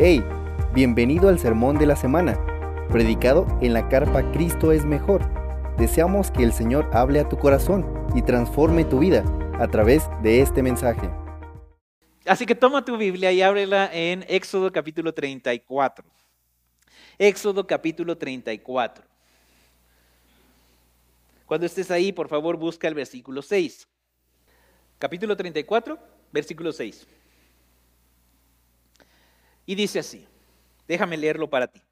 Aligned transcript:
Hey, 0.00 0.22
bienvenido 0.72 1.28
al 1.28 1.40
sermón 1.40 1.76
de 1.76 1.84
la 1.84 1.96
semana, 1.96 2.38
predicado 2.88 3.48
en 3.60 3.72
la 3.72 3.88
carpa 3.88 4.30
Cristo 4.30 4.70
es 4.70 4.84
mejor. 4.84 5.28
Deseamos 5.76 6.30
que 6.30 6.44
el 6.44 6.52
Señor 6.52 6.88
hable 6.92 7.18
a 7.18 7.28
tu 7.28 7.36
corazón 7.36 7.84
y 8.14 8.22
transforme 8.22 8.84
tu 8.84 9.00
vida 9.00 9.24
a 9.58 9.66
través 9.66 10.04
de 10.22 10.40
este 10.40 10.62
mensaje. 10.62 11.10
Así 12.26 12.46
que 12.46 12.54
toma 12.54 12.84
tu 12.84 12.96
Biblia 12.96 13.32
y 13.32 13.42
ábrela 13.42 13.90
en 13.92 14.24
Éxodo 14.28 14.70
capítulo 14.70 15.12
34. 15.12 16.04
Éxodo 17.18 17.66
capítulo 17.66 18.16
34. 18.16 19.04
Cuando 21.44 21.66
estés 21.66 21.90
ahí, 21.90 22.12
por 22.12 22.28
favor, 22.28 22.56
busca 22.56 22.86
el 22.86 22.94
versículo 22.94 23.42
6. 23.42 23.88
Capítulo 25.00 25.36
34, 25.36 25.98
versículo 26.30 26.70
6. 26.70 27.04
Y 29.68 29.74
dice 29.74 29.98
así, 29.98 30.26
déjame 30.86 31.18
leerlo 31.18 31.50
para 31.50 31.66
ti. 31.66 31.82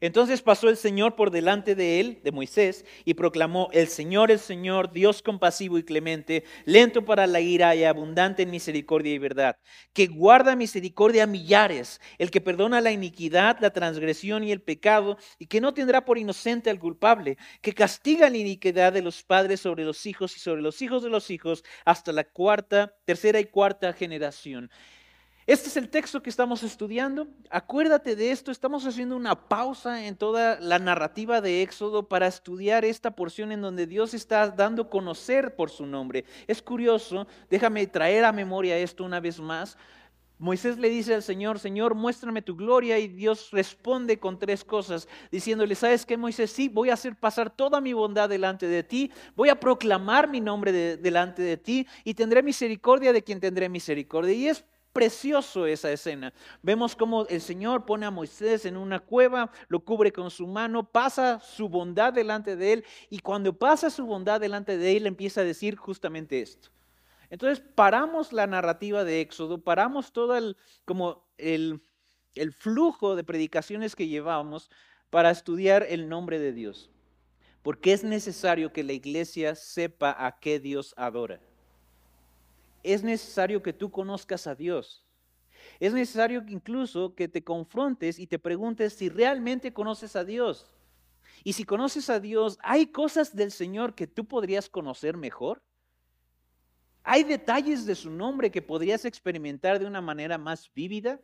Entonces 0.00 0.42
pasó 0.42 0.68
el 0.68 0.76
Señor 0.76 1.14
por 1.14 1.30
delante 1.30 1.76
de 1.76 2.00
él, 2.00 2.20
de 2.24 2.32
Moisés, 2.32 2.84
y 3.04 3.14
proclamó, 3.14 3.68
el 3.72 3.86
Señor, 3.86 4.32
el 4.32 4.40
Señor, 4.40 4.90
Dios 4.90 5.22
compasivo 5.22 5.78
y 5.78 5.84
clemente, 5.84 6.42
lento 6.64 7.04
para 7.04 7.28
la 7.28 7.38
ira 7.38 7.76
y 7.76 7.84
abundante 7.84 8.42
en 8.42 8.50
misericordia 8.50 9.14
y 9.14 9.18
verdad, 9.18 9.56
que 9.92 10.08
guarda 10.08 10.56
misericordia 10.56 11.22
a 11.22 11.28
millares, 11.28 12.00
el 12.18 12.32
que 12.32 12.40
perdona 12.40 12.80
la 12.80 12.90
iniquidad, 12.90 13.58
la 13.60 13.70
transgresión 13.70 14.42
y 14.42 14.50
el 14.50 14.60
pecado, 14.60 15.16
y 15.38 15.46
que 15.46 15.60
no 15.60 15.74
tendrá 15.74 16.04
por 16.04 16.18
inocente 16.18 16.70
al 16.70 16.80
culpable, 16.80 17.36
que 17.60 17.72
castiga 17.72 18.30
la 18.30 18.38
iniquidad 18.38 18.92
de 18.92 19.02
los 19.02 19.22
padres 19.22 19.60
sobre 19.60 19.84
los 19.84 20.06
hijos 20.06 20.36
y 20.36 20.40
sobre 20.40 20.62
los 20.62 20.82
hijos 20.82 21.04
de 21.04 21.10
los 21.10 21.30
hijos 21.30 21.62
hasta 21.84 22.10
la 22.10 22.24
cuarta, 22.24 22.96
tercera 23.04 23.38
y 23.38 23.44
cuarta 23.44 23.92
generación. 23.92 24.72
Este 25.44 25.68
es 25.68 25.76
el 25.76 25.88
texto 25.88 26.22
que 26.22 26.30
estamos 26.30 26.62
estudiando. 26.62 27.26
Acuérdate 27.50 28.14
de 28.14 28.30
esto, 28.30 28.52
estamos 28.52 28.86
haciendo 28.86 29.16
una 29.16 29.48
pausa 29.48 30.06
en 30.06 30.14
toda 30.14 30.60
la 30.60 30.78
narrativa 30.78 31.40
de 31.40 31.62
Éxodo 31.62 32.08
para 32.08 32.28
estudiar 32.28 32.84
esta 32.84 33.10
porción 33.10 33.50
en 33.50 33.60
donde 33.60 33.88
Dios 33.88 34.14
está 34.14 34.48
dando 34.50 34.88
conocer 34.88 35.56
por 35.56 35.68
su 35.68 35.84
nombre. 35.84 36.24
Es 36.46 36.62
curioso, 36.62 37.26
déjame 37.50 37.88
traer 37.88 38.24
a 38.24 38.30
memoria 38.30 38.78
esto 38.78 39.02
una 39.02 39.18
vez 39.18 39.40
más. 39.40 39.76
Moisés 40.38 40.78
le 40.78 40.88
dice 40.88 41.14
al 41.14 41.24
Señor, 41.24 41.58
Señor, 41.58 41.96
muéstrame 41.96 42.42
tu 42.42 42.54
gloria 42.54 43.00
y 43.00 43.08
Dios 43.08 43.50
responde 43.50 44.20
con 44.20 44.38
tres 44.38 44.64
cosas, 44.64 45.08
diciéndole, 45.32 45.74
¿sabes 45.74 46.06
qué, 46.06 46.16
Moisés? 46.16 46.52
Sí, 46.52 46.68
voy 46.68 46.90
a 46.90 46.94
hacer 46.94 47.16
pasar 47.16 47.50
toda 47.50 47.80
mi 47.80 47.92
bondad 47.92 48.28
delante 48.28 48.68
de 48.68 48.84
ti, 48.84 49.10
voy 49.34 49.48
a 49.48 49.58
proclamar 49.58 50.28
mi 50.28 50.40
nombre 50.40 50.96
delante 50.96 51.42
de 51.42 51.56
ti 51.56 51.86
y 52.04 52.14
tendré 52.14 52.44
misericordia 52.44 53.12
de 53.12 53.22
quien 53.22 53.40
tendré 53.40 53.68
misericordia. 53.68 54.34
Y 54.34 54.48
es 54.48 54.64
precioso 54.92 55.66
esa 55.66 55.90
escena. 55.90 56.32
Vemos 56.62 56.94
cómo 56.94 57.26
el 57.28 57.40
Señor 57.40 57.84
pone 57.86 58.06
a 58.06 58.10
Moisés 58.10 58.66
en 58.66 58.76
una 58.76 59.00
cueva, 59.00 59.50
lo 59.68 59.80
cubre 59.80 60.12
con 60.12 60.30
su 60.30 60.46
mano, 60.46 60.84
pasa 60.84 61.40
su 61.40 61.68
bondad 61.68 62.12
delante 62.12 62.56
de 62.56 62.74
él 62.74 62.84
y 63.10 63.20
cuando 63.20 63.52
pasa 63.52 63.90
su 63.90 64.06
bondad 64.06 64.40
delante 64.40 64.76
de 64.76 64.96
él 64.96 65.06
empieza 65.06 65.40
a 65.40 65.44
decir 65.44 65.76
justamente 65.76 66.40
esto. 66.40 66.70
Entonces 67.30 67.64
paramos 67.74 68.32
la 68.32 68.46
narrativa 68.46 69.04
de 69.04 69.22
Éxodo, 69.22 69.62
paramos 69.62 70.12
todo 70.12 70.36
el, 70.36 70.56
como 70.84 71.24
el, 71.38 71.82
el 72.34 72.52
flujo 72.52 73.16
de 73.16 73.24
predicaciones 73.24 73.96
que 73.96 74.08
llevábamos 74.08 74.70
para 75.08 75.30
estudiar 75.30 75.86
el 75.88 76.08
nombre 76.08 76.38
de 76.38 76.52
Dios. 76.52 76.90
Porque 77.62 77.92
es 77.92 78.04
necesario 78.04 78.72
que 78.72 78.82
la 78.82 78.92
iglesia 78.92 79.54
sepa 79.54 80.14
a 80.18 80.38
qué 80.40 80.58
Dios 80.58 80.94
adora 80.96 81.40
es 82.82 83.02
necesario 83.02 83.62
que 83.62 83.72
tú 83.72 83.90
conozcas 83.90 84.46
a 84.46 84.54
Dios. 84.54 85.06
Es 85.80 85.92
necesario 85.92 86.44
incluso 86.48 87.14
que 87.14 87.28
te 87.28 87.44
confrontes 87.44 88.18
y 88.18 88.26
te 88.26 88.38
preguntes 88.38 88.94
si 88.94 89.08
realmente 89.08 89.72
conoces 89.72 90.16
a 90.16 90.24
Dios. 90.24 90.72
Y 91.44 91.54
si 91.54 91.64
conoces 91.64 92.10
a 92.10 92.20
Dios, 92.20 92.58
¿hay 92.62 92.86
cosas 92.86 93.34
del 93.34 93.50
Señor 93.50 93.94
que 93.94 94.06
tú 94.06 94.26
podrías 94.26 94.68
conocer 94.68 95.16
mejor? 95.16 95.62
¿Hay 97.04 97.24
detalles 97.24 97.84
de 97.84 97.94
su 97.94 98.10
nombre 98.10 98.50
que 98.50 98.62
podrías 98.62 99.04
experimentar 99.04 99.78
de 99.78 99.86
una 99.86 100.00
manera 100.00 100.38
más 100.38 100.72
vívida? 100.72 101.20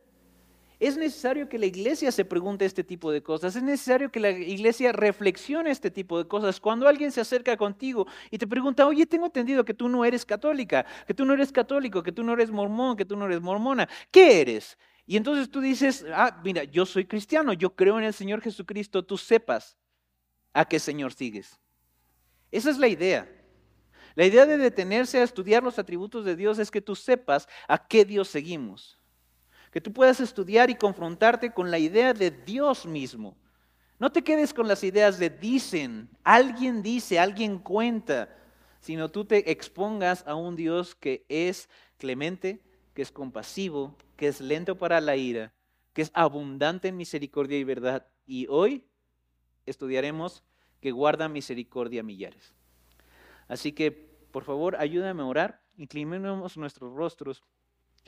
Es 0.79 0.95
necesario 0.95 1.49
que 1.49 1.59
la 1.59 1.65
iglesia 1.65 2.09
se 2.09 2.23
pregunte 2.23 2.63
este 2.63 2.85
tipo 2.85 3.11
de 3.11 3.21
cosas. 3.21 3.53
Es 3.53 3.61
necesario 3.63 4.09
que 4.09 4.21
la 4.21 4.29
iglesia 4.29 4.93
reflexione 4.93 5.71
este 5.71 5.91
tipo 5.91 6.17
de 6.17 6.25
cosas. 6.25 6.61
Cuando 6.61 6.87
alguien 6.87 7.11
se 7.11 7.19
acerca 7.19 7.57
contigo 7.57 8.07
y 8.31 8.37
te 8.37 8.47
pregunta, 8.47 8.87
oye, 8.87 9.05
tengo 9.05 9.25
entendido 9.25 9.65
que 9.65 9.73
tú 9.73 9.89
no 9.89 10.05
eres 10.05 10.25
católica, 10.25 10.85
que 11.05 11.13
tú 11.13 11.25
no 11.25 11.33
eres 11.33 11.51
católico, 11.51 12.01
que 12.01 12.13
tú 12.13 12.23
no 12.23 12.31
eres 12.31 12.49
mormón, 12.49 12.95
que 12.95 13.03
tú 13.03 13.17
no 13.17 13.25
eres 13.25 13.41
mormona. 13.41 13.89
¿Qué 14.09 14.39
eres? 14.39 14.77
Y 15.05 15.17
entonces 15.17 15.51
tú 15.51 15.59
dices, 15.59 16.05
ah, 16.13 16.39
mira, 16.45 16.63
yo 16.63 16.85
soy 16.85 17.03
cristiano, 17.03 17.51
yo 17.51 17.75
creo 17.75 17.97
en 17.97 18.05
el 18.05 18.13
Señor 18.13 18.39
Jesucristo, 18.39 19.03
tú 19.03 19.17
sepas 19.17 19.77
a 20.53 20.63
qué 20.63 20.79
Señor 20.79 21.11
sigues. 21.11 21.59
Esa 22.51 22.69
es 22.69 22.77
la 22.77 22.87
idea. 22.87 23.29
La 24.15 24.25
idea 24.25 24.45
de 24.45 24.57
detenerse 24.57 25.19
a 25.19 25.23
estudiar 25.23 25.61
los 25.61 25.77
atributos 25.77 26.23
de 26.23 26.37
Dios 26.37 26.57
es 26.57 26.71
que 26.71 26.81
tú 26.81 26.95
sepas 26.95 27.49
a 27.67 27.85
qué 27.85 28.05
Dios 28.05 28.29
seguimos 28.29 28.98
que 29.71 29.81
tú 29.81 29.93
puedas 29.93 30.19
estudiar 30.19 30.69
y 30.69 30.75
confrontarte 30.75 31.51
con 31.51 31.69
la 31.71 31.79
idea 31.79 32.13
de 32.13 32.31
Dios 32.31 32.85
mismo. 32.85 33.37
No 33.99 34.11
te 34.11 34.23
quedes 34.23 34.53
con 34.53 34.67
las 34.67 34.83
ideas 34.83 35.19
de 35.19 35.29
dicen, 35.29 36.09
alguien 36.23 36.81
dice, 36.81 37.19
alguien 37.19 37.59
cuenta, 37.59 38.35
sino 38.79 39.09
tú 39.09 39.25
te 39.25 39.51
expongas 39.51 40.25
a 40.25 40.35
un 40.35 40.55
Dios 40.55 40.95
que 40.95 41.25
es 41.27 41.69
clemente, 41.97 42.63
que 42.93 43.01
es 43.01 43.11
compasivo, 43.11 43.95
que 44.15 44.27
es 44.27 44.39
lento 44.39 44.77
para 44.77 45.01
la 45.01 45.15
ira, 45.15 45.53
que 45.93 46.01
es 46.01 46.11
abundante 46.13 46.87
en 46.87 46.97
misericordia 46.97 47.57
y 47.57 47.63
verdad. 47.63 48.07
Y 48.25 48.47
hoy 48.47 48.85
estudiaremos 49.65 50.43
que 50.79 50.91
guarda 50.91 51.27
misericordia 51.27 52.01
a 52.01 52.03
millares. 52.03 52.53
Así 53.49 53.73
que, 53.73 53.91
por 54.31 54.43
favor, 54.43 54.77
ayúdame 54.77 55.23
a 55.23 55.25
orar, 55.25 55.61
inclinemos 55.77 56.55
nuestros 56.55 56.93
rostros 56.93 57.43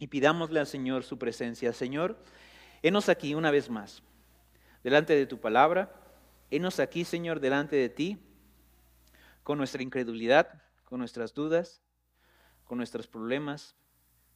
y 0.02 0.08
pidámosle 0.08 0.60
al 0.60 0.66
Señor 0.66 1.04
su 1.04 1.20
presencia. 1.20 1.72
Señor, 1.74 2.18
henos 2.82 3.08
aquí 3.08 3.36
una 3.36 3.52
vez 3.52 3.70
más, 3.70 4.02
delante 4.84 5.16
de 5.16 5.28
tu 5.28 5.40
palabra, 5.40 5.94
henos 6.50 6.80
aquí, 6.80 7.06
Señor, 7.06 7.40
delante 7.40 7.76
de 7.76 7.88
ti, 7.88 8.18
con 9.44 9.60
nuestra 9.60 9.84
incredulidad, 9.84 10.64
con 10.86 10.98
nuestras 10.98 11.36
dudas, 11.36 11.84
con 12.64 12.80
nuestros 12.80 13.08
problemas, 13.08 13.76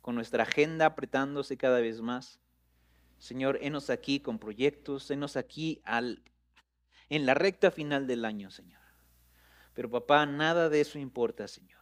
con 0.02 0.14
nuestra 0.14 0.44
agenda 0.44 0.86
apretándose 0.86 1.58
cada 1.58 1.82
vez 1.82 2.00
más. 2.00 2.40
Señor, 3.18 3.58
henos 3.60 3.90
aquí 3.90 4.20
con 4.20 4.38
proyectos, 4.38 5.10
henos 5.10 5.36
aquí 5.36 5.82
al, 5.84 6.22
en 7.10 7.26
la 7.26 7.34
recta 7.34 7.72
final 7.72 8.06
del 8.06 8.24
año, 8.24 8.52
Señor. 8.52 8.84
Pero 9.74 9.90
papá, 9.90 10.28
nada 10.28 10.70
de 10.70 10.82
eso 10.82 11.00
importa, 11.00 11.48
Señor, 11.48 11.82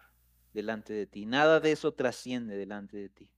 delante 0.54 0.94
de 0.94 1.06
ti. 1.06 1.26
Nada 1.26 1.60
de 1.60 1.74
eso 1.74 1.92
trasciende 1.92 2.56
delante 2.56 2.96
de 2.96 3.10
ti. 3.10 3.30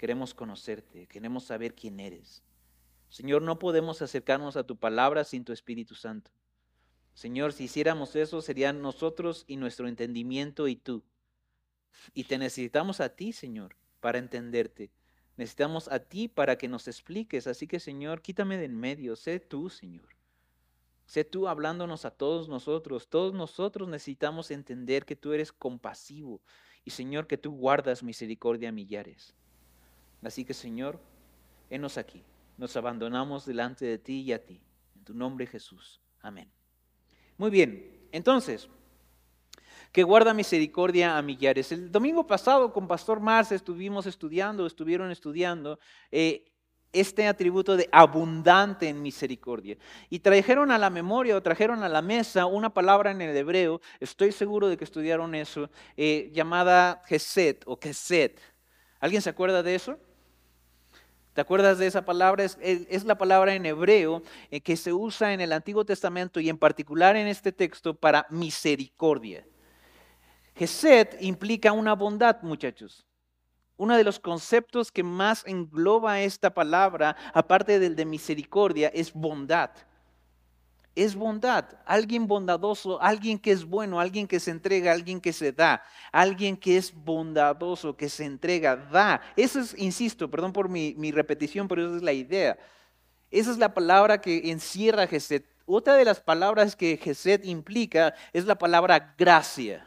Queremos 0.00 0.32
conocerte, 0.32 1.06
queremos 1.08 1.44
saber 1.44 1.74
quién 1.74 2.00
eres. 2.00 2.42
Señor, 3.10 3.42
no 3.42 3.58
podemos 3.58 4.00
acercarnos 4.00 4.56
a 4.56 4.64
tu 4.64 4.78
palabra 4.78 5.24
sin 5.24 5.44
tu 5.44 5.52
Espíritu 5.52 5.94
Santo. 5.94 6.30
Señor, 7.12 7.52
si 7.52 7.64
hiciéramos 7.64 8.16
eso, 8.16 8.40
serían 8.40 8.80
nosotros 8.80 9.44
y 9.46 9.56
nuestro 9.56 9.88
entendimiento 9.88 10.68
y 10.68 10.76
tú. 10.76 11.04
Y 12.14 12.24
te 12.24 12.38
necesitamos 12.38 13.02
a 13.02 13.10
ti, 13.10 13.34
Señor, 13.34 13.76
para 14.00 14.16
entenderte. 14.16 14.90
Necesitamos 15.36 15.86
a 15.88 15.98
ti 15.98 16.28
para 16.28 16.56
que 16.56 16.66
nos 16.66 16.88
expliques. 16.88 17.46
Así 17.46 17.66
que, 17.66 17.78
Señor, 17.78 18.22
quítame 18.22 18.56
de 18.56 18.64
en 18.64 18.80
medio. 18.80 19.16
Sé 19.16 19.38
tú, 19.38 19.68
Señor. 19.68 20.08
Sé 21.04 21.24
tú 21.24 21.46
hablándonos 21.46 22.06
a 22.06 22.10
todos 22.10 22.48
nosotros. 22.48 23.10
Todos 23.10 23.34
nosotros 23.34 23.86
necesitamos 23.86 24.50
entender 24.50 25.04
que 25.04 25.14
tú 25.14 25.34
eres 25.34 25.52
compasivo. 25.52 26.40
Y, 26.86 26.92
Señor, 26.92 27.26
que 27.26 27.36
tú 27.36 27.52
guardas 27.52 28.02
misericordia 28.02 28.70
a 28.70 28.72
millares. 28.72 29.36
Así 30.22 30.44
que 30.44 30.54
Señor, 30.54 31.00
henos 31.68 31.98
aquí. 31.98 32.22
Nos 32.58 32.76
abandonamos 32.76 33.46
delante 33.46 33.86
de 33.86 33.98
ti 33.98 34.20
y 34.20 34.32
a 34.32 34.44
ti. 34.44 34.60
En 34.96 35.04
tu 35.04 35.14
nombre 35.14 35.46
Jesús. 35.46 36.00
Amén. 36.20 36.50
Muy 37.38 37.50
bien, 37.50 38.06
entonces, 38.12 38.68
que 39.92 40.02
guarda 40.02 40.34
misericordia 40.34 41.16
a 41.16 41.22
millares. 41.22 41.72
El 41.72 41.90
domingo 41.90 42.26
pasado 42.26 42.72
con 42.72 42.86
Pastor 42.86 43.18
Mars 43.20 43.50
estuvimos 43.50 44.06
estudiando, 44.06 44.66
estuvieron 44.66 45.10
estudiando 45.10 45.78
eh, 46.10 46.44
este 46.92 47.26
atributo 47.26 47.76
de 47.76 47.88
abundante 47.90 48.88
en 48.88 49.00
misericordia. 49.00 49.76
Y 50.08 50.18
trajeron 50.20 50.70
a 50.70 50.78
la 50.78 50.90
memoria 50.90 51.36
o 51.36 51.42
trajeron 51.42 51.82
a 51.82 51.88
la 51.88 52.02
mesa 52.02 52.46
una 52.46 52.72
palabra 52.72 53.10
en 53.10 53.20
el 53.22 53.36
hebreo, 53.36 53.80
estoy 54.00 54.32
seguro 54.32 54.68
de 54.68 54.76
que 54.76 54.84
estudiaron 54.84 55.34
eso, 55.34 55.70
eh, 55.96 56.30
llamada 56.32 57.02
Geset 57.06 57.62
o 57.66 57.78
Keset. 57.78 58.40
¿Alguien 59.00 59.22
se 59.22 59.30
acuerda 59.30 59.62
de 59.62 59.74
eso? 59.74 59.98
¿Te 61.40 61.42
acuerdas 61.42 61.78
de 61.78 61.86
esa 61.86 62.04
palabra? 62.04 62.44
Es, 62.44 63.04
la 63.04 63.16
palabra 63.16 63.54
en 63.54 63.64
hebreo 63.64 64.22
eh, 64.50 64.60
que 64.60 64.76
se 64.76 64.92
usa 64.92 65.32
en 65.32 65.40
el 65.40 65.54
Antiguo 65.54 65.86
Testamento 65.86 66.38
y 66.38 66.50
en 66.50 66.58
particular 66.58 67.16
en 67.16 67.28
este 67.28 67.50
texto 67.50 67.94
para 67.94 68.26
misericordia. 68.28 69.46
Geset 70.54 71.16
implica 71.22 71.72
una 71.72 71.94
bondad, 71.94 72.42
muchachos. 72.42 73.06
uno 73.78 73.96
de 73.96 74.04
los 74.04 74.20
conceptos 74.20 74.92
que 74.92 75.02
más 75.02 75.42
engloba 75.46 76.20
esta 76.20 76.52
palabra, 76.52 77.16
aparte 77.32 77.78
del 77.78 77.96
de 77.96 78.04
misericordia, 78.04 78.88
es 78.88 79.10
bondad. 79.10 79.70
Es 80.96 81.14
bondad, 81.14 81.66
alguien 81.86 82.26
bondadoso, 82.26 83.00
alguien 83.00 83.38
que 83.38 83.52
es 83.52 83.64
bueno, 83.64 84.00
alguien 84.00 84.26
que 84.26 84.40
se 84.40 84.50
entrega, 84.50 84.92
alguien 84.92 85.20
que 85.20 85.32
se 85.32 85.52
da, 85.52 85.82
alguien 86.10 86.56
que 86.56 86.76
es 86.76 86.92
bondadoso, 86.92 87.96
que 87.96 88.08
se 88.08 88.24
entrega, 88.24 88.76
da. 88.76 89.20
Eso 89.36 89.60
es, 89.60 89.74
insisto, 89.78 90.28
perdón 90.28 90.52
por 90.52 90.68
mi, 90.68 90.94
mi 90.98 91.12
repetición, 91.12 91.68
pero 91.68 91.86
esa 91.86 91.96
es 91.96 92.02
la 92.02 92.12
idea. 92.12 92.58
Esa 93.30 93.52
es 93.52 93.58
la 93.58 93.72
palabra 93.72 94.20
que 94.20 94.50
encierra 94.50 95.06
Geset. 95.06 95.46
Otra 95.64 95.94
de 95.94 96.04
las 96.04 96.20
palabras 96.20 96.74
que 96.74 96.96
Geset 96.96 97.44
implica 97.44 98.12
es 98.32 98.44
la 98.44 98.56
palabra 98.56 99.14
gracia. 99.16 99.86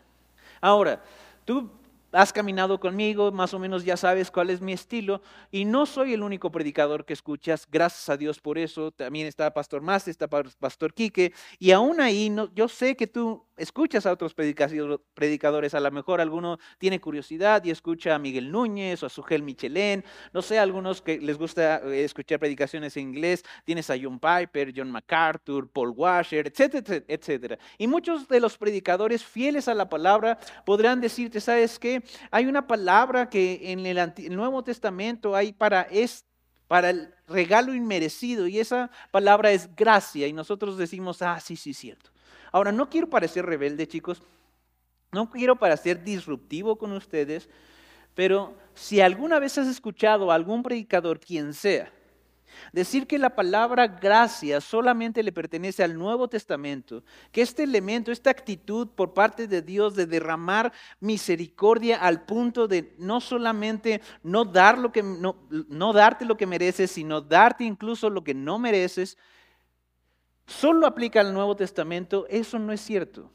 Ahora, 0.61 1.03
tú 1.43 1.69
has 2.13 2.31
caminado 2.31 2.79
conmigo, 2.79 3.31
más 3.31 3.53
o 3.53 3.59
menos 3.59 3.83
ya 3.83 3.97
sabes 3.97 4.31
cuál 4.31 4.51
es 4.51 4.61
mi 4.61 4.71
estilo, 4.71 5.21
y 5.51 5.65
no 5.65 5.85
soy 5.85 6.13
el 6.13 6.23
único 6.23 6.51
predicador 6.51 7.05
que 7.05 7.13
escuchas, 7.13 7.67
gracias 7.69 8.07
a 8.09 8.17
Dios 8.17 8.39
por 8.39 8.57
eso, 8.57 8.91
también 8.91 9.27
está 9.27 9.53
Pastor 9.53 9.81
Más, 9.81 10.07
está 10.07 10.29
Pastor 10.29 10.93
Quique, 10.93 11.33
y 11.59 11.71
aún 11.71 11.99
ahí 11.99 12.29
no, 12.29 12.53
yo 12.53 12.67
sé 12.67 12.95
que 12.95 13.07
tú 13.07 13.45
escuchas 13.57 14.05
a 14.05 14.11
otros 14.11 14.33
predicadores, 14.33 15.73
a 15.73 15.79
lo 15.79 15.91
mejor 15.91 16.21
alguno 16.21 16.57
tiene 16.77 16.99
curiosidad 16.99 17.63
y 17.63 17.71
escucha 17.71 18.15
a 18.15 18.19
Miguel 18.19 18.51
Núñez 18.51 19.03
o 19.03 19.05
a 19.05 19.09
Sugel 19.09 19.43
Michelén, 19.43 20.03
no 20.33 20.41
sé, 20.41 20.59
algunos 20.59 21.01
que 21.01 21.19
les 21.19 21.37
gusta 21.37 21.77
eh, 21.85 22.03
escuchar 22.03 22.39
predicaciones 22.39 22.97
en 22.97 23.09
inglés, 23.09 23.43
tienes 23.63 23.89
a 23.89 23.95
John 24.01 24.19
Piper, 24.19 24.73
John 24.75 24.91
MacArthur, 24.91 25.69
Paul 25.69 25.93
Washer, 25.95 26.47
etcétera, 26.47 27.03
etcétera. 27.07 27.57
Y 27.77 27.87
muchos 27.87 28.27
de 28.27 28.39
los 28.39 28.57
predicadores 28.57 29.23
fieles 29.23 29.67
a 29.67 29.73
la 29.73 29.89
palabra 29.89 30.39
podrán 30.65 31.01
decirte, 31.01 31.39
¿sabes 31.39 31.79
qué? 31.79 32.03
Hay 32.31 32.45
una 32.45 32.67
palabra 32.67 33.29
que 33.29 33.71
en 33.71 33.85
el, 33.85 34.13
Nuevo 34.35 34.63
Testamento 34.63 35.35
hay 35.35 35.53
para, 35.53 35.83
es, 35.83 36.25
para 36.67 36.89
el 36.89 37.13
regalo 37.27 37.73
inmerecido 37.73 38.47
y 38.47 38.59
esa 38.59 38.89
palabra 39.11 39.51
es 39.51 39.73
gracia 39.75 40.27
y 40.27 40.33
nosotros 40.33 40.77
decimos, 40.77 41.21
ah, 41.21 41.39
sí, 41.39 41.55
sí, 41.55 41.73
cierto. 41.73 42.11
Ahora, 42.53 42.71
no 42.71 42.89
quiero 42.89 43.09
parecer 43.09 43.45
rebelde, 43.45 43.85
chicos, 43.85 44.23
no 45.11 45.29
quiero 45.29 45.57
parecer 45.57 46.01
disruptivo 46.01 46.77
con 46.77 46.93
ustedes, 46.93 47.49
pero 48.15 48.55
si 48.73 49.01
alguna 49.01 49.39
vez 49.39 49.57
has 49.57 49.67
escuchado 49.67 50.31
a 50.31 50.35
algún 50.35 50.63
predicador, 50.63 51.19
quien 51.19 51.53
sea, 51.53 51.91
Decir 52.71 53.07
que 53.07 53.17
la 53.17 53.35
palabra 53.35 53.87
gracia 53.87 54.61
solamente 54.61 55.23
le 55.23 55.31
pertenece 55.31 55.83
al 55.83 55.97
Nuevo 55.97 56.27
Testamento, 56.27 57.03
que 57.31 57.41
este 57.41 57.63
elemento, 57.63 58.11
esta 58.11 58.29
actitud 58.29 58.87
por 58.87 59.13
parte 59.13 59.47
de 59.47 59.61
Dios 59.61 59.95
de 59.95 60.05
derramar 60.05 60.71
misericordia 60.99 61.97
al 61.97 62.23
punto 62.25 62.67
de 62.67 62.93
no 62.97 63.21
solamente 63.21 64.01
no, 64.23 64.45
dar 64.45 64.77
lo 64.77 64.91
que, 64.91 65.03
no, 65.03 65.93
darte 65.93 66.25
lo 66.25 66.37
que 66.37 66.47
mereces, 66.47 66.91
sino 66.91 67.21
darte 67.21 67.63
incluso 67.63 68.09
lo 68.09 68.23
que 68.23 68.33
no 68.33 68.59
mereces, 68.59 69.17
solo 70.45 70.87
aplica 70.87 71.21
al 71.21 71.33
Nuevo 71.33 71.55
Testamento, 71.55 72.25
eso 72.29 72.59
no 72.59 72.71
es 72.71 72.81
cierto 72.81 73.31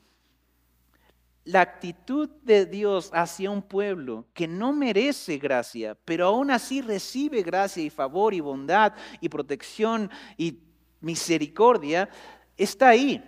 la 1.49 1.63
actitud 1.63 2.29
de 2.43 2.67
Dios 2.67 3.11
hacia 3.15 3.51
un 3.51 3.63
pueblo 3.63 4.27
que 4.35 4.47
no 4.47 4.71
merece 4.75 5.39
gracia, 5.39 5.97
pero 6.05 6.27
aún 6.27 6.51
así 6.51 6.83
recibe 6.83 7.43
gracia 7.43 7.83
y 7.83 7.89
favor 7.89 8.35
y 8.35 8.41
bondad 8.41 8.93
y 9.19 9.31
protección 9.31 10.11
y 10.37 10.59
misericordia, 11.01 12.11
está 12.55 12.89
ahí. 12.89 13.25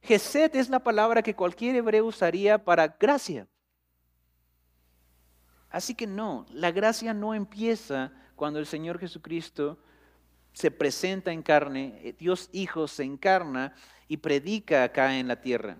Geset 0.00 0.54
es 0.54 0.70
la 0.70 0.78
palabra 0.78 1.20
que 1.20 1.36
cualquier 1.36 1.76
hebreo 1.76 2.06
usaría 2.06 2.64
para 2.64 2.88
gracia. 2.88 3.46
Así 5.68 5.94
que 5.94 6.06
no, 6.06 6.46
la 6.54 6.70
gracia 6.70 7.12
no 7.12 7.34
empieza 7.34 8.10
cuando 8.36 8.58
el 8.58 8.64
Señor 8.64 8.98
Jesucristo 8.98 9.78
se 10.52 10.70
presenta 10.70 11.32
en 11.32 11.42
carne, 11.42 12.14
Dios 12.18 12.48
Hijo 12.52 12.88
se 12.88 13.04
encarna 13.04 13.74
y 14.08 14.16
predica 14.16 14.84
acá 14.84 15.18
en 15.18 15.28
la 15.28 15.40
tierra 15.40 15.76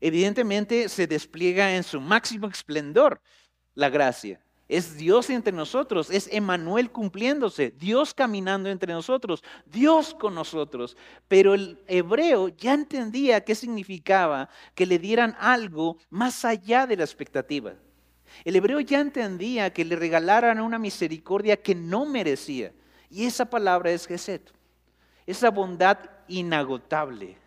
evidentemente 0.00 0.88
se 0.88 1.06
despliega 1.06 1.74
en 1.74 1.82
su 1.82 2.00
máximo 2.00 2.46
esplendor 2.48 3.20
la 3.74 3.88
gracia. 3.88 4.40
Es 4.68 4.96
Dios 4.96 5.30
entre 5.30 5.52
nosotros, 5.52 6.10
es 6.10 6.28
Emanuel 6.32 6.90
cumpliéndose, 6.90 7.70
Dios 7.70 8.12
caminando 8.12 8.68
entre 8.68 8.92
nosotros, 8.92 9.44
Dios 9.64 10.12
con 10.12 10.34
nosotros. 10.34 10.96
Pero 11.28 11.54
el 11.54 11.78
hebreo 11.86 12.48
ya 12.48 12.74
entendía 12.74 13.44
qué 13.44 13.54
significaba 13.54 14.48
que 14.74 14.86
le 14.86 14.98
dieran 14.98 15.36
algo 15.38 15.98
más 16.10 16.44
allá 16.44 16.86
de 16.86 16.96
la 16.96 17.04
expectativa. 17.04 17.74
El 18.44 18.56
hebreo 18.56 18.80
ya 18.80 19.00
entendía 19.00 19.72
que 19.72 19.84
le 19.84 19.96
regalaran 19.96 20.60
una 20.60 20.78
misericordia 20.78 21.56
que 21.56 21.74
no 21.74 22.06
merecía. 22.06 22.72
Y 23.10 23.24
esa 23.24 23.44
palabra 23.44 23.90
es 23.90 24.06
Geset, 24.06 24.52
esa 25.26 25.50
bondad 25.50 25.98
inagotable 26.28 27.38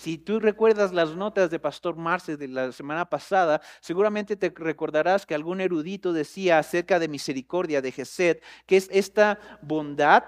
si 0.00 0.16
tú 0.16 0.40
recuerdas 0.40 0.94
las 0.94 1.14
notas 1.14 1.50
de 1.50 1.58
Pastor 1.58 1.94
Marce 1.94 2.38
de 2.38 2.48
la 2.48 2.72
semana 2.72 3.04
pasada, 3.04 3.60
seguramente 3.80 4.34
te 4.34 4.48
recordarás 4.48 5.26
que 5.26 5.34
algún 5.34 5.60
erudito 5.60 6.14
decía 6.14 6.58
acerca 6.58 6.98
de 6.98 7.06
misericordia 7.06 7.82
de 7.82 7.92
Gesed, 7.92 8.38
que 8.64 8.78
es 8.78 8.88
esta 8.90 9.38
bondad, 9.60 10.24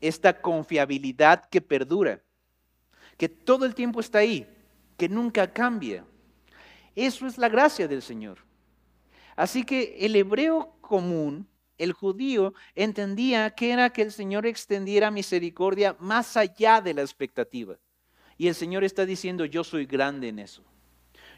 esta 0.00 0.40
confiabilidad 0.40 1.46
que 1.46 1.60
perdura, 1.60 2.20
que 3.16 3.28
todo 3.28 3.64
el 3.64 3.74
tiempo 3.74 3.98
está 3.98 4.18
ahí, 4.18 4.46
que 4.96 5.08
nunca 5.08 5.52
cambia. 5.52 6.04
Eso 6.94 7.26
es 7.26 7.38
la 7.38 7.48
gracia 7.48 7.88
del 7.88 8.02
Señor. 8.02 8.38
Así 9.36 9.64
que 9.64 9.96
el 10.00 10.16
hebreo 10.16 10.76
común, 10.80 11.48
el 11.78 11.92
judío, 11.92 12.54
entendía 12.74 13.50
que 13.50 13.72
era 13.72 13.90
que 13.90 14.02
el 14.02 14.12
Señor 14.12 14.46
extendiera 14.46 15.10
misericordia 15.10 15.96
más 15.98 16.36
allá 16.36 16.80
de 16.80 16.94
la 16.94 17.02
expectativa. 17.02 17.76
Y 18.36 18.48
el 18.48 18.54
Señor 18.54 18.84
está 18.84 19.06
diciendo, 19.06 19.44
yo 19.44 19.64
soy 19.64 19.86
grande 19.86 20.28
en 20.28 20.38
eso. 20.38 20.64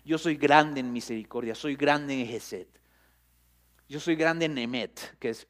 Yo 0.05 0.19
soy 0.19 0.37
grande 0.37 0.81
en 0.81 0.93
misericordia, 0.93 1.55
soy 1.55 1.77
grande 1.77 2.21
en 2.21 2.27
Geset. 2.27 2.69
Yo 3.89 4.01
soy 4.01 4.17
grande 4.17 4.47
en 4.47 4.57
Emet, 4.59 5.19
que 5.19 5.31
es 5.31 5.47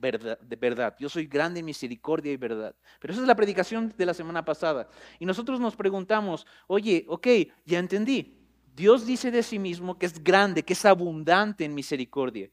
de 0.00 0.56
verdad. 0.56 0.96
Yo 0.98 1.08
soy 1.08 1.26
grande 1.26 1.60
en 1.60 1.66
misericordia 1.66 2.32
y 2.32 2.36
verdad. 2.36 2.74
Pero 2.98 3.12
esa 3.12 3.22
es 3.22 3.28
la 3.28 3.34
predicación 3.34 3.92
de 3.96 4.06
la 4.06 4.14
semana 4.14 4.44
pasada. 4.44 4.88
Y 5.18 5.26
nosotros 5.26 5.60
nos 5.60 5.76
preguntamos, 5.76 6.46
oye, 6.66 7.04
ok, 7.08 7.26
ya 7.66 7.78
entendí. 7.78 8.39
Dios 8.74 9.06
dice 9.06 9.30
de 9.30 9.42
sí 9.42 9.58
mismo 9.58 9.98
que 9.98 10.06
es 10.06 10.22
grande, 10.22 10.62
que 10.62 10.72
es 10.72 10.84
abundante 10.84 11.64
en 11.64 11.74
misericordia. 11.74 12.50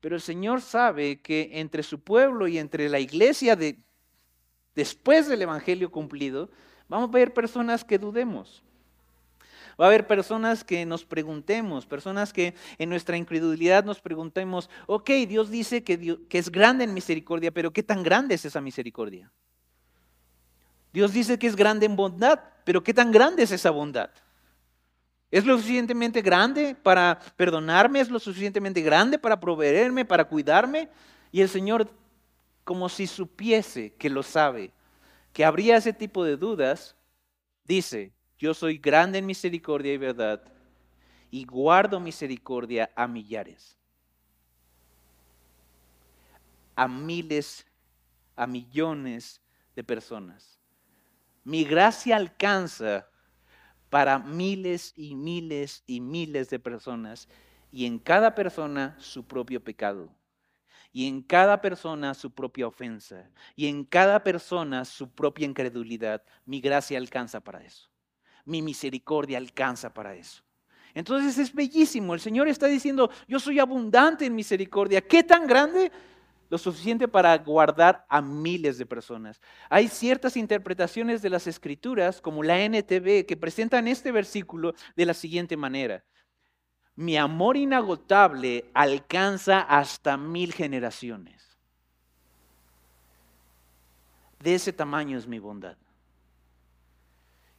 Pero 0.00 0.16
el 0.16 0.22
Señor 0.22 0.60
sabe 0.60 1.20
que 1.20 1.50
entre 1.52 1.82
su 1.82 2.00
pueblo 2.00 2.48
y 2.48 2.58
entre 2.58 2.88
la 2.88 2.98
iglesia 2.98 3.56
de, 3.56 3.78
después 4.74 5.28
del 5.28 5.42
Evangelio 5.42 5.90
cumplido, 5.90 6.50
Vamos 6.92 7.08
a 7.08 7.12
ver 7.12 7.32
personas 7.32 7.84
que 7.84 7.98
dudemos. 7.98 8.62
Va 9.80 9.86
a 9.86 9.88
haber 9.88 10.06
personas 10.06 10.62
que 10.62 10.84
nos 10.84 11.06
preguntemos, 11.06 11.86
personas 11.86 12.34
que 12.34 12.54
en 12.76 12.90
nuestra 12.90 13.16
incredulidad 13.16 13.82
nos 13.82 13.98
preguntemos, 13.98 14.68
ok, 14.86 15.08
Dios 15.26 15.48
dice 15.48 15.82
que, 15.82 16.18
que 16.28 16.36
es 16.36 16.52
grande 16.52 16.84
en 16.84 16.92
misericordia, 16.92 17.50
pero 17.50 17.72
¿qué 17.72 17.82
tan 17.82 18.02
grande 18.02 18.34
es 18.34 18.44
esa 18.44 18.60
misericordia? 18.60 19.32
Dios 20.92 21.14
dice 21.14 21.38
que 21.38 21.46
es 21.46 21.56
grande 21.56 21.86
en 21.86 21.96
bondad, 21.96 22.38
pero 22.66 22.82
¿qué 22.82 22.92
tan 22.92 23.10
grande 23.10 23.44
es 23.44 23.52
esa 23.52 23.70
bondad? 23.70 24.10
¿Es 25.32 25.46
lo 25.46 25.56
suficientemente 25.56 26.20
grande 26.20 26.74
para 26.74 27.18
perdonarme? 27.36 28.00
¿Es 28.00 28.10
lo 28.10 28.18
suficientemente 28.18 28.82
grande 28.82 29.18
para 29.18 29.40
proveerme, 29.40 30.04
para 30.04 30.26
cuidarme? 30.26 30.90
Y 31.32 31.40
el 31.40 31.48
Señor, 31.48 31.90
como 32.64 32.90
si 32.90 33.06
supiese 33.06 33.94
que 33.94 34.10
lo 34.10 34.22
sabe, 34.22 34.72
que 35.32 35.46
habría 35.46 35.78
ese 35.78 35.94
tipo 35.94 36.22
de 36.22 36.36
dudas, 36.36 36.94
dice, 37.64 38.12
yo 38.38 38.52
soy 38.52 38.76
grande 38.76 39.20
en 39.20 39.26
misericordia 39.26 39.94
y 39.94 39.96
verdad 39.96 40.42
y 41.30 41.46
guardo 41.46 41.98
misericordia 41.98 42.90
a 42.94 43.08
millares, 43.08 43.78
a 46.76 46.86
miles, 46.86 47.64
a 48.36 48.46
millones 48.46 49.40
de 49.74 49.82
personas. 49.82 50.58
Mi 51.42 51.64
gracia 51.64 52.16
alcanza 52.16 53.08
para 53.92 54.18
miles 54.18 54.94
y 54.96 55.14
miles 55.14 55.84
y 55.86 56.00
miles 56.00 56.48
de 56.48 56.58
personas 56.58 57.28
y 57.70 57.84
en 57.84 57.98
cada 57.98 58.34
persona 58.34 58.96
su 58.98 59.26
propio 59.26 59.62
pecado 59.62 60.08
y 60.94 61.06
en 61.06 61.20
cada 61.20 61.60
persona 61.60 62.14
su 62.14 62.30
propia 62.30 62.66
ofensa, 62.66 63.28
y 63.54 63.66
en 63.66 63.84
cada 63.84 64.24
persona 64.24 64.86
su 64.86 65.10
propia 65.10 65.44
incredulidad. 65.44 66.22
Mi 66.46 66.62
gracia 66.62 66.96
alcanza 66.96 67.40
para 67.40 67.62
eso. 67.62 67.90
Mi 68.46 68.62
misericordia 68.62 69.36
alcanza 69.36 69.92
para 69.92 70.14
eso. 70.14 70.42
Entonces 70.94 71.36
es 71.36 71.54
bellísimo. 71.54 72.14
El 72.14 72.20
Señor 72.20 72.48
está 72.48 72.68
diciendo, 72.68 73.10
yo 73.28 73.38
soy 73.38 73.58
abundante 73.58 74.24
en 74.24 74.34
misericordia. 74.34 75.02
¿Qué 75.02 75.22
tan 75.22 75.46
grande? 75.46 75.92
Lo 76.52 76.58
suficiente 76.58 77.08
para 77.08 77.38
guardar 77.38 78.04
a 78.10 78.20
miles 78.20 78.76
de 78.76 78.84
personas. 78.84 79.40
Hay 79.70 79.88
ciertas 79.88 80.36
interpretaciones 80.36 81.22
de 81.22 81.30
las 81.30 81.46
escrituras, 81.46 82.20
como 82.20 82.42
la 82.42 82.60
NTV, 82.60 83.24
que 83.24 83.38
presentan 83.40 83.88
este 83.88 84.12
versículo 84.12 84.74
de 84.94 85.06
la 85.06 85.14
siguiente 85.14 85.56
manera. 85.56 86.04
mi 86.94 87.16
amor 87.16 87.56
inagotable 87.56 88.66
alcanza 88.74 89.62
hasta 89.62 90.18
mil 90.18 90.52
generaciones. 90.52 91.56
De 94.38 94.54
ese 94.54 94.74
tamaño 94.74 95.16
es 95.16 95.26
mi 95.26 95.38
bondad. 95.38 95.78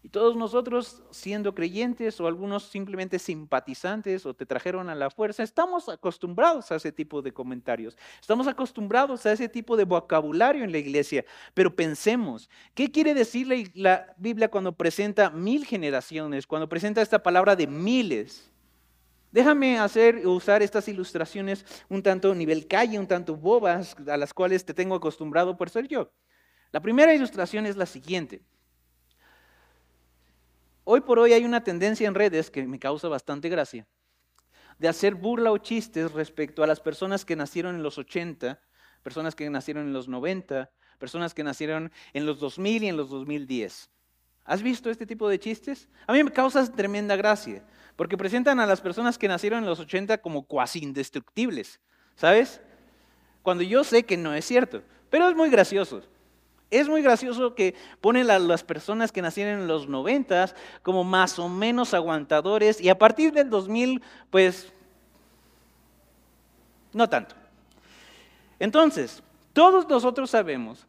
Y 0.05 0.09
todos 0.09 0.35
nosotros, 0.35 1.01
siendo 1.11 1.55
creyentes 1.55 2.19
o 2.19 2.27
algunos 2.27 2.63
simplemente 2.63 3.17
simpatizantes 3.19 4.25
o 4.25 4.33
te 4.33 4.45
trajeron 4.45 4.89
a 4.89 4.95
la 4.95 5.09
fuerza, 5.09 5.43
estamos 5.43 5.87
acostumbrados 5.87 6.69
a 6.73 6.75
ese 6.75 6.91
tipo 6.91 7.21
de 7.21 7.31
comentarios. 7.31 7.97
Estamos 8.19 8.47
acostumbrados 8.47 9.25
a 9.25 9.31
ese 9.31 9.47
tipo 9.47 9.77
de 9.77 9.85
vocabulario 9.85 10.65
en 10.65 10.73
la 10.73 10.77
iglesia. 10.77 11.23
Pero 11.53 11.73
pensemos, 11.73 12.49
¿qué 12.73 12.91
quiere 12.91 13.13
decir 13.13 13.71
la, 13.75 14.13
Biblia 14.17 14.51
cuando 14.51 14.73
presenta 14.73 15.29
mil 15.29 15.65
generaciones, 15.65 16.45
cuando 16.45 16.67
presenta 16.67 17.01
esta 17.01 17.23
palabra 17.23 17.55
de 17.55 17.67
miles? 17.67 18.51
Déjame 19.31 19.79
hacer 19.79 20.27
usar 20.27 20.61
estas 20.61 20.85
ilustraciones 20.89 21.65
un 21.87 22.03
tanto 22.03 22.35
nivel 22.35 22.67
calle, 22.67 22.99
un 22.99 23.07
tanto 23.07 23.37
bobas, 23.37 23.95
a 24.05 24.17
las 24.17 24.33
cuales 24.33 24.65
te 24.65 24.73
tengo 24.73 24.95
acostumbrado 24.95 25.55
por 25.55 25.69
ser 25.69 25.87
yo. 25.87 26.11
La 26.73 26.81
primera 26.81 27.13
ilustración 27.13 27.65
es 27.65 27.77
la 27.77 27.85
siguiente. 27.85 28.41
Hoy 30.85 30.99
por 30.99 31.17
hoy 31.17 31.31
hay 31.31 31.45
una 31.45 31.63
tendencia 31.63 32.07
en 32.09 32.13
redes 32.13 32.51
que 32.51 32.67
me 32.67 32.77
causa 32.77 33.07
bastante 33.07 33.47
gracia, 33.47 33.87
de 34.79 34.89
hacer 34.89 35.15
burla 35.15 35.53
o 35.53 35.57
chistes 35.57 36.11
respecto 36.11 36.61
a 36.61 36.67
las 36.67 36.81
personas 36.81 37.23
que 37.23 37.37
nacieron 37.37 37.75
en 37.75 37.83
los 37.83 37.97
80, 37.97 38.59
personas 39.01 39.33
que 39.33 39.49
nacieron 39.49 39.87
en 39.87 39.93
los 39.93 40.09
90, 40.09 40.69
personas 40.99 41.33
que 41.33 41.45
nacieron 41.45 41.89
en 42.11 42.25
los 42.25 42.39
2000 42.39 42.83
y 42.83 42.87
en 42.89 42.97
los 42.97 43.09
2010. 43.09 43.89
¿Has 44.43 44.61
visto 44.61 44.89
este 44.89 45.05
tipo 45.05 45.29
de 45.29 45.39
chistes? 45.39 45.87
A 46.05 46.11
mí 46.11 46.21
me 46.21 46.31
causa 46.31 46.69
tremenda 46.69 47.15
gracia, 47.15 47.65
porque 47.95 48.17
presentan 48.17 48.59
a 48.59 48.65
las 48.65 48.81
personas 48.81 49.17
que 49.17 49.29
nacieron 49.29 49.59
en 49.59 49.69
los 49.69 49.79
80 49.79 50.17
como 50.17 50.45
cuasi 50.45 50.79
indestructibles, 50.79 51.79
¿sabes? 52.17 52.59
Cuando 53.41 53.63
yo 53.63 53.85
sé 53.85 54.03
que 54.03 54.17
no 54.17 54.33
es 54.33 54.43
cierto, 54.43 54.83
pero 55.09 55.29
es 55.29 55.35
muy 55.35 55.49
gracioso. 55.49 56.03
Es 56.73 56.89
muy 56.89 57.01
gracioso 57.03 57.53
que 57.53 57.75
ponen 58.01 58.31
a 58.31 58.39
las 58.39 58.63
personas 58.63 59.11
que 59.11 59.21
nacieron 59.21 59.61
en 59.61 59.67
los 59.67 59.87
90 59.87 60.55
como 60.81 61.03
más 61.03 61.37
o 61.37 61.47
menos 61.47 61.93
aguantadores 61.93 62.81
y 62.81 62.89
a 62.89 62.97
partir 62.97 63.31
del 63.31 63.49
2000, 63.49 64.01
pues, 64.29 64.73
no 66.91 67.07
tanto. 67.07 67.35
Entonces, 68.57 69.21
todos 69.53 69.87
nosotros 69.87 70.31
sabemos 70.31 70.87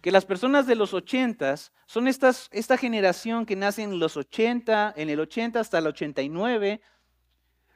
que 0.00 0.10
las 0.10 0.24
personas 0.24 0.66
de 0.66 0.74
los 0.74 0.94
80 0.94 1.54
son 1.86 2.08
esta 2.08 2.76
generación 2.76 3.46
que 3.46 3.54
nace 3.54 3.82
en 3.82 4.00
los 4.00 4.16
80, 4.16 4.94
en 4.96 5.10
el 5.10 5.20
80 5.20 5.60
hasta 5.60 5.78
el 5.78 5.86
89, 5.86 6.80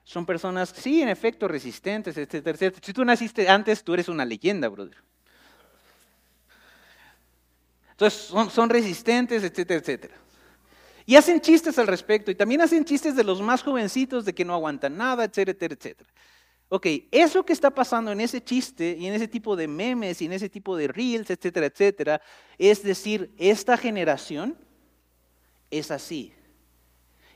son 0.03 0.27
personas, 0.27 0.71
sí, 0.71 1.03
en 1.03 1.09
efecto, 1.09 1.47
resistentes, 1.47 2.17
etcétera, 2.17 2.57
etcétera. 2.57 2.83
Si 2.85 2.93
tú 2.93 3.05
naciste 3.05 3.49
antes, 3.49 3.85
tú 3.85 3.95
eres 3.95 4.09
una 4.09 4.25
leyenda, 4.25 4.69
brother. 4.69 5.06
Entonces 7.97 8.31
son, 8.53 8.69
resistentes, 8.69 9.43
etcétera, 9.43 9.81
etcétera. 9.81 10.15
Y 11.07 11.17
hacen 11.17 11.41
chistes 11.41 11.79
al 11.79 11.87
respecto. 11.87 12.31
Y 12.31 12.35
también 12.35 12.61
hacen 12.61 12.85
chistes 12.85 13.17
de 13.17 13.25
los 13.25 13.41
más 13.41 13.63
jovencitos, 13.63 14.27
de 14.27 14.35
que 14.35 14.45
no 14.45 14.53
aguantan 14.53 14.99
nada, 14.99 15.25
etcétera, 15.25 15.75
etcétera. 15.75 16.11
Ok, 16.69 16.87
eso 17.11 17.43
que 17.47 17.55
está 17.55 17.71
pasando 17.71 18.13
en 18.13 18.21
ese 18.21 18.43
chiste 18.45 18.97
y 18.99 19.07
en 19.07 19.15
ese 19.15 19.29
tipo 19.29 19.57
de 19.57 19.67
memes 19.67 20.21
y 20.21 20.27
en 20.27 20.35
ese 20.35 20.51
tipo 20.51 20.77
de 20.77 20.89
reels, 20.89 21.31
etcétera, 21.31 21.67
etcétera, 21.67 22.21
es 22.59 22.83
decir, 22.83 23.33
esta 23.39 23.79
generación 23.79 24.59
es 25.71 25.91
así. 25.91 26.35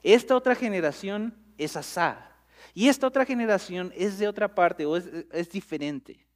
Esta 0.02 0.36
otra 0.36 0.54
generación 0.54 1.34
es 1.56 1.74
asá. 1.74 2.32
Y 2.74 2.88
esta 2.88 3.06
otra 3.06 3.24
generación 3.24 3.94
es 3.96 4.18
de 4.18 4.28
otra 4.28 4.54
parte 4.54 4.84
o 4.84 4.96
es 4.96 5.48
diferente. 5.50 6.26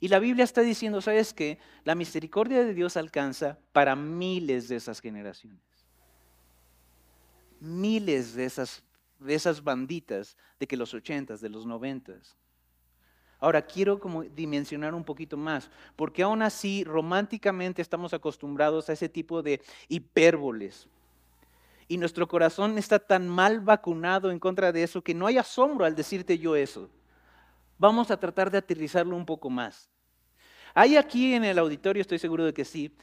Y 0.00 0.08
la 0.08 0.18
Biblia 0.18 0.44
está 0.44 0.62
diciendo, 0.62 1.00
¿sabes 1.00 1.32
qué? 1.32 1.58
La 1.84 1.94
misericordia 1.94 2.64
de 2.64 2.74
Dios 2.74 2.96
alcanza 2.96 3.58
para 3.72 3.96
miles 3.96 4.68
de 4.68 4.76
esas 4.76 5.00
generaciones. 5.00 5.60
Miles 7.60 8.34
de 8.34 8.44
esas, 8.44 8.82
de 9.18 9.34
esas 9.34 9.62
banditas 9.62 10.36
de 10.58 10.66
que 10.66 10.76
los 10.76 10.94
ochentas, 10.94 11.40
de 11.40 11.48
los 11.48 11.66
noventas. 11.66 12.36
Ahora, 13.38 13.62
quiero 13.62 13.98
como 13.98 14.22
dimensionar 14.22 14.94
un 14.94 15.04
poquito 15.04 15.36
más, 15.36 15.70
porque 15.96 16.22
aún 16.22 16.42
así 16.42 16.84
románticamente 16.84 17.80
estamos 17.80 18.12
acostumbrados 18.12 18.88
a 18.88 18.92
ese 18.92 19.08
tipo 19.08 19.42
de 19.42 19.62
hipérboles. 19.88 20.88
Y 21.88 21.96
nuestro 21.96 22.28
corazón 22.28 22.78
está 22.78 22.98
tan 22.98 23.28
mal 23.28 23.60
vacunado 23.60 24.30
en 24.30 24.38
contra 24.38 24.72
de 24.72 24.82
eso 24.82 25.02
que 25.02 25.14
no 25.14 25.26
hay 25.26 25.38
asombro 25.38 25.84
al 25.86 25.96
decirte 25.96 26.38
yo 26.38 26.54
eso 26.54 26.90
vamos 27.80 28.10
a 28.10 28.20
tratar 28.20 28.50
de 28.50 28.58
aterrizarlo 28.58 29.16
un 29.16 29.24
poco 29.24 29.48
más. 29.48 29.88
Hay 30.74 30.96
aquí 30.96 31.34
en 31.34 31.44
el 31.44 31.58
auditorio, 31.58 32.02
estoy 32.02 32.18
seguro 32.18 32.44
de 32.44 32.52
que 32.52 32.64
sí, 32.64 32.94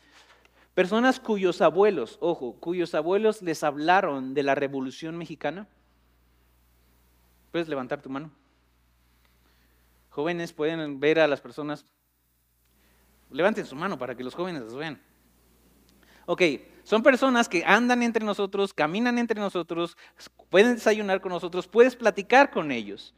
personas 0.76 1.20
cuyos 1.20 1.62
abuelos, 1.62 2.18
ojo, 2.22 2.54
cuyos 2.60 2.94
abuelos 2.94 3.42
les 3.42 3.64
hablaron 3.64 4.36
de 4.36 4.44
la 4.44 4.54
Revolución 4.54 5.18
Mexicana. 5.18 5.68
¿Puedes 7.52 7.68
levantar 7.68 8.02
tu 8.02 8.10
mano? 8.10 8.32
Jóvenes 10.10 10.54
pueden 10.54 11.00
ver 11.00 11.20
a 11.20 11.28
las 11.28 11.42
personas. 11.42 11.84
Levanten 13.32 13.66
su 13.66 13.76
mano 13.76 13.98
para 13.98 14.16
que 14.16 14.24
los 14.24 14.36
jóvenes 14.36 14.62
las 14.62 14.76
vean. 14.76 15.02
Ok, 16.28 16.42
son 16.84 17.02
personas 17.02 17.50
que 17.50 17.64
andan 17.66 18.04
entre 18.04 18.24
nosotros, 18.24 18.74
caminan 18.74 19.18
entre 19.18 19.40
nosotros, 19.40 19.98
pueden 20.50 20.76
desayunar 20.76 21.20
con 21.20 21.32
nosotros, 21.32 21.68
puedes 21.68 21.96
platicar 21.96 22.52
con 22.52 22.72
ellos. 22.72 23.16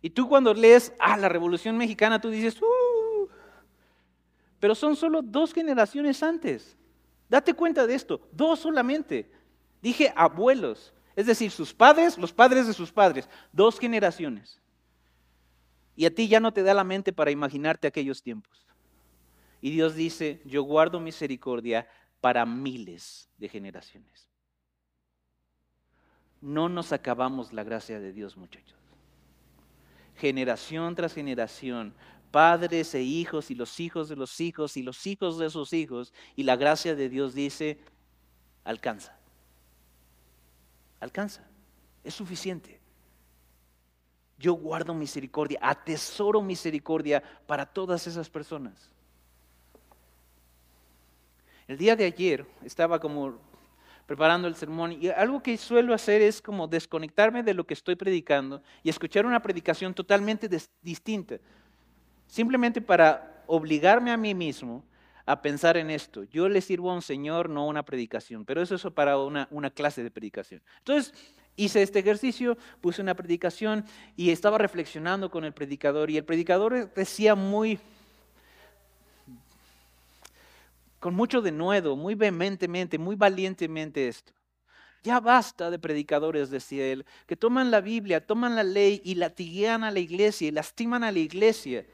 Y 0.00 0.10
tú 0.10 0.28
cuando 0.28 0.54
lees, 0.54 0.92
ah, 0.98 1.16
la 1.16 1.28
Revolución 1.28 1.76
Mexicana, 1.76 2.20
tú 2.20 2.30
dices, 2.30 2.60
uh, 2.62 3.28
pero 4.60 4.74
son 4.74 4.94
solo 4.94 5.22
dos 5.22 5.52
generaciones 5.52 6.22
antes. 6.22 6.76
Date 7.28 7.54
cuenta 7.54 7.86
de 7.86 7.94
esto, 7.94 8.20
dos 8.32 8.60
solamente. 8.60 9.30
Dije 9.82 10.12
abuelos, 10.16 10.92
es 11.16 11.26
decir, 11.26 11.50
sus 11.50 11.74
padres, 11.74 12.16
los 12.16 12.32
padres 12.32 12.66
de 12.66 12.74
sus 12.74 12.92
padres, 12.92 13.28
dos 13.52 13.78
generaciones. 13.78 14.60
Y 15.96 16.06
a 16.06 16.14
ti 16.14 16.28
ya 16.28 16.38
no 16.38 16.52
te 16.52 16.62
da 16.62 16.74
la 16.74 16.84
mente 16.84 17.12
para 17.12 17.32
imaginarte 17.32 17.88
aquellos 17.88 18.22
tiempos. 18.22 18.66
Y 19.60 19.70
Dios 19.70 19.96
dice, 19.96 20.40
yo 20.44 20.62
guardo 20.62 21.00
misericordia 21.00 21.88
para 22.20 22.46
miles 22.46 23.28
de 23.36 23.48
generaciones. 23.48 24.28
No 26.40 26.68
nos 26.68 26.92
acabamos 26.92 27.52
la 27.52 27.64
gracia 27.64 27.98
de 27.98 28.12
Dios, 28.12 28.36
muchachos 28.36 28.78
generación 30.18 30.94
tras 30.94 31.14
generación, 31.14 31.94
padres 32.30 32.94
e 32.94 33.02
hijos 33.02 33.50
y 33.50 33.54
los 33.54 33.80
hijos 33.80 34.08
de 34.08 34.16
los 34.16 34.40
hijos 34.40 34.76
y 34.76 34.82
los 34.82 35.06
hijos 35.06 35.38
de 35.38 35.48
sus 35.48 35.72
hijos. 35.72 36.12
Y 36.36 36.42
la 36.42 36.56
gracia 36.56 36.94
de 36.94 37.08
Dios 37.08 37.34
dice, 37.34 37.78
alcanza. 38.64 39.16
Alcanza. 41.00 41.42
Es 42.04 42.14
suficiente. 42.14 42.80
Yo 44.38 44.54
guardo 44.54 44.94
misericordia, 44.94 45.58
atesoro 45.62 46.40
misericordia 46.42 47.22
para 47.46 47.66
todas 47.66 48.06
esas 48.06 48.28
personas. 48.28 48.90
El 51.66 51.76
día 51.76 51.96
de 51.96 52.04
ayer 52.04 52.46
estaba 52.64 52.98
como 52.98 53.38
preparando 54.08 54.48
el 54.48 54.56
sermón. 54.56 54.92
Y 54.92 55.10
algo 55.10 55.42
que 55.42 55.58
suelo 55.58 55.92
hacer 55.92 56.22
es 56.22 56.40
como 56.40 56.66
desconectarme 56.66 57.42
de 57.42 57.52
lo 57.52 57.66
que 57.66 57.74
estoy 57.74 57.94
predicando 57.94 58.62
y 58.82 58.88
escuchar 58.88 59.26
una 59.26 59.42
predicación 59.42 59.92
totalmente 59.92 60.48
distinta. 60.80 61.36
Simplemente 62.26 62.80
para 62.80 63.44
obligarme 63.46 64.10
a 64.10 64.16
mí 64.16 64.34
mismo 64.34 64.82
a 65.26 65.42
pensar 65.42 65.76
en 65.76 65.90
esto. 65.90 66.24
Yo 66.24 66.48
le 66.48 66.62
sirvo 66.62 66.90
a 66.90 66.94
un 66.94 67.02
Señor, 67.02 67.50
no 67.50 67.66
una 67.66 67.84
predicación, 67.84 68.46
pero 68.46 68.62
eso 68.62 68.76
es 68.76 68.82
para 68.94 69.18
una, 69.18 69.46
una 69.50 69.68
clase 69.68 70.02
de 70.02 70.10
predicación. 70.10 70.62
Entonces, 70.78 71.12
hice 71.54 71.82
este 71.82 71.98
ejercicio, 71.98 72.56
puse 72.80 73.02
una 73.02 73.14
predicación 73.14 73.84
y 74.16 74.30
estaba 74.30 74.56
reflexionando 74.56 75.30
con 75.30 75.44
el 75.44 75.52
predicador 75.52 76.10
y 76.10 76.16
el 76.16 76.24
predicador 76.24 76.94
decía 76.94 77.34
muy 77.34 77.78
con 80.98 81.14
mucho 81.14 81.40
denuedo, 81.40 81.96
muy 81.96 82.14
vehementemente, 82.14 82.98
muy 82.98 83.16
valientemente 83.16 84.08
esto. 84.08 84.32
Ya 85.02 85.20
basta 85.20 85.70
de 85.70 85.78
predicadores, 85.78 86.50
decía 86.50 86.86
él, 86.86 87.06
que 87.26 87.36
toman 87.36 87.70
la 87.70 87.80
Biblia, 87.80 88.26
toman 88.26 88.56
la 88.56 88.64
ley 88.64 89.00
y 89.04 89.14
latiguean 89.14 89.84
a 89.84 89.90
la 89.90 90.00
iglesia 90.00 90.48
y 90.48 90.50
lastiman 90.50 91.04
a 91.04 91.12
la 91.12 91.20
iglesia. 91.20 91.86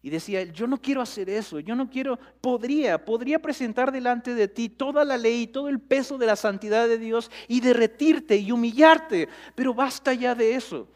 Y 0.00 0.10
decía 0.10 0.40
él, 0.40 0.52
yo 0.52 0.66
no 0.66 0.80
quiero 0.80 1.02
hacer 1.02 1.28
eso, 1.28 1.60
yo 1.60 1.74
no 1.74 1.90
quiero, 1.90 2.18
podría, 2.40 3.04
podría 3.04 3.38
presentar 3.38 3.92
delante 3.92 4.34
de 4.34 4.48
ti 4.48 4.70
toda 4.70 5.04
la 5.04 5.18
ley, 5.18 5.46
todo 5.46 5.68
el 5.68 5.80
peso 5.80 6.16
de 6.16 6.26
la 6.26 6.36
santidad 6.36 6.88
de 6.88 6.98
Dios 6.98 7.30
y 7.48 7.60
derretirte 7.60 8.36
y 8.36 8.50
humillarte, 8.50 9.28
pero 9.54 9.74
basta 9.74 10.14
ya 10.14 10.34
de 10.34 10.54
eso. 10.54 10.88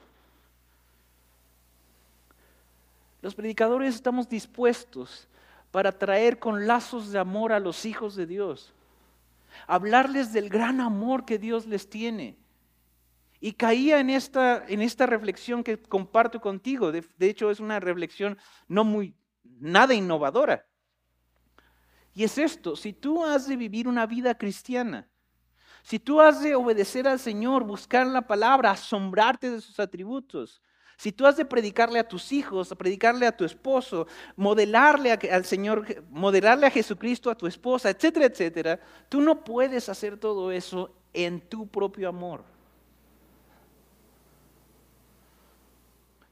Los 3.20 3.34
predicadores 3.34 3.94
estamos 3.94 4.28
dispuestos 4.28 5.28
para 5.72 5.90
traer 5.90 6.38
con 6.38 6.66
lazos 6.68 7.10
de 7.10 7.18
amor 7.18 7.50
a 7.52 7.58
los 7.58 7.84
hijos 7.86 8.14
de 8.14 8.26
Dios. 8.26 8.72
Hablarles 9.66 10.32
del 10.32 10.48
gran 10.48 10.80
amor 10.80 11.24
que 11.24 11.38
Dios 11.38 11.66
les 11.66 11.88
tiene. 11.88 12.36
Y 13.40 13.54
caía 13.54 13.98
en 13.98 14.10
esta, 14.10 14.64
en 14.68 14.82
esta 14.82 15.06
reflexión 15.06 15.64
que 15.64 15.80
comparto 15.80 16.40
contigo. 16.40 16.92
De, 16.92 17.02
de 17.16 17.30
hecho, 17.30 17.50
es 17.50 17.58
una 17.58 17.80
reflexión 17.80 18.38
no 18.68 18.84
muy, 18.84 19.14
nada 19.42 19.94
innovadora. 19.94 20.64
Y 22.14 22.24
es 22.24 22.36
esto, 22.36 22.76
si 22.76 22.92
tú 22.92 23.24
has 23.24 23.48
de 23.48 23.56
vivir 23.56 23.88
una 23.88 24.04
vida 24.04 24.36
cristiana, 24.36 25.08
si 25.82 25.98
tú 25.98 26.20
has 26.20 26.42
de 26.42 26.54
obedecer 26.54 27.08
al 27.08 27.18
Señor, 27.18 27.64
buscar 27.64 28.06
la 28.06 28.20
palabra, 28.20 28.72
asombrarte 28.72 29.50
de 29.50 29.60
sus 29.62 29.80
atributos, 29.80 30.60
si 31.02 31.10
tú 31.10 31.26
has 31.26 31.36
de 31.36 31.44
predicarle 31.44 31.98
a 31.98 32.06
tus 32.06 32.30
hijos, 32.30 32.72
predicarle 32.78 33.26
a 33.26 33.36
tu 33.36 33.44
esposo, 33.44 34.06
modelarle 34.36 35.10
al 35.10 35.44
Señor, 35.44 35.84
modelarle 36.10 36.64
a 36.64 36.70
Jesucristo 36.70 37.28
a 37.28 37.34
tu 37.34 37.48
esposa, 37.48 37.90
etcétera, 37.90 38.26
etcétera, 38.26 38.78
tú 39.08 39.20
no 39.20 39.42
puedes 39.42 39.88
hacer 39.88 40.16
todo 40.16 40.52
eso 40.52 40.94
en 41.12 41.40
tu 41.40 41.66
propio 41.66 42.08
amor. 42.08 42.44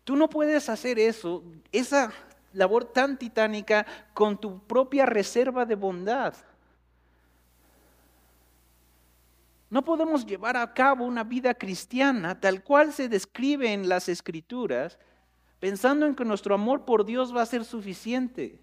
Tú 0.04 0.14
no 0.14 0.30
puedes 0.30 0.68
hacer 0.68 1.00
eso, 1.00 1.42
esa 1.72 2.12
labor 2.52 2.84
tan 2.84 3.18
titánica, 3.18 3.84
con 4.14 4.40
tu 4.40 4.60
propia 4.60 5.04
reserva 5.04 5.66
de 5.66 5.74
bondad. 5.74 6.32
No 9.70 9.84
podemos 9.84 10.26
llevar 10.26 10.56
a 10.56 10.74
cabo 10.74 11.04
una 11.04 11.22
vida 11.22 11.54
cristiana 11.54 12.40
tal 12.40 12.64
cual 12.64 12.92
se 12.92 13.08
describe 13.08 13.72
en 13.72 13.88
las 13.88 14.08
escrituras, 14.08 14.98
pensando 15.60 16.06
en 16.06 16.16
que 16.16 16.24
nuestro 16.24 16.56
amor 16.56 16.84
por 16.84 17.06
Dios 17.06 17.34
va 17.34 17.42
a 17.42 17.46
ser 17.46 17.64
suficiente. 17.64 18.60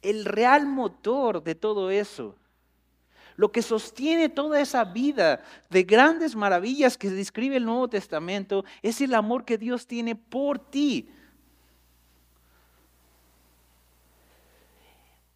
El 0.00 0.24
real 0.24 0.66
motor 0.66 1.42
de 1.42 1.54
todo 1.54 1.90
eso, 1.90 2.34
lo 3.36 3.52
que 3.52 3.60
sostiene 3.60 4.30
toda 4.30 4.58
esa 4.60 4.84
vida 4.84 5.42
de 5.68 5.82
grandes 5.82 6.34
maravillas 6.34 6.96
que 6.96 7.10
describe 7.10 7.56
el 7.56 7.66
Nuevo 7.66 7.88
Testamento, 7.88 8.64
es 8.80 9.02
el 9.02 9.14
amor 9.14 9.44
que 9.44 9.58
Dios 9.58 9.86
tiene 9.86 10.16
por 10.16 10.58
ti, 10.58 11.10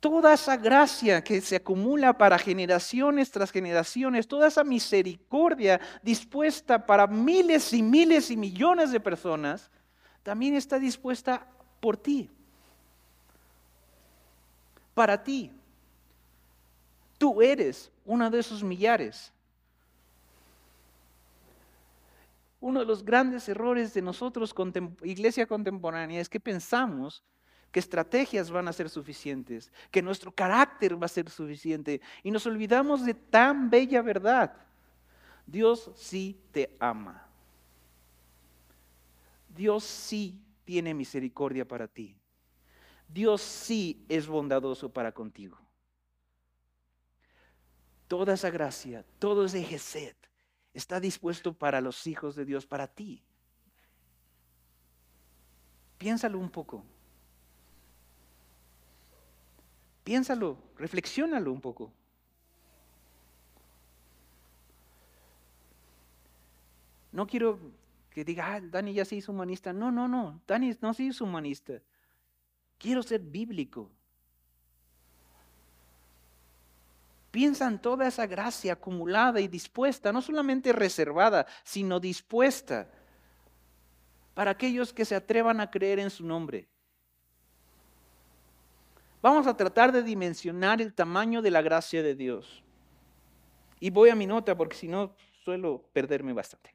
toda 0.00 0.32
esa 0.32 0.56
gracia 0.56 1.22
que 1.22 1.40
se 1.42 1.56
acumula 1.56 2.16
para 2.16 2.38
generaciones 2.38 3.30
tras 3.30 3.50
generaciones, 3.50 4.26
toda 4.26 4.48
esa 4.48 4.64
misericordia 4.64 5.78
dispuesta 6.02 6.84
para 6.86 7.06
miles 7.06 7.72
y 7.74 7.82
miles 7.82 8.30
y 8.30 8.36
millones 8.36 8.92
de 8.92 8.98
personas, 8.98 9.70
también 10.22 10.54
está 10.54 10.78
dispuesta 10.78 11.46
por 11.80 11.98
ti, 11.98 12.30
para 14.94 15.22
ti. 15.22 15.52
Tú 17.18 17.42
eres 17.42 17.92
uno 18.06 18.30
de 18.30 18.38
esos 18.38 18.62
millares. 18.62 19.30
Uno 22.62 22.80
de 22.80 22.86
los 22.86 23.02
grandes 23.02 23.48
errores 23.48 23.92
de 23.94 24.02
nosotros, 24.02 24.54
iglesia 25.02 25.46
contemporánea, 25.46 26.20
es 26.20 26.28
que 26.28 26.40
pensamos 26.40 27.22
que 27.70 27.80
estrategias 27.80 28.50
van 28.50 28.68
a 28.68 28.72
ser 28.72 28.88
suficientes, 28.88 29.72
que 29.90 30.02
nuestro 30.02 30.32
carácter 30.32 31.00
va 31.00 31.06
a 31.06 31.08
ser 31.08 31.30
suficiente. 31.30 32.00
Y 32.22 32.30
nos 32.30 32.46
olvidamos 32.46 33.04
de 33.04 33.14
tan 33.14 33.70
bella 33.70 34.02
verdad. 34.02 34.54
Dios 35.46 35.90
sí 35.96 36.40
te 36.52 36.76
ama. 36.80 37.26
Dios 39.48 39.84
sí 39.84 40.40
tiene 40.64 40.94
misericordia 40.94 41.66
para 41.66 41.86
ti. 41.86 42.16
Dios 43.08 43.42
sí 43.42 44.04
es 44.08 44.26
bondadoso 44.26 44.92
para 44.92 45.12
contigo. 45.12 45.58
Toda 48.06 48.34
esa 48.34 48.50
gracia, 48.50 49.04
todo 49.18 49.44
ese 49.44 49.62
Gesed 49.62 50.16
está 50.72 51.00
dispuesto 51.00 51.52
para 51.52 51.80
los 51.80 52.06
hijos 52.06 52.34
de 52.34 52.44
Dios, 52.44 52.66
para 52.66 52.88
ti. 52.88 53.22
Piénsalo 55.98 56.38
un 56.38 56.50
poco. 56.50 56.84
Piénsalo, 60.04 60.56
reflexiónalo 60.76 61.52
un 61.52 61.60
poco. 61.60 61.92
No 67.12 67.26
quiero 67.26 67.58
que 68.10 68.24
diga, 68.24 68.54
ah, 68.54 68.60
Dani 68.60 68.94
ya 68.94 69.04
se 69.04 69.16
hizo 69.16 69.32
humanista. 69.32 69.72
No, 69.72 69.90
no, 69.90 70.08
no, 70.08 70.40
Dani 70.46 70.76
no 70.80 70.94
se 70.94 71.04
hizo 71.04 71.24
humanista. 71.24 71.80
Quiero 72.78 73.02
ser 73.02 73.20
bíblico. 73.20 73.90
Piensa 77.30 77.68
en 77.68 77.78
toda 77.78 78.08
esa 78.08 78.26
gracia 78.26 78.72
acumulada 78.72 79.40
y 79.40 79.46
dispuesta, 79.46 80.12
no 80.12 80.20
solamente 80.20 80.72
reservada, 80.72 81.46
sino 81.62 82.00
dispuesta 82.00 82.90
para 84.34 84.52
aquellos 84.52 84.92
que 84.92 85.04
se 85.04 85.14
atrevan 85.14 85.60
a 85.60 85.70
creer 85.70 86.00
en 86.00 86.10
su 86.10 86.24
nombre. 86.24 86.68
Vamos 89.22 89.46
a 89.46 89.56
tratar 89.56 89.92
de 89.92 90.02
dimensionar 90.02 90.80
el 90.80 90.94
tamaño 90.94 91.42
de 91.42 91.50
la 91.50 91.60
gracia 91.60 92.02
de 92.02 92.14
Dios. 92.14 92.62
Y 93.78 93.90
voy 93.90 94.10
a 94.10 94.14
mi 94.14 94.26
nota 94.26 94.56
porque 94.56 94.76
si 94.76 94.88
no 94.88 95.14
suelo 95.44 95.84
perderme 95.92 96.32
bastante. 96.32 96.74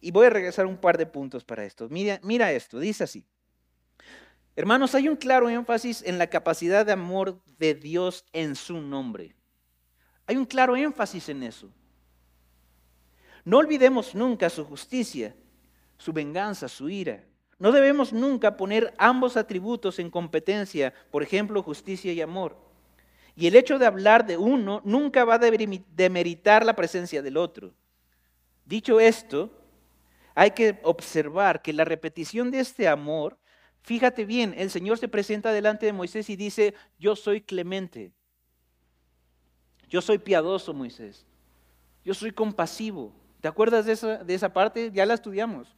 Y 0.00 0.10
voy 0.10 0.26
a 0.26 0.30
regresar 0.30 0.66
un 0.66 0.76
par 0.76 0.98
de 0.98 1.06
puntos 1.06 1.44
para 1.44 1.64
esto. 1.64 1.88
Mira, 1.88 2.20
mira 2.22 2.52
esto, 2.52 2.78
dice 2.78 3.04
así. 3.04 3.24
Hermanos, 4.56 4.94
hay 4.94 5.08
un 5.08 5.16
claro 5.16 5.48
énfasis 5.48 6.02
en 6.02 6.18
la 6.18 6.28
capacidad 6.28 6.86
de 6.86 6.92
amor 6.92 7.42
de 7.58 7.74
Dios 7.74 8.24
en 8.32 8.54
su 8.54 8.80
nombre. 8.80 9.34
Hay 10.26 10.36
un 10.36 10.44
claro 10.44 10.76
énfasis 10.76 11.28
en 11.28 11.42
eso. 11.42 11.70
No 13.44 13.58
olvidemos 13.58 14.14
nunca 14.14 14.48
su 14.48 14.64
justicia, 14.64 15.34
su 15.98 16.12
venganza, 16.12 16.68
su 16.68 16.88
ira. 16.88 17.24
No 17.58 17.72
debemos 17.72 18.12
nunca 18.12 18.56
poner 18.56 18.92
ambos 18.98 19.36
atributos 19.36 19.98
en 19.98 20.10
competencia, 20.10 20.92
por 21.10 21.22
ejemplo, 21.22 21.62
justicia 21.62 22.12
y 22.12 22.20
amor. 22.20 22.56
Y 23.36 23.46
el 23.46 23.56
hecho 23.56 23.78
de 23.78 23.86
hablar 23.86 24.26
de 24.26 24.36
uno 24.36 24.80
nunca 24.84 25.24
va 25.24 25.34
a 25.34 25.38
demeritar 25.38 26.64
la 26.64 26.76
presencia 26.76 27.22
del 27.22 27.36
otro. 27.36 27.72
Dicho 28.64 29.00
esto, 29.00 29.50
hay 30.34 30.52
que 30.52 30.80
observar 30.82 31.62
que 31.62 31.72
la 31.72 31.84
repetición 31.84 32.50
de 32.50 32.60
este 32.60 32.88
amor, 32.88 33.38
fíjate 33.82 34.24
bien, 34.24 34.54
el 34.56 34.70
Señor 34.70 34.98
se 34.98 35.08
presenta 35.08 35.52
delante 35.52 35.86
de 35.86 35.92
Moisés 35.92 36.30
y 36.30 36.36
dice, 36.36 36.74
yo 36.98 37.14
soy 37.14 37.40
clemente, 37.40 38.12
yo 39.88 40.00
soy 40.00 40.18
piadoso, 40.18 40.72
Moisés, 40.72 41.26
yo 42.04 42.14
soy 42.14 42.32
compasivo. 42.32 43.12
¿Te 43.40 43.48
acuerdas 43.48 43.84
de 43.86 43.92
esa, 43.92 44.24
de 44.24 44.34
esa 44.34 44.52
parte? 44.52 44.90
Ya 44.92 45.04
la 45.06 45.14
estudiamos. 45.14 45.76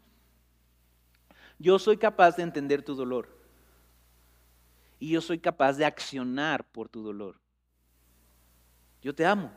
Yo 1.58 1.78
soy 1.78 1.96
capaz 1.96 2.36
de 2.36 2.42
entender 2.42 2.82
tu 2.82 2.94
dolor. 2.94 3.28
Y 4.98 5.10
yo 5.10 5.20
soy 5.20 5.38
capaz 5.38 5.74
de 5.74 5.84
accionar 5.84 6.64
por 6.70 6.88
tu 6.88 7.02
dolor. 7.02 7.40
Yo 9.02 9.14
te 9.14 9.24
amo. 9.24 9.50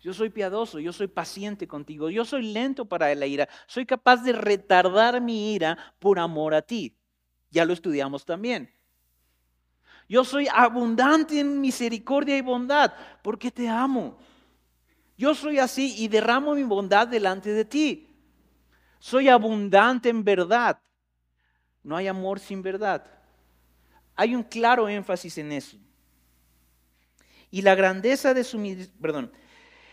Yo 0.00 0.14
soy 0.14 0.30
piadoso, 0.30 0.78
yo 0.78 0.92
soy 0.92 1.08
paciente 1.08 1.68
contigo, 1.68 2.08
yo 2.08 2.24
soy 2.24 2.42
lento 2.42 2.86
para 2.86 3.14
la 3.14 3.26
ira, 3.26 3.48
soy 3.66 3.84
capaz 3.84 4.22
de 4.22 4.32
retardar 4.32 5.20
mi 5.20 5.52
ira 5.52 5.76
por 5.98 6.18
amor 6.18 6.54
a 6.54 6.62
ti. 6.62 6.96
Ya 7.50 7.66
lo 7.66 7.74
estudiamos 7.74 8.24
también. 8.24 8.72
Yo 10.08 10.24
soy 10.24 10.48
abundante 10.52 11.38
en 11.38 11.60
misericordia 11.60 12.36
y 12.36 12.40
bondad 12.40 12.92
porque 13.22 13.50
te 13.50 13.68
amo. 13.68 14.18
Yo 15.18 15.34
soy 15.34 15.58
así 15.58 15.94
y 15.98 16.08
derramo 16.08 16.54
mi 16.54 16.62
bondad 16.62 17.06
delante 17.06 17.52
de 17.52 17.64
ti. 17.66 18.09
Soy 19.00 19.28
abundante 19.28 20.10
en 20.10 20.22
verdad. 20.22 20.80
No 21.82 21.96
hay 21.96 22.06
amor 22.06 22.38
sin 22.38 22.62
verdad. 22.62 23.04
Hay 24.14 24.34
un 24.34 24.44
claro 24.44 24.88
énfasis 24.88 25.38
en 25.38 25.50
eso. 25.50 25.78
Y 27.50 27.62
la 27.62 27.74
grandeza 27.74 28.34
de 28.34 28.44
su, 28.44 28.62
perdón, 29.00 29.32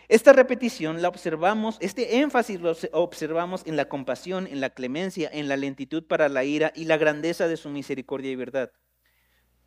esta 0.09 0.33
repetición 0.33 1.01
la 1.01 1.07
observamos, 1.07 1.77
este 1.79 2.19
énfasis 2.19 2.59
lo 2.61 2.75
observamos 2.91 3.65
en 3.65 3.77
la 3.77 3.89
compasión, 3.89 4.45
en 4.45 4.61
la 4.61 4.69
clemencia, 4.69 5.29
en 5.33 5.47
la 5.47 5.57
lentitud 5.57 6.03
para 6.03 6.29
la 6.29 6.43
ira 6.43 6.71
y 6.75 6.85
la 6.85 6.97
grandeza 6.97 7.47
de 7.47 7.57
su 7.57 7.69
misericordia 7.69 8.31
y 8.31 8.35
verdad. 8.35 8.71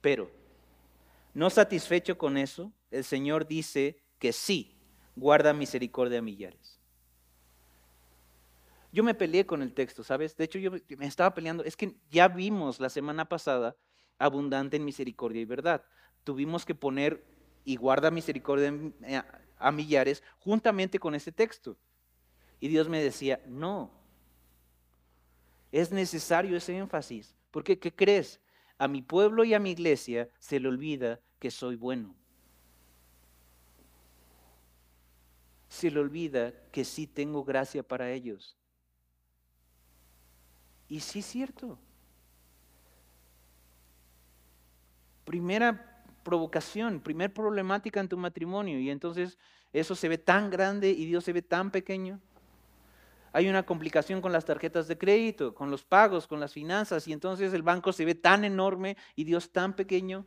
Pero, 0.00 0.31
no 1.35 1.50
satisfecho 1.50 2.16
con 2.16 2.37
eso, 2.37 2.72
el 2.90 3.05
Señor 3.05 3.46
dice 3.46 4.03
que 4.18 4.33
sí, 4.33 4.76
guarda 5.16 5.53
misericordia 5.53 6.18
a 6.18 6.22
millares. 6.22 6.80
Yo 8.92 9.05
me 9.05 9.14
peleé 9.14 9.46
con 9.46 9.62
el 9.62 9.72
texto, 9.72 10.03
¿sabes? 10.03 10.37
De 10.37 10.44
hecho, 10.44 10.59
yo 10.59 10.72
me 10.98 11.07
estaba 11.07 11.33
peleando. 11.35 11.64
Es 11.64 11.76
que 11.76 11.94
ya 12.11 12.29
vimos 12.29 12.81
la 12.81 12.90
semana 12.90 13.29
pasada 13.29 13.76
abundante 14.18 14.76
en 14.76 14.85
misericordia 14.85 15.40
y 15.40 15.44
verdad. 15.44 15.85
Tuvimos 16.24 16.64
que 16.64 16.74
poner 16.74 17.24
y 17.64 17.76
guarda 17.76 18.11
misericordia 18.11 18.74
eh, 19.03 19.22
a 19.59 19.72
millares 19.72 20.22
juntamente 20.40 20.98
con 20.98 21.14
ese 21.14 21.31
texto. 21.31 21.76
Y 22.59 22.68
Dios 22.68 22.88
me 22.88 23.03
decía, 23.03 23.40
no, 23.46 23.90
es 25.72 25.92
necesario 25.92 26.57
ese 26.57 26.76
énfasis. 26.76 27.37
Porque, 27.50 27.79
¿qué 27.79 27.94
crees? 27.94 28.40
A 28.76 28.88
mi 28.88 29.03
pueblo 29.03 29.44
y 29.44 29.55
a 29.55 29.61
mi 29.61 29.70
iglesia 29.70 30.29
se 30.38 30.59
le 30.59 30.68
olvida 30.68 31.20
que 31.38 31.50
soy 31.50 31.76
bueno. 31.76 32.14
se 35.70 35.88
le 35.88 36.00
olvida 36.00 36.53
que 36.72 36.85
sí 36.85 37.07
tengo 37.07 37.44
gracia 37.44 37.83
para 37.85 38.11
ellos. 38.11 38.59
Y 40.90 40.98
sí 40.98 41.20
es 41.20 41.26
cierto. 41.26 41.79
Primera 45.24 46.03
provocación, 46.24 47.00
primer 47.00 47.33
problemática 47.33 48.00
en 48.00 48.09
tu 48.09 48.18
matrimonio 48.18 48.79
y 48.81 48.90
entonces 48.90 49.38
eso 49.72 49.94
se 49.94 50.09
ve 50.09 50.18
tan 50.18 50.50
grande 50.50 50.90
y 50.90 51.07
Dios 51.07 51.24
se 51.24 51.33
ve 51.33 51.42
tan 51.42 51.70
pequeño. 51.70 52.20
Hay 53.33 53.48
una 53.48 53.62
complicación 53.62 54.20
con 54.20 54.33
las 54.33 54.44
tarjetas 54.44 54.88
de 54.88 54.98
crédito, 54.98 55.55
con 55.55 55.70
los 55.70 55.85
pagos, 55.85 56.26
con 56.26 56.40
las 56.40 56.53
finanzas 56.53 57.07
y 57.07 57.12
entonces 57.12 57.55
el 57.55 57.62
banco 57.62 57.92
se 57.92 58.05
ve 58.05 58.16
tan 58.16 58.44
enorme 58.44 58.96
y 59.14 59.22
Dios 59.22 59.53
tan 59.53 59.74
pequeño. 59.74 60.26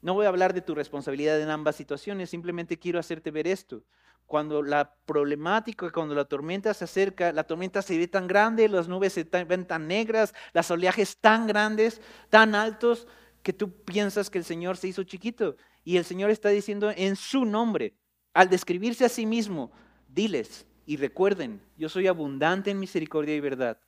No 0.00 0.14
voy 0.14 0.24
a 0.24 0.30
hablar 0.30 0.54
de 0.54 0.62
tu 0.62 0.74
responsabilidad 0.74 1.38
en 1.38 1.50
ambas 1.50 1.76
situaciones, 1.76 2.30
simplemente 2.30 2.78
quiero 2.78 2.98
hacerte 2.98 3.30
ver 3.30 3.46
esto. 3.46 3.82
Cuando 4.26 4.62
la 4.62 4.94
problemática, 5.04 5.90
cuando 5.90 6.14
la 6.14 6.24
tormenta 6.24 6.72
se 6.74 6.84
acerca, 6.84 7.32
la 7.32 7.44
tormenta 7.44 7.82
se 7.82 7.98
ve 7.98 8.08
tan 8.08 8.26
grande, 8.26 8.68
las 8.68 8.88
nubes 8.88 9.12
se 9.12 9.24
ven 9.24 9.66
tan 9.66 9.86
negras, 9.86 10.34
las 10.52 10.70
oleajes 10.70 11.18
tan 11.18 11.46
grandes, 11.46 12.00
tan 12.30 12.54
altos, 12.54 13.06
que 13.42 13.52
tú 13.52 13.70
piensas 13.84 14.30
que 14.30 14.38
el 14.38 14.44
Señor 14.44 14.76
se 14.76 14.88
hizo 14.88 15.04
chiquito. 15.04 15.56
Y 15.84 15.98
el 15.98 16.04
Señor 16.04 16.30
está 16.30 16.48
diciendo 16.48 16.90
en 16.96 17.14
su 17.14 17.44
nombre, 17.44 17.94
al 18.32 18.48
describirse 18.48 19.04
a 19.04 19.10
sí 19.10 19.26
mismo, 19.26 19.70
diles 20.08 20.66
y 20.86 20.96
recuerden, 20.96 21.60
yo 21.76 21.88
soy 21.88 22.06
abundante 22.06 22.70
en 22.70 22.80
misericordia 22.80 23.36
y 23.36 23.40
verdad. 23.40 23.78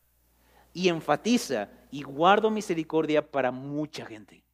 Y 0.73 0.89
enfatiza 0.89 1.71
y 1.91 2.03
guardo 2.03 2.51
misericordia 2.51 3.31
para 3.31 3.51
mucha 3.51 4.05
gente. 4.05 4.45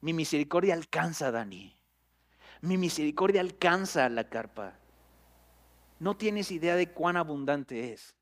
Mi 0.00 0.12
misericordia 0.12 0.74
alcanza 0.74 1.28
a 1.28 1.30
Dani. 1.30 1.77
Mi 2.60 2.76
misericordia 2.76 3.40
alcanza 3.40 4.08
la 4.08 4.24
carpa. 4.28 4.74
No 5.98 6.16
tienes 6.16 6.50
idea 6.50 6.76
de 6.76 6.90
cuán 6.90 7.16
abundante 7.16 7.92
es. 7.92 8.14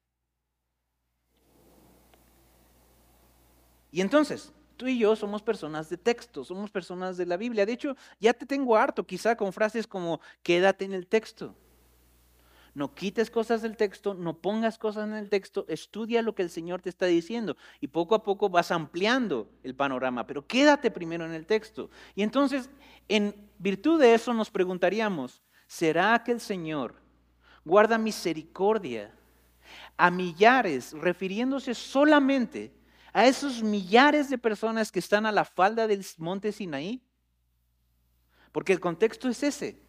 Y 3.90 4.00
entonces, 4.00 4.52
tú 4.76 4.86
y 4.86 4.98
yo 4.98 5.16
somos 5.16 5.42
personas 5.42 5.88
de 5.88 5.96
texto, 5.96 6.44
somos 6.44 6.70
personas 6.70 7.16
de 7.16 7.26
la 7.26 7.36
Biblia. 7.36 7.64
De 7.64 7.72
hecho, 7.72 7.96
ya 8.20 8.34
te 8.34 8.46
tengo 8.46 8.76
harto 8.76 9.06
quizá 9.06 9.36
con 9.36 9.52
frases 9.52 9.86
como 9.86 10.20
quédate 10.42 10.84
en 10.84 10.92
el 10.92 11.06
texto. 11.06 11.54
No 12.76 12.94
quites 12.94 13.30
cosas 13.30 13.62
del 13.62 13.74
texto, 13.74 14.12
no 14.12 14.36
pongas 14.36 14.76
cosas 14.76 15.08
en 15.08 15.14
el 15.14 15.30
texto, 15.30 15.64
estudia 15.66 16.20
lo 16.20 16.34
que 16.34 16.42
el 16.42 16.50
Señor 16.50 16.82
te 16.82 16.90
está 16.90 17.06
diciendo 17.06 17.56
y 17.80 17.86
poco 17.86 18.14
a 18.14 18.22
poco 18.22 18.50
vas 18.50 18.70
ampliando 18.70 19.48
el 19.62 19.74
panorama, 19.74 20.26
pero 20.26 20.46
quédate 20.46 20.90
primero 20.90 21.24
en 21.24 21.32
el 21.32 21.46
texto. 21.46 21.88
Y 22.14 22.22
entonces, 22.22 22.68
en 23.08 23.34
virtud 23.56 23.98
de 23.98 24.12
eso 24.12 24.34
nos 24.34 24.50
preguntaríamos, 24.50 25.40
¿será 25.66 26.22
que 26.22 26.32
el 26.32 26.40
Señor 26.40 26.96
guarda 27.64 27.96
misericordia 27.96 29.10
a 29.96 30.10
millares, 30.10 30.92
refiriéndose 30.92 31.72
solamente 31.72 32.74
a 33.14 33.26
esos 33.26 33.62
millares 33.62 34.28
de 34.28 34.36
personas 34.36 34.92
que 34.92 34.98
están 34.98 35.24
a 35.24 35.32
la 35.32 35.46
falda 35.46 35.86
del 35.86 36.04
monte 36.18 36.52
Sinaí? 36.52 37.02
Porque 38.52 38.74
el 38.74 38.80
contexto 38.80 39.30
es 39.30 39.42
ese. 39.42 39.85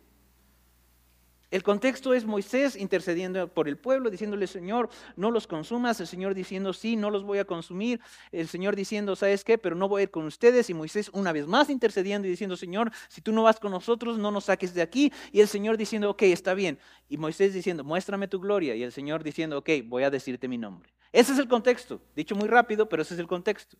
El 1.49 1.63
contexto 1.63 2.13
es 2.13 2.25
Moisés 2.25 2.75
intercediendo 2.75 3.47
por 3.47 3.69
el 3.69 3.77
pueblo, 3.77 4.09
diciéndole, 4.09 4.47
Señor, 4.47 4.89
no 5.15 5.31
los 5.31 5.47
consumas. 5.47 5.99
El 6.01 6.07
Señor 6.07 6.33
diciendo, 6.33 6.73
sí, 6.73 6.97
no 6.97 7.09
los 7.09 7.23
voy 7.23 7.37
a 7.39 7.45
consumir. 7.45 8.01
El 8.33 8.49
Señor 8.49 8.75
diciendo, 8.75 9.15
¿sabes 9.15 9.45
qué? 9.45 9.57
Pero 9.57 9.75
no 9.75 9.87
voy 9.87 10.01
a 10.01 10.03
ir 10.03 10.11
con 10.11 10.25
ustedes. 10.25 10.69
Y 10.69 10.73
Moisés 10.73 11.09
una 11.13 11.31
vez 11.31 11.47
más 11.47 11.69
intercediendo 11.69 12.27
y 12.27 12.31
diciendo, 12.31 12.57
Señor, 12.57 12.91
si 13.07 13.21
tú 13.21 13.31
no 13.31 13.43
vas 13.43 13.61
con 13.61 13.71
nosotros, 13.71 14.17
no 14.17 14.29
nos 14.29 14.45
saques 14.45 14.73
de 14.73 14.81
aquí. 14.81 15.13
Y 15.31 15.39
el 15.39 15.47
Señor 15.47 15.77
diciendo, 15.77 16.09
ok, 16.09 16.23
está 16.23 16.53
bien. 16.53 16.79
Y 17.07 17.17
Moisés 17.17 17.53
diciendo, 17.53 17.85
muéstrame 17.85 18.27
tu 18.27 18.41
gloria. 18.41 18.75
Y 18.75 18.83
el 18.83 18.91
Señor 18.91 19.23
diciendo, 19.23 19.57
ok, 19.59 19.69
voy 19.85 20.03
a 20.03 20.09
decirte 20.09 20.49
mi 20.49 20.57
nombre. 20.57 20.91
Ese 21.13 21.31
es 21.31 21.39
el 21.39 21.47
contexto. 21.47 22.01
Dicho 22.13 22.35
muy 22.35 22.49
rápido, 22.49 22.89
pero 22.89 23.03
ese 23.03 23.13
es 23.13 23.19
el 23.21 23.27
contexto. 23.27 23.77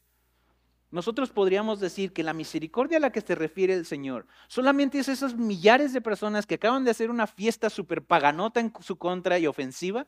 Nosotros 0.89 1.31
podríamos 1.31 1.81
decir 1.81 2.13
que 2.13 2.23
la 2.23 2.33
misericordia 2.33 2.97
a 2.97 3.01
la 3.01 3.11
que 3.11 3.19
se 3.19 3.35
refiere 3.35 3.73
el 3.73 3.85
Señor 3.85 4.25
solamente 4.47 4.99
es 4.99 5.09
esas 5.09 5.35
millares 5.35 5.91
de 5.91 5.99
personas 5.99 6.45
que 6.45 6.55
acaban 6.55 6.85
de 6.85 6.91
hacer 6.91 7.09
una 7.09 7.27
fiesta 7.27 7.69
súper 7.69 8.01
paganota 8.01 8.61
en 8.61 8.71
su 8.79 8.95
contra 8.95 9.37
y 9.37 9.47
ofensiva. 9.47 10.07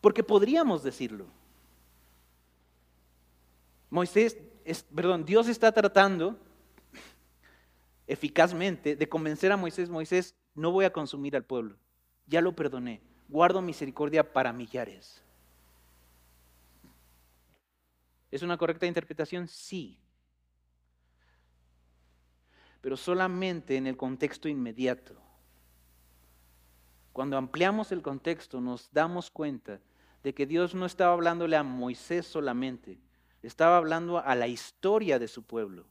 Porque 0.00 0.22
podríamos 0.22 0.82
decirlo. 0.82 1.26
Moisés, 3.90 4.38
perdón, 4.94 5.26
Dios 5.26 5.48
está 5.48 5.70
tratando 5.72 6.38
eficazmente 8.06 8.96
de 8.96 9.08
convencer 9.08 9.52
a 9.52 9.56
Moisés, 9.56 9.90
Moisés, 9.90 10.34
no 10.54 10.72
voy 10.72 10.84
a 10.84 10.92
consumir 10.92 11.36
al 11.36 11.44
pueblo, 11.44 11.76
ya 12.26 12.40
lo 12.40 12.56
perdoné, 12.56 13.00
guardo 13.28 13.62
misericordia 13.62 14.32
para 14.32 14.52
millares. 14.52 15.22
¿Es 18.30 18.42
una 18.42 18.56
correcta 18.56 18.86
interpretación? 18.86 19.48
Sí. 19.48 19.98
Pero 22.80 22.96
solamente 22.96 23.76
en 23.76 23.86
el 23.86 23.96
contexto 23.96 24.48
inmediato. 24.48 25.20
Cuando 27.12 27.36
ampliamos 27.36 27.92
el 27.92 28.02
contexto 28.02 28.60
nos 28.60 28.92
damos 28.92 29.30
cuenta 29.30 29.80
de 30.22 30.32
que 30.32 30.46
Dios 30.46 30.74
no 30.74 30.86
estaba 30.86 31.12
hablándole 31.12 31.56
a 31.56 31.62
Moisés 31.62 32.26
solamente, 32.26 32.98
estaba 33.42 33.76
hablando 33.76 34.18
a 34.18 34.34
la 34.34 34.46
historia 34.46 35.18
de 35.18 35.28
su 35.28 35.42
pueblo. 35.42 35.86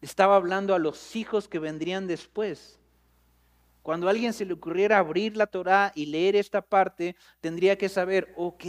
Estaba 0.00 0.36
hablando 0.36 0.74
a 0.74 0.78
los 0.78 1.16
hijos 1.16 1.48
que 1.48 1.58
vendrían 1.58 2.06
después. 2.06 2.78
Cuando 3.82 4.06
a 4.06 4.10
alguien 4.10 4.32
se 4.32 4.44
le 4.44 4.54
ocurriera 4.54 4.98
abrir 4.98 5.36
la 5.36 5.46
Torá 5.46 5.92
y 5.94 6.06
leer 6.06 6.36
esta 6.36 6.62
parte, 6.62 7.16
tendría 7.40 7.76
que 7.76 7.88
saber, 7.88 8.32
ok, 8.36 8.64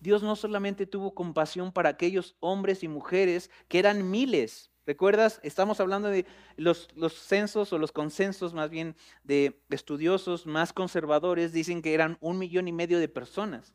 Dios 0.00 0.22
no 0.22 0.36
solamente 0.36 0.86
tuvo 0.86 1.14
compasión 1.14 1.72
para 1.72 1.88
aquellos 1.88 2.36
hombres 2.40 2.82
y 2.82 2.88
mujeres 2.88 3.50
que 3.68 3.78
eran 3.78 4.10
miles. 4.10 4.70
¿Recuerdas? 4.86 5.40
Estamos 5.42 5.80
hablando 5.80 6.08
de 6.08 6.24
los, 6.56 6.88
censos 7.12 7.72
o 7.72 7.78
los 7.78 7.92
consensos 7.92 8.54
más 8.54 8.70
bien 8.70 8.96
de 9.22 9.60
estudiosos 9.68 10.46
más 10.46 10.72
conservadores, 10.72 11.52
dicen 11.52 11.82
que 11.82 11.92
eran 11.92 12.16
un 12.20 12.38
millón 12.38 12.68
y 12.68 12.72
medio 12.72 12.98
de 12.98 13.08
personas. 13.08 13.74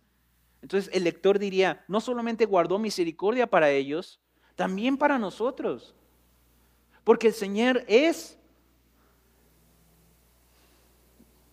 Entonces 0.62 0.90
el 0.94 1.04
lector 1.04 1.38
diría, 1.38 1.84
no 1.88 2.02
solamente 2.02 2.46
guardó 2.46 2.80
misericordia 2.80 3.48
para 3.48 3.70
ellos, 3.70 4.22
también 4.56 4.98
para 4.98 5.20
nosotros. 5.20 5.94
Porque 7.04 7.28
el 7.28 7.34
Señor 7.34 7.84
es, 7.88 8.40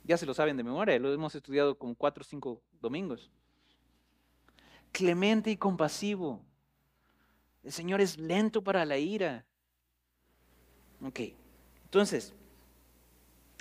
ya 0.05 0.17
se 0.17 0.27
lo 0.27 0.33
saben 0.33 0.57
de 0.57 0.63
memoria, 0.63 0.99
lo 0.99 1.13
hemos 1.13 1.35
estudiado 1.35 1.77
como 1.77 1.95
cuatro 1.97 2.23
o 2.23 2.25
cinco 2.25 2.63
domingos 2.81 3.31
clemente 4.93 5.51
y 5.51 5.57
compasivo. 5.57 6.41
El 7.63 7.73
Señor 7.73 8.01
es 8.01 8.19
lento 8.19 8.63
para 8.63 8.85
la 8.85 8.99
ira. 8.99 9.45
Ok, 11.03 11.21
entonces, 11.85 12.33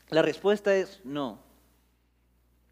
la 0.10 0.22
respuesta 0.22 0.76
es 0.76 1.02
no. 1.04 1.40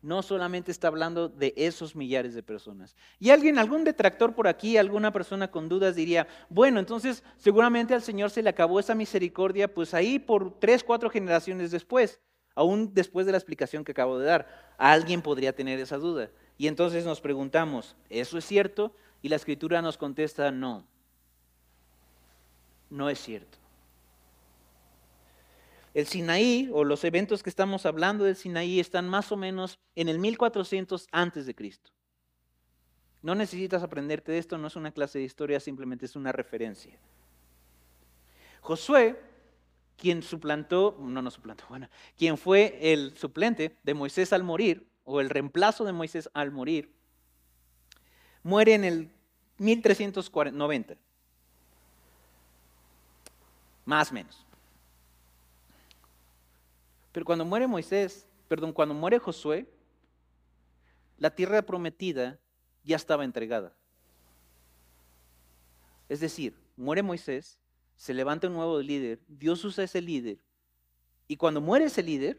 No 0.01 0.21
solamente 0.21 0.71
está 0.71 0.87
hablando 0.87 1.27
de 1.27 1.53
esos 1.57 1.95
millares 1.95 2.33
de 2.33 2.43
personas. 2.43 2.95
Y 3.19 3.31
alguien, 3.31 3.57
algún 3.57 3.83
detractor 3.83 4.35
por 4.35 4.47
aquí, 4.47 4.77
alguna 4.77 5.11
persona 5.11 5.49
con 5.49 5.67
dudas 5.67 5.95
diría, 5.95 6.27
bueno, 6.49 6.79
entonces 6.79 7.23
seguramente 7.37 7.93
al 7.93 8.01
Señor 8.01 8.29
se 8.29 8.43
le 8.43 8.49
acabó 8.49 8.79
esa 8.79 8.95
misericordia, 8.95 9.73
pues 9.73 9.93
ahí 9.93 10.19
por 10.19 10.59
tres, 10.59 10.83
cuatro 10.83 11.09
generaciones 11.09 11.71
después, 11.71 12.21
aún 12.55 12.93
después 12.93 13.25
de 13.25 13.31
la 13.31 13.37
explicación 13.37 13.83
que 13.83 13.91
acabo 13.91 14.19
de 14.19 14.27
dar. 14.27 14.75
Alguien 14.77 15.21
podría 15.21 15.53
tener 15.53 15.79
esa 15.79 15.97
duda. 15.97 16.29
Y 16.57 16.67
entonces 16.67 17.05
nos 17.05 17.21
preguntamos, 17.21 17.95
¿eso 18.09 18.37
es 18.37 18.45
cierto? 18.45 18.93
Y 19.21 19.29
la 19.29 19.35
escritura 19.35 19.81
nos 19.81 19.97
contesta, 19.97 20.51
no, 20.51 20.85
no 22.89 23.09
es 23.09 23.19
cierto. 23.19 23.57
El 25.93 26.05
Sinaí, 26.07 26.69
o 26.73 26.83
los 26.83 27.03
eventos 27.03 27.41
que 27.41 27.49
estamos 27.49 27.85
hablando 27.85 28.23
del 28.23 28.35
Sinaí, 28.35 28.79
están 28.79 29.09
más 29.09 29.31
o 29.31 29.37
menos 29.37 29.79
en 29.95 30.09
el 30.09 30.19
1400 30.19 31.07
antes 31.11 31.45
de 31.45 31.55
Cristo. 31.55 31.91
No 33.23 33.33
necesitas 33.35 33.81
aprenderte 33.81 34.31
de 34.31 34.37
esto, 34.37 34.57
no 34.57 34.67
es 34.67 34.75
una 34.75 34.91
clase 34.91 35.19
de 35.19 35.25
historia, 35.25 35.59
simplemente 35.59 36.05
es 36.05 36.15
una 36.15 36.31
referencia. 36.31 36.97
Josué, 38.61 39.19
quien 39.97 40.21
suplantó, 40.21 40.95
no, 40.99 41.21
no 41.21 41.31
suplantó, 41.31 41.65
bueno, 41.69 41.89
quien 42.15 42.37
fue 42.37 42.77
el 42.79 43.17
suplente 43.17 43.75
de 43.83 43.93
Moisés 43.93 44.31
al 44.33 44.43
morir, 44.43 44.87
o 45.09 45.21
el 45.21 45.29
reemplazo 45.29 45.85
de 45.85 45.93
Moisés 45.93 46.29
al 46.33 46.51
morir, 46.51 46.93
muere 48.43 48.73
en 48.73 48.83
el 48.83 49.09
1390. 49.57 50.97
Más 53.85 54.11
o 54.11 54.13
menos. 54.13 54.45
Pero 57.13 57.25
cuando 57.25 57.45
muere 57.45 57.67
Moisés, 57.67 58.27
perdón, 58.49 58.73
cuando 58.73 58.93
muere 58.93 59.17
Josué, 59.17 59.65
la 61.17 61.33
tierra 61.33 61.61
prometida 61.61 62.37
ya 62.83 62.97
estaba 62.97 63.23
entregada. 63.23 63.73
Es 66.09 66.19
decir, 66.19 66.53
muere 66.75 67.01
Moisés, 67.01 67.57
se 67.95 68.13
levanta 68.13 68.47
un 68.47 68.55
nuevo 68.55 68.81
líder, 68.81 69.21
Dios 69.29 69.63
usa 69.63 69.85
ese 69.85 70.01
líder. 70.01 70.37
Y 71.29 71.37
cuando 71.37 71.61
muere 71.61 71.85
ese 71.85 72.03
líder, 72.03 72.37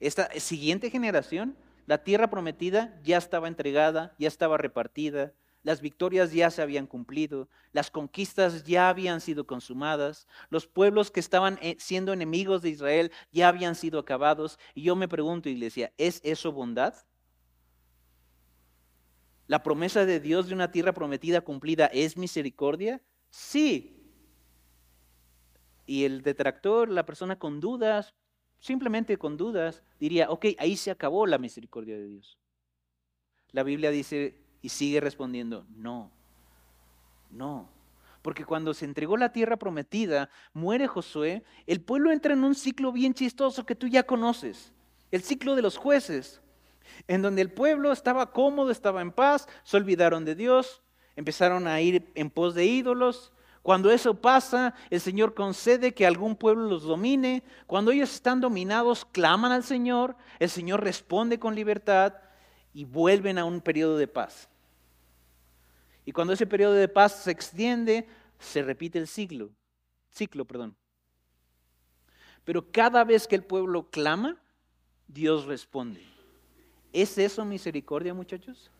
esta 0.00 0.30
siguiente 0.38 0.90
generación, 0.90 1.56
la 1.86 2.04
tierra 2.04 2.30
prometida 2.30 3.00
ya 3.02 3.18
estaba 3.18 3.48
entregada, 3.48 4.14
ya 4.18 4.28
estaba 4.28 4.58
repartida, 4.58 5.32
las 5.62 5.82
victorias 5.82 6.32
ya 6.32 6.50
se 6.50 6.62
habían 6.62 6.86
cumplido, 6.86 7.48
las 7.72 7.90
conquistas 7.90 8.64
ya 8.64 8.88
habían 8.88 9.20
sido 9.20 9.46
consumadas, 9.46 10.26
los 10.48 10.66
pueblos 10.66 11.10
que 11.10 11.20
estaban 11.20 11.58
eh, 11.60 11.76
siendo 11.78 12.12
enemigos 12.12 12.62
de 12.62 12.70
Israel 12.70 13.12
ya 13.30 13.48
habían 13.48 13.74
sido 13.74 13.98
acabados. 13.98 14.58
Y 14.74 14.82
yo 14.82 14.96
me 14.96 15.08
pregunto, 15.08 15.48
iglesia, 15.48 15.92
¿es 15.98 16.20
eso 16.24 16.52
bondad? 16.52 16.94
¿La 19.46 19.62
promesa 19.62 20.06
de 20.06 20.20
Dios 20.20 20.48
de 20.48 20.54
una 20.54 20.70
tierra 20.70 20.94
prometida 20.94 21.42
cumplida 21.42 21.86
es 21.86 22.16
misericordia? 22.16 23.02
Sí. 23.28 23.96
Y 25.84 26.04
el 26.04 26.22
detractor, 26.22 26.88
la 26.88 27.04
persona 27.04 27.38
con 27.38 27.60
dudas, 27.60 28.14
simplemente 28.60 29.18
con 29.18 29.36
dudas, 29.36 29.82
diría, 29.98 30.30
ok, 30.30 30.46
ahí 30.58 30.76
se 30.76 30.90
acabó 30.90 31.26
la 31.26 31.38
misericordia 31.38 31.96
de 31.96 32.06
Dios. 32.06 32.38
La 33.50 33.62
Biblia 33.62 33.90
dice 33.90 34.38
y 34.62 34.68
sigue 34.68 35.00
respondiendo, 35.00 35.66
no, 35.74 36.12
no. 37.30 37.68
Porque 38.22 38.44
cuando 38.44 38.74
se 38.74 38.84
entregó 38.84 39.16
la 39.16 39.32
tierra 39.32 39.56
prometida, 39.56 40.28
muere 40.52 40.86
Josué, 40.86 41.42
el 41.66 41.80
pueblo 41.80 42.12
entra 42.12 42.34
en 42.34 42.44
un 42.44 42.54
ciclo 42.54 42.92
bien 42.92 43.14
chistoso 43.14 43.64
que 43.64 43.74
tú 43.74 43.88
ya 43.88 44.02
conoces, 44.02 44.72
el 45.10 45.22
ciclo 45.22 45.56
de 45.56 45.62
los 45.62 45.76
jueces, 45.76 46.42
en 47.08 47.22
donde 47.22 47.42
el 47.42 47.50
pueblo 47.50 47.92
estaba 47.92 48.32
cómodo, 48.32 48.70
estaba 48.70 49.00
en 49.00 49.10
paz, 49.10 49.48
se 49.64 49.76
olvidaron 49.76 50.24
de 50.24 50.34
Dios, 50.34 50.82
empezaron 51.16 51.66
a 51.66 51.80
ir 51.80 52.10
en 52.14 52.30
pos 52.30 52.54
de 52.54 52.66
ídolos. 52.66 53.32
Cuando 53.62 53.90
eso 53.90 54.14
pasa, 54.14 54.74
el 54.88 55.00
Señor 55.00 55.34
concede 55.34 55.92
que 55.92 56.06
algún 56.06 56.34
pueblo 56.34 56.66
los 56.66 56.84
domine. 56.84 57.42
Cuando 57.66 57.90
ellos 57.90 58.12
están 58.12 58.40
dominados, 58.40 59.04
claman 59.04 59.52
al 59.52 59.64
Señor, 59.64 60.16
el 60.38 60.48
Señor 60.48 60.82
responde 60.82 61.38
con 61.38 61.54
libertad 61.54 62.14
y 62.72 62.84
vuelven 62.84 63.38
a 63.38 63.44
un 63.44 63.60
periodo 63.60 63.98
de 63.98 64.08
paz. 64.08 64.48
Y 66.06 66.12
cuando 66.12 66.32
ese 66.32 66.46
periodo 66.46 66.72
de 66.72 66.88
paz 66.88 67.22
se 67.22 67.30
extiende, 67.30 68.08
se 68.38 68.62
repite 68.62 68.98
el 68.98 69.06
ciclo, 69.06 69.50
ciclo, 70.08 70.46
perdón. 70.46 70.74
Pero 72.44 72.72
cada 72.72 73.04
vez 73.04 73.28
que 73.28 73.36
el 73.36 73.44
pueblo 73.44 73.90
clama, 73.90 74.40
Dios 75.06 75.44
responde. 75.44 76.02
¿Es 76.92 77.18
eso 77.18 77.44
misericordia, 77.44 78.14
muchachos? 78.14 78.70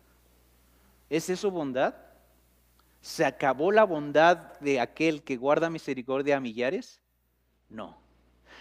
¿Es 1.10 1.28
eso 1.28 1.50
bondad? 1.50 1.94
¿Se 3.00 3.24
acabó 3.24 3.72
la 3.72 3.84
bondad 3.84 4.58
de 4.60 4.80
aquel 4.80 5.22
que 5.22 5.36
guarda 5.36 5.70
misericordia 5.70 6.36
a 6.36 6.40
millares? 6.40 7.00
No. 7.68 7.96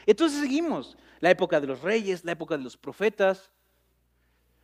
Entonces 0.05 0.39
seguimos. 0.39 0.97
La 1.19 1.29
época 1.29 1.59
de 1.59 1.67
los 1.67 1.81
reyes, 1.81 2.23
la 2.23 2.31
época 2.31 2.57
de 2.57 2.63
los 2.63 2.77
profetas, 2.77 3.51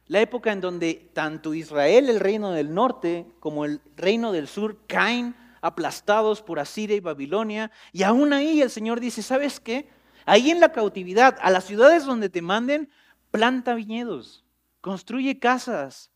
la 0.07 0.21
época 0.21 0.51
en 0.51 0.61
donde 0.61 1.11
tanto 1.13 1.53
Israel, 1.53 2.09
el 2.09 2.19
reino 2.19 2.51
del 2.51 2.73
norte, 2.73 3.25
como 3.39 3.65
el 3.65 3.81
reino 3.97 4.31
del 4.31 4.47
sur 4.47 4.77
caen 4.87 5.35
aplastados 5.61 6.41
por 6.41 6.59
Asiria 6.59 6.95
y 6.95 7.01
Babilonia. 7.01 7.71
Y 7.91 8.03
aún 8.03 8.31
ahí 8.31 8.61
el 8.61 8.69
Señor 8.69 8.99
dice, 8.99 9.21
¿sabes 9.21 9.59
qué? 9.59 9.89
Ahí 10.25 10.51
en 10.51 10.59
la 10.59 10.71
cautividad, 10.71 11.37
a 11.41 11.49
las 11.49 11.65
ciudades 11.65 12.05
donde 12.05 12.29
te 12.29 12.41
manden, 12.41 12.89
planta 13.31 13.73
viñedos, 13.73 14.45
construye 14.79 15.39
casas, 15.39 16.11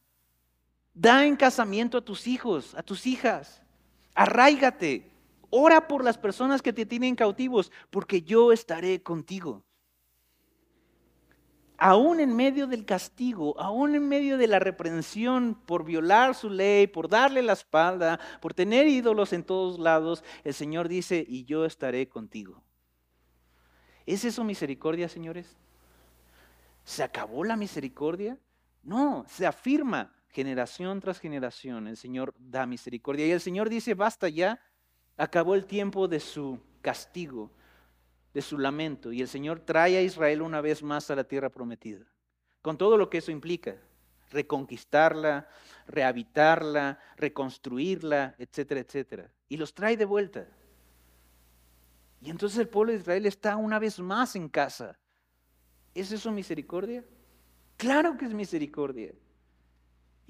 da 0.94 1.26
en 1.26 1.36
casamiento 1.36 1.98
a 1.98 2.02
tus 2.02 2.28
hijos, 2.28 2.76
a 2.76 2.84
tus 2.84 3.06
hijas, 3.08 3.62
arraigate, 4.16 5.12
ora 5.50 5.88
por 5.88 6.04
las 6.04 6.18
personas 6.18 6.62
que 6.62 6.74
te 6.74 6.86
tienen 6.86 7.16
cautivos, 7.16 7.72
porque 7.90 8.22
yo 8.22 8.52
estaré 8.52 9.02
contigo 9.02 9.64
aún 11.80 12.20
en 12.20 12.36
medio 12.36 12.68
del 12.68 12.86
castigo, 12.86 13.60
aún 13.60 13.96
en 13.96 14.08
medio 14.08 14.38
de 14.38 14.48
la 14.48 14.60
reprensión 14.60 15.56
por 15.66 15.86
violar 15.86 16.36
su 16.36 16.50
ley, 16.50 16.88
por 16.88 17.08
darle 17.08 17.42
la 17.42 17.54
espalda, 17.54 18.20
por 18.42 18.54
tener 18.54 18.88
ídolos 18.88 19.34
en 19.34 19.44
todos 19.44 19.80
lados, 19.80 20.24
el 20.44 20.54
Señor 20.54 20.90
dice, 20.90 21.26
y 21.28 21.46
yo 21.46 21.66
estaré 21.66 22.08
contigo. 22.10 22.62
¿Es 24.06 24.26
eso 24.26 24.44
misericordia, 24.44 25.08
señores? 25.08 25.56
¿Se 26.84 27.02
acabó 27.02 27.44
la 27.44 27.56
misericordia? 27.56 28.38
No, 28.84 29.26
se 29.28 29.46
afirma 29.46 30.14
generación 30.30 31.00
tras 31.00 31.20
generación. 31.20 31.88
El 31.88 31.98
Señor 31.98 32.34
da 32.40 32.66
misericordia. 32.66 33.28
Y 33.28 33.32
el 33.32 33.42
Señor 33.42 33.70
dice, 33.70 33.94
basta 33.94 34.30
ya, 34.30 34.60
acabó 35.18 35.56
el 35.56 35.66
tiempo 35.66 36.08
de 36.08 36.20
su 36.20 36.60
castigo 36.82 37.52
de 38.34 38.42
su 38.42 38.58
lamento 38.58 39.12
y 39.12 39.22
el 39.22 39.28
Señor 39.28 39.60
trae 39.60 39.98
a 39.98 40.02
Israel 40.02 40.42
una 40.42 40.62
vez 40.62 40.84
más 40.84 41.10
a 41.10 41.16
la 41.16 41.24
tierra 41.24 41.50
prometida, 41.50 42.06
con 42.62 42.78
todo 42.78 42.98
lo 42.98 43.10
que 43.10 43.20
eso 43.20 43.32
implica, 43.32 43.76
reconquistarla, 44.30 45.48
rehabitarla, 45.88 47.00
reconstruirla, 47.18 48.36
etcétera, 48.38 48.82
etcétera. 48.82 49.32
Y 49.48 49.58
los 49.58 49.74
trae 49.74 49.98
de 49.98 50.06
vuelta. 50.06 50.48
Y 52.22 52.30
entonces 52.30 52.60
el 52.60 52.68
pueblo 52.68 52.92
de 52.92 53.00
Israel 53.00 53.26
está 53.26 53.56
una 53.56 53.80
vez 53.80 54.00
más 54.00 54.36
en 54.36 54.50
casa. 54.50 55.00
¿Es 55.96 56.12
eso 56.12 56.32
misericordia? 56.32 57.04
Claro 57.78 58.18
que 58.18 58.26
es 58.26 58.34
misericordia. 58.34 59.14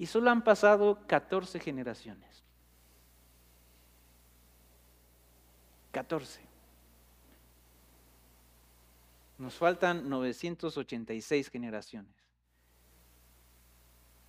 Y 0.00 0.06
solo 0.06 0.30
han 0.30 0.42
pasado 0.42 1.06
14 1.06 1.60
generaciones. 1.60 2.42
14. 5.90 6.40
Nos 9.36 9.56
faltan 9.56 10.08
986 10.08 11.50
generaciones. 11.50 12.14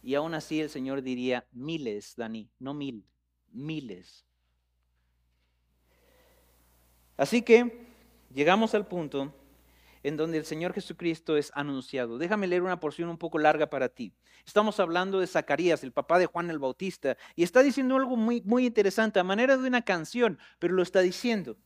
Y 0.04 0.16
aún 0.16 0.34
así 0.34 0.60
el 0.60 0.70
Señor 0.70 1.02
diría 1.02 1.48
miles, 1.54 2.18
Dani, 2.18 2.50
no 2.60 2.74
mil, 2.74 3.06
miles. 3.54 4.26
Así 7.16 7.44
que 7.44 7.88
llegamos 8.34 8.76
al 8.76 8.86
punto 8.86 9.34
en 10.04 10.18
donde 10.18 10.38
el 10.38 10.46
Señor 10.46 10.74
Jesucristo 10.74 11.38
es 11.38 11.52
anunciado. 11.54 12.18
Déjame 12.18 12.48
leer 12.48 12.64
una 12.64 12.80
porción 12.80 13.10
un 13.10 13.18
poco 13.18 13.38
larga 13.38 13.70
para 13.70 13.90
ti. 13.90 14.14
Estamos 14.46 14.80
hablando 14.80 15.20
de 15.20 15.28
Zacarías, 15.28 15.84
el 15.84 15.92
papá 15.92 16.20
de 16.20 16.26
Juan 16.26 16.50
el 16.50 16.60
Bautista, 16.60 17.18
y 17.36 17.44
está 17.44 17.62
diciendo 17.64 17.96
algo 17.96 18.16
muy, 18.16 18.42
muy 18.42 18.66
interesante, 18.66 19.20
a 19.20 19.24
manera 19.24 19.58
de 19.58 19.68
una 19.68 19.84
canción, 19.84 20.40
pero 20.60 20.74
lo 20.74 20.82
está 20.82 21.02
diciendo. 21.02 21.58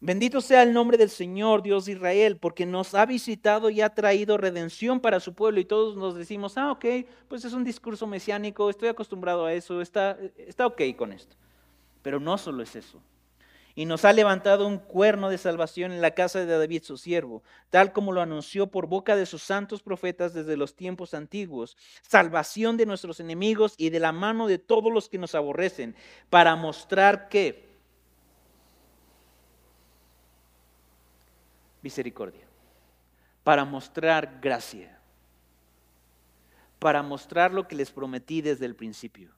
Bendito 0.00 0.42
sea 0.42 0.62
el 0.62 0.74
nombre 0.74 0.98
del 0.98 1.08
Señor, 1.08 1.62
Dios 1.62 1.86
de 1.86 1.92
Israel, 1.92 2.36
porque 2.36 2.66
nos 2.66 2.94
ha 2.94 3.06
visitado 3.06 3.70
y 3.70 3.80
ha 3.80 3.94
traído 3.94 4.36
redención 4.36 5.00
para 5.00 5.18
su 5.18 5.34
pueblo. 5.34 5.60
Y 5.60 5.64
todos 5.64 5.96
nos 5.96 6.14
decimos, 6.14 6.58
ah, 6.58 6.72
ok, 6.72 6.84
pues 7.26 7.44
es 7.46 7.54
un 7.54 7.64
discurso 7.64 8.06
mesiánico, 8.06 8.68
estoy 8.68 8.88
acostumbrado 8.88 9.46
a 9.46 9.54
eso, 9.54 9.80
está, 9.80 10.18
está 10.36 10.66
ok 10.66 10.82
con 10.98 11.12
esto. 11.12 11.36
Pero 12.02 12.20
no 12.20 12.36
solo 12.36 12.62
es 12.62 12.76
eso. 12.76 13.00
Y 13.76 13.86
nos 13.86 14.04
ha 14.04 14.12
levantado 14.12 14.68
un 14.68 14.78
cuerno 14.78 15.30
de 15.30 15.38
salvación 15.38 15.90
en 15.90 16.00
la 16.00 16.12
casa 16.12 16.38
de 16.38 16.46
David, 16.46 16.84
su 16.84 16.96
siervo, 16.96 17.42
tal 17.70 17.92
como 17.92 18.12
lo 18.12 18.20
anunció 18.20 18.68
por 18.68 18.86
boca 18.86 19.16
de 19.16 19.26
sus 19.26 19.42
santos 19.42 19.82
profetas 19.82 20.32
desde 20.32 20.56
los 20.56 20.76
tiempos 20.76 21.12
antiguos, 21.12 21.76
salvación 22.02 22.76
de 22.76 22.86
nuestros 22.86 23.18
enemigos 23.18 23.74
y 23.76 23.90
de 23.90 23.98
la 23.98 24.12
mano 24.12 24.46
de 24.46 24.58
todos 24.58 24.92
los 24.92 25.08
que 25.08 25.18
nos 25.18 25.34
aborrecen, 25.34 25.96
para 26.30 26.54
mostrar 26.54 27.28
que 27.28 27.74
misericordia, 31.82 32.46
para 33.42 33.64
mostrar 33.64 34.38
gracia, 34.40 34.98
para 36.78 37.02
mostrar 37.02 37.52
lo 37.52 37.66
que 37.66 37.74
les 37.74 37.90
prometí 37.90 38.40
desde 38.40 38.66
el 38.66 38.76
principio. 38.76 39.32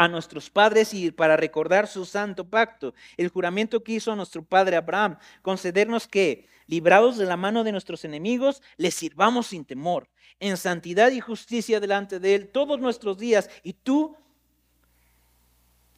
A 0.00 0.08
nuestros 0.08 0.48
padres 0.48 0.94
y 0.94 1.10
para 1.10 1.36
recordar 1.36 1.86
su 1.86 2.06
santo 2.06 2.48
pacto, 2.48 2.94
el 3.18 3.28
juramento 3.28 3.84
que 3.84 3.92
hizo 3.92 4.16
nuestro 4.16 4.42
padre 4.42 4.76
Abraham, 4.76 5.18
concedernos 5.42 6.08
que, 6.08 6.48
librados 6.66 7.18
de 7.18 7.26
la 7.26 7.36
mano 7.36 7.64
de 7.64 7.72
nuestros 7.72 8.04
enemigos, 8.06 8.62
les 8.78 8.94
sirvamos 8.94 9.48
sin 9.48 9.64
temor, 9.64 10.08
en 10.38 10.56
santidad 10.56 11.10
y 11.10 11.20
justicia 11.20 11.80
delante 11.80 12.18
de 12.18 12.34
Él 12.34 12.48
todos 12.48 12.80
nuestros 12.80 13.18
días, 13.18 13.50
y 13.62 13.74
tú 13.74 14.16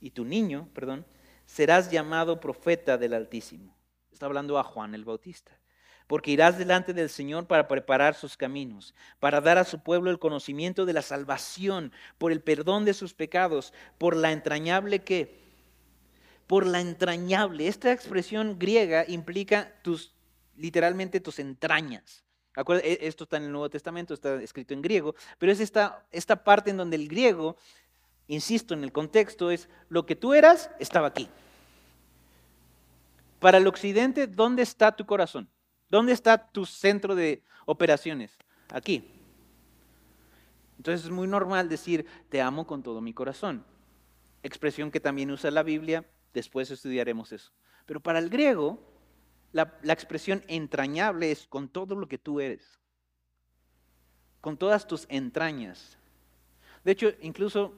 y 0.01 0.11
tu 0.11 0.25
niño, 0.25 0.69
perdón, 0.75 1.07
serás 1.47 1.91
llamado 1.91 2.41
profeta 2.41 2.99
del 2.99 3.15
Altísimo 3.15 3.77
está 4.23 4.27
hablando 4.27 4.57
a 4.57 4.63
Juan 4.63 4.95
el 4.95 5.05
Bautista. 5.05 5.59
Porque 6.07 6.31
irás 6.31 6.59
delante 6.59 6.93
del 6.93 7.09
Señor 7.09 7.47
para 7.47 7.69
preparar 7.69 8.15
sus 8.15 8.37
caminos, 8.37 8.95
para 9.21 9.41
dar 9.41 9.59
a 9.59 9.65
su 9.65 9.83
pueblo 9.83 10.11
el 10.11 10.19
conocimiento 10.19 10.85
de 10.85 10.93
la 10.93 11.03
salvación, 11.03 11.93
por 12.19 12.33
el 12.33 12.41
perdón 12.41 12.85
de 12.85 12.95
sus 12.95 13.15
pecados, 13.15 13.73
por 13.99 14.17
la 14.17 14.33
entrañable 14.33 15.01
que, 15.01 15.41
por 16.47 16.67
la 16.67 16.81
entrañable. 16.81 17.69
Esta 17.69 17.93
expresión 17.93 18.59
griega 18.59 19.05
implica 19.09 19.73
tus, 19.83 20.13
literalmente 20.57 21.21
tus 21.21 21.39
entrañas. 21.39 22.25
E, 22.55 22.99
esto 23.03 23.25
está 23.25 23.39
en 23.39 23.45
el 23.45 23.53
Nuevo 23.53 23.71
Testamento, 23.71 24.13
está 24.13 24.43
escrito 24.43 24.75
en 24.75 24.83
griego, 24.83 25.15
pero 25.39 25.53
es 25.53 25.61
esta, 25.61 26.05
esta 26.11 26.45
parte 26.45 26.71
en 26.71 26.77
donde 26.77 26.97
el 26.97 27.09
griego, 27.09 27.57
insisto 28.29 28.75
en 28.75 28.85
el 28.85 28.93
contexto, 28.93 29.51
es 29.51 29.69
lo 29.89 30.05
que 30.05 30.17
tú 30.17 30.35
eras, 30.35 30.71
estaba 30.79 31.09
aquí. 31.09 31.29
Para 33.41 33.59
el 33.59 33.67
occidente, 33.67 34.27
¿dónde 34.27 34.63
está 34.63 34.93
tu 34.95 35.07
corazón? 35.07 35.49
¿Dónde 35.93 36.15
está 36.15 36.39
tu 36.39 36.65
centro 36.65 37.15
de 37.15 37.43
operaciones? 37.67 38.39
Aquí. 38.71 39.05
Entonces 40.79 41.05
es 41.05 41.11
muy 41.11 41.29
normal 41.29 41.69
decir, 41.69 42.07
te 42.31 42.41
amo 42.41 42.67
con 42.67 42.83
todo 42.83 43.03
mi 43.03 43.13
corazón. 43.13 43.63
Expresión 44.43 44.91
que 44.91 45.01
también 45.01 45.31
usa 45.31 45.51
la 45.51 45.63
Biblia, 45.63 46.07
después 46.33 46.71
estudiaremos 46.71 47.31
eso. 47.33 47.53
Pero 47.85 48.01
para 48.01 48.21
el 48.21 48.31
griego, 48.31 48.83
la, 49.53 49.79
la 49.83 49.93
expresión 49.93 50.43
entrañable 50.49 51.31
es 51.31 51.47
con 51.47 51.69
todo 51.69 51.95
lo 51.95 52.09
que 52.09 52.17
tú 52.17 52.41
eres, 52.41 52.81
con 54.41 54.57
todas 54.57 54.87
tus 54.87 55.05
entrañas. 55.11 55.99
De 56.85 56.93
hecho, 56.93 57.11
incluso 57.21 57.75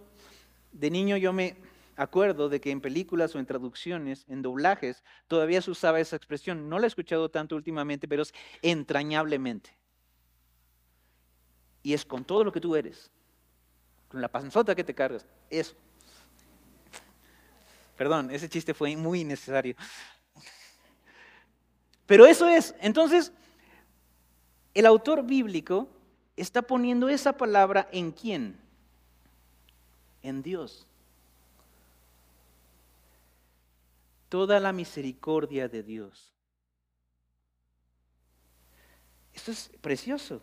de 0.70 0.88
niño 0.88 1.16
yo 1.16 1.33
me 1.33 1.57
acuerdo 1.97 2.49
de 2.49 2.61
que 2.61 2.71
en 2.71 2.81
películas 2.81 3.35
o 3.35 3.39
en 3.39 3.47
traducciones, 3.47 4.25
en 4.29 4.43
doblajes, 4.43 5.03
todavía 5.29 5.63
se 5.63 5.71
usaba 5.71 6.01
esa 6.01 6.17
expresión. 6.17 6.69
No 6.69 6.79
la 6.79 6.87
he 6.87 6.89
escuchado 6.89 7.31
tanto 7.31 7.57
últimamente, 7.57 8.09
pero 8.09 8.23
es 8.23 8.33
entrañablemente. 8.63 9.77
Y 11.83 11.93
es 11.93 12.05
con 12.05 12.25
todo 12.25 12.45
lo 12.45 12.53
que 12.53 12.61
tú 12.61 12.77
eres, 12.77 13.11
con 14.09 14.21
la 14.21 14.29
panzota 14.29 14.75
que 14.75 14.85
te 14.85 14.95
cargas, 14.95 15.27
eso. 15.51 15.75
Perdón, 17.97 18.31
ese 18.31 18.49
chiste 18.49 18.75
fue 18.75 18.97
muy 18.97 19.21
innecesario. 19.21 19.77
Pero 22.07 22.27
eso 22.27 22.49
es. 22.49 22.75
Entonces, 22.81 23.33
el 24.75 24.87
autor 24.87 25.25
bíblico 25.25 25.89
está 26.37 26.63
poniendo 26.63 27.09
esa 27.09 27.37
palabra 27.37 27.89
en 27.93 28.11
quién? 28.11 28.59
En 30.23 30.43
Dios. 30.43 30.87
Toda 34.35 34.59
la 34.59 34.73
misericordia 34.73 35.68
de 35.68 35.85
Dios. 35.85 36.35
Esto 39.33 39.53
es 39.53 39.70
precioso 39.81 40.42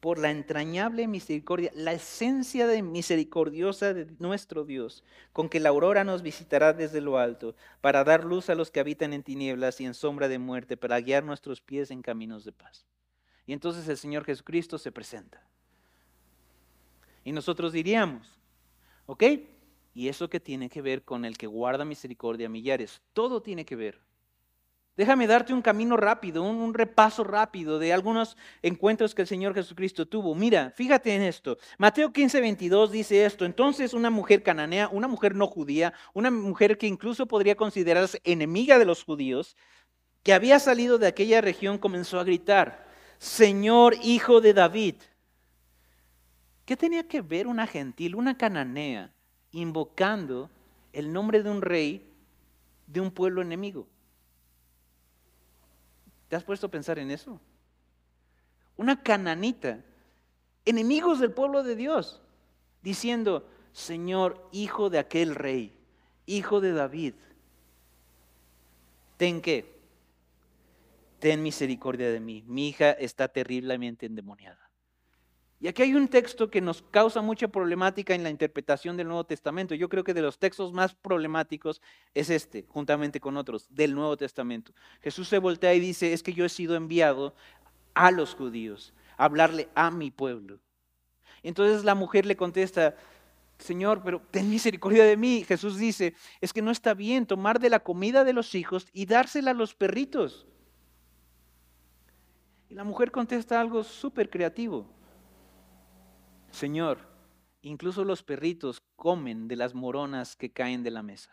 por 0.00 0.18
la 0.18 0.30
entrañable 0.30 1.06
misericordia, 1.06 1.70
la 1.74 1.92
esencia 1.92 2.66
de 2.66 2.80
misericordiosa 2.80 3.92
de 3.92 4.06
nuestro 4.20 4.64
Dios, 4.64 5.04
con 5.34 5.50
que 5.50 5.60
la 5.60 5.68
aurora 5.68 6.02
nos 6.02 6.22
visitará 6.22 6.72
desde 6.72 7.02
lo 7.02 7.18
alto, 7.18 7.54
para 7.82 8.04
dar 8.04 8.24
luz 8.24 8.48
a 8.48 8.54
los 8.54 8.70
que 8.70 8.80
habitan 8.80 9.12
en 9.12 9.22
tinieblas 9.22 9.82
y 9.82 9.84
en 9.84 9.92
sombra 9.92 10.28
de 10.28 10.38
muerte, 10.38 10.78
para 10.78 10.98
guiar 11.02 11.22
nuestros 11.22 11.60
pies 11.60 11.90
en 11.90 12.00
caminos 12.00 12.42
de 12.42 12.52
paz. 12.52 12.86
Y 13.44 13.52
entonces 13.52 13.86
el 13.86 13.98
Señor 13.98 14.24
Jesucristo 14.24 14.78
se 14.78 14.92
presenta. 14.92 15.46
Y 17.22 17.32
nosotros 17.32 17.74
diríamos, 17.74 18.40
¿ok? 19.04 19.24
¿Y 19.96 20.10
eso 20.10 20.28
que 20.28 20.40
tiene 20.40 20.68
que 20.68 20.82
ver 20.82 21.04
con 21.04 21.24
el 21.24 21.38
que 21.38 21.46
guarda 21.46 21.86
misericordia 21.86 22.50
millares? 22.50 23.00
Todo 23.14 23.40
tiene 23.40 23.64
que 23.64 23.76
ver. 23.76 23.98
Déjame 24.94 25.26
darte 25.26 25.54
un 25.54 25.62
camino 25.62 25.96
rápido, 25.96 26.42
un, 26.42 26.74
repaso 26.74 27.24
rápido 27.24 27.78
de 27.78 27.94
algunos 27.94 28.36
encuentros 28.60 29.14
que 29.14 29.22
el 29.22 29.28
Señor 29.28 29.54
Jesucristo 29.54 30.06
tuvo. 30.06 30.34
Mira, 30.34 30.70
fíjate 30.76 31.14
en 31.14 31.22
esto. 31.22 31.56
Mateo 31.78 32.12
15, 32.12 32.42
22 32.42 32.92
dice 32.92 33.24
esto. 33.24 33.46
Entonces 33.46 33.94
una 33.94 34.10
mujer 34.10 34.42
cananea, 34.42 34.90
una 34.92 35.08
mujer 35.08 35.34
no 35.34 35.46
judía, 35.46 35.94
una 36.12 36.30
mujer 36.30 36.76
que 36.76 36.86
incluso 36.86 37.24
podría 37.24 37.56
considerarse 37.56 38.20
enemiga 38.22 38.78
de 38.78 38.84
los 38.84 39.02
judíos, 39.02 39.56
que 40.22 40.34
había 40.34 40.58
salido 40.58 40.98
de 40.98 41.06
aquella 41.06 41.40
región, 41.40 41.78
comenzó 41.78 42.20
a 42.20 42.24
gritar, 42.24 42.86
Señor 43.16 43.96
hijo 44.02 44.42
de 44.42 44.52
David. 44.52 44.96
¿Qué 46.66 46.76
tenía 46.76 47.08
que 47.08 47.22
ver 47.22 47.46
una 47.46 47.66
gentil, 47.66 48.14
una 48.14 48.36
cananea, 48.36 49.15
invocando 49.52 50.50
el 50.92 51.12
nombre 51.12 51.42
de 51.42 51.50
un 51.50 51.62
rey 51.62 52.08
de 52.86 53.00
un 53.00 53.10
pueblo 53.10 53.42
enemigo? 53.42 53.86
¿Te 56.28 56.36
has 56.36 56.44
puesto 56.44 56.66
a 56.66 56.70
pensar 56.70 56.98
en 56.98 57.10
eso? 57.10 57.40
Una 58.76 59.02
cananita, 59.02 59.80
enemigos 60.64 61.20
del 61.20 61.32
pueblo 61.32 61.62
de 61.62 61.76
Dios, 61.76 62.20
diciendo, 62.82 63.48
Señor, 63.72 64.48
hijo 64.52 64.90
de 64.90 64.98
aquel 64.98 65.34
rey, 65.34 65.72
hijo 66.26 66.60
de 66.60 66.72
David, 66.72 67.14
ten 69.16 69.40
que, 69.40 69.76
ten 71.18 71.42
misericordia 71.42 72.10
de 72.10 72.20
mí, 72.20 72.44
mi 72.46 72.68
hija 72.68 72.90
está 72.92 73.28
terriblemente 73.28 74.06
endemoniada. 74.06 74.65
Y 75.58 75.68
aquí 75.68 75.82
hay 75.82 75.94
un 75.94 76.08
texto 76.08 76.50
que 76.50 76.60
nos 76.60 76.82
causa 76.82 77.22
mucha 77.22 77.48
problemática 77.48 78.14
en 78.14 78.22
la 78.22 78.28
interpretación 78.28 78.96
del 78.96 79.08
Nuevo 79.08 79.24
Testamento. 79.24 79.74
Yo 79.74 79.88
creo 79.88 80.04
que 80.04 80.12
de 80.12 80.20
los 80.20 80.38
textos 80.38 80.72
más 80.74 80.94
problemáticos 80.94 81.80
es 82.12 82.28
este, 82.28 82.66
juntamente 82.68 83.20
con 83.20 83.38
otros, 83.38 83.66
del 83.70 83.94
Nuevo 83.94 84.18
Testamento. 84.18 84.72
Jesús 85.00 85.28
se 85.28 85.38
voltea 85.38 85.72
y 85.72 85.80
dice, 85.80 86.12
es 86.12 86.22
que 86.22 86.34
yo 86.34 86.44
he 86.44 86.50
sido 86.50 86.76
enviado 86.76 87.34
a 87.94 88.10
los 88.10 88.34
judíos, 88.34 88.92
a 89.16 89.24
hablarle 89.24 89.70
a 89.74 89.90
mi 89.90 90.10
pueblo. 90.10 90.60
Entonces 91.42 91.84
la 91.84 91.94
mujer 91.94 92.26
le 92.26 92.36
contesta, 92.36 92.94
Señor, 93.58 94.02
pero 94.04 94.20
ten 94.30 94.50
misericordia 94.50 95.04
de 95.04 95.16
mí. 95.16 95.42
Jesús 95.42 95.78
dice, 95.78 96.14
es 96.42 96.52
que 96.52 96.60
no 96.60 96.70
está 96.70 96.92
bien 96.92 97.24
tomar 97.24 97.60
de 97.60 97.70
la 97.70 97.80
comida 97.80 98.24
de 98.24 98.34
los 98.34 98.54
hijos 98.54 98.88
y 98.92 99.06
dársela 99.06 99.52
a 99.52 99.54
los 99.54 99.74
perritos. 99.74 100.46
Y 102.68 102.74
la 102.74 102.84
mujer 102.84 103.10
contesta 103.10 103.58
algo 103.58 103.82
súper 103.82 104.28
creativo. 104.28 104.95
Señor, 106.56 107.00
incluso 107.60 108.02
los 108.02 108.22
perritos 108.22 108.82
comen 108.96 109.46
de 109.46 109.56
las 109.56 109.74
moronas 109.74 110.36
que 110.36 110.50
caen 110.50 110.82
de 110.82 110.90
la 110.90 111.02
mesa. 111.02 111.30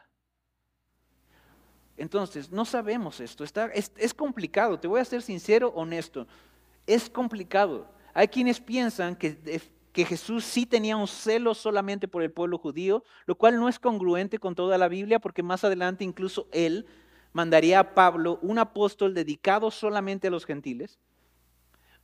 Entonces, 1.96 2.52
no 2.52 2.66
sabemos 2.66 3.22
esto, 3.22 3.46
Está, 3.46 3.68
es, 3.68 4.14
complicado, 4.14 4.78
te 4.78 4.90
voy 4.90 5.00
a 5.00 5.06
ser 5.06 5.22
sincero, 5.22 5.72
honesto, 5.76 6.28
es 6.86 7.10
complicado. 7.10 7.88
Hay 8.14 8.28
quienes 8.28 8.60
piensan 8.60 9.16
que, 9.16 9.62
que 9.94 10.04
Jesús 10.04 10.44
sí 10.44 10.66
tenía 10.66 10.98
un 10.98 11.08
celo 11.08 11.54
solamente 11.54 12.10
por 12.10 12.22
el 12.22 12.32
pueblo 12.32 12.58
judío, 12.58 13.06
lo 13.26 13.36
cual 13.36 13.58
no 13.58 13.70
es 13.70 13.80
congruente 13.80 14.40
con 14.40 14.56
toda 14.56 14.78
la 14.78 14.90
Biblia, 14.90 15.20
porque 15.20 15.42
más 15.42 15.64
adelante 15.64 16.04
incluso 16.04 16.50
él 16.52 16.86
mandaría 17.32 17.80
a 17.80 17.96
Pablo, 17.96 18.40
un 18.42 18.60
apóstol 18.60 19.14
dedicado 19.14 19.72
solamente 19.72 20.28
a 20.28 20.32
los 20.32 20.46
gentiles, 20.46 21.00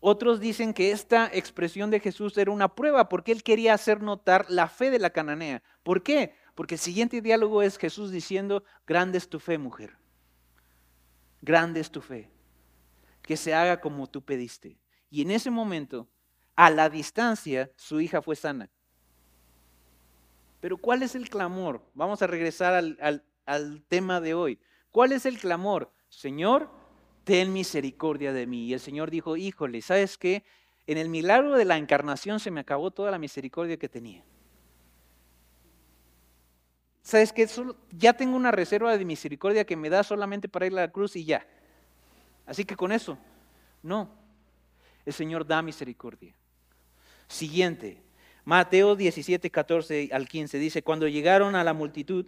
otros 0.01 0.39
dicen 0.39 0.73
que 0.73 0.91
esta 0.91 1.29
expresión 1.33 1.89
de 1.89 1.99
Jesús 1.99 2.37
era 2.37 2.51
una 2.51 2.73
prueba 2.73 3.09
porque 3.09 3.33
él 3.33 3.43
quería 3.43 3.73
hacer 3.73 4.01
notar 4.01 4.45
la 4.49 4.69
fe 4.69 4.89
de 4.89 4.99
la 4.99 5.09
cananea. 5.09 5.61
¿Por 5.83 6.03
qué? 6.03 6.35
Porque 6.55 6.75
el 6.75 6.79
siguiente 6.79 7.21
diálogo 7.21 7.61
es 7.61 7.77
Jesús 7.77 8.11
diciendo, 8.11 8.63
grande 8.87 9.17
es 9.17 9.27
tu 9.27 9.39
fe, 9.39 9.57
mujer. 9.57 9.97
Grande 11.41 11.81
es 11.81 11.91
tu 11.91 12.01
fe. 12.01 12.29
Que 13.21 13.35
se 13.35 13.53
haga 13.53 13.81
como 13.81 14.07
tú 14.07 14.21
pediste. 14.21 14.77
Y 15.09 15.21
en 15.21 15.31
ese 15.31 15.51
momento, 15.51 16.07
a 16.55 16.69
la 16.69 16.89
distancia, 16.89 17.69
su 17.75 17.99
hija 17.99 18.21
fue 18.21 18.37
sana. 18.37 18.69
Pero 20.61 20.77
¿cuál 20.77 21.03
es 21.03 21.13
el 21.15 21.29
clamor? 21.29 21.83
Vamos 21.93 22.21
a 22.21 22.27
regresar 22.27 22.73
al, 22.73 23.23
al 23.45 23.83
tema 23.87 24.21
de 24.21 24.33
hoy. 24.33 24.59
¿Cuál 24.91 25.11
es 25.11 25.25
el 25.25 25.39
clamor? 25.39 25.91
Señor, 26.07 26.69
ten 27.23 27.53
misericordia 27.53 28.33
de 28.33 28.47
mí. 28.47 28.65
Y 28.65 28.73
el 28.73 28.79
Señor 28.79 29.11
dijo, 29.11 29.37
híjole, 29.37 29.81
¿sabes 29.81 30.17
qué? 30.17 30.43
En 30.87 30.97
el 30.97 31.09
milagro 31.09 31.55
de 31.55 31.65
la 31.65 31.77
encarnación 31.77 32.39
se 32.39 32.51
me 32.51 32.61
acabó 32.61 32.91
toda 32.91 33.11
la 33.11 33.19
misericordia 33.19 33.77
que 33.77 33.89
tenía. 33.89 34.23
¿Sabes 37.03 37.33
qué? 37.33 37.47
ya 37.91 38.13
tengo 38.13 38.35
una 38.35 38.51
reserva 38.51 38.95
de 38.97 39.05
misericordia 39.05 39.65
que 39.65 39.75
me 39.75 39.89
da 39.89 40.03
solamente 40.03 40.47
para 40.47 40.67
ir 40.67 40.73
a 40.73 40.81
la 40.81 40.91
cruz 40.91 41.15
y 41.15 41.25
ya. 41.25 41.45
Así 42.45 42.65
que 42.65 42.75
con 42.75 42.91
eso, 42.91 43.17
no. 43.81 44.09
El 45.05 45.13
Señor 45.13 45.45
da 45.45 45.61
misericordia. 45.61 46.35
Siguiente, 47.27 48.01
Mateo 48.45 48.95
17, 48.95 49.49
14 49.51 50.09
al 50.11 50.27
15 50.27 50.57
dice, 50.57 50.83
cuando 50.83 51.07
llegaron 51.07 51.55
a 51.55 51.63
la 51.63 51.73
multitud, 51.73 52.25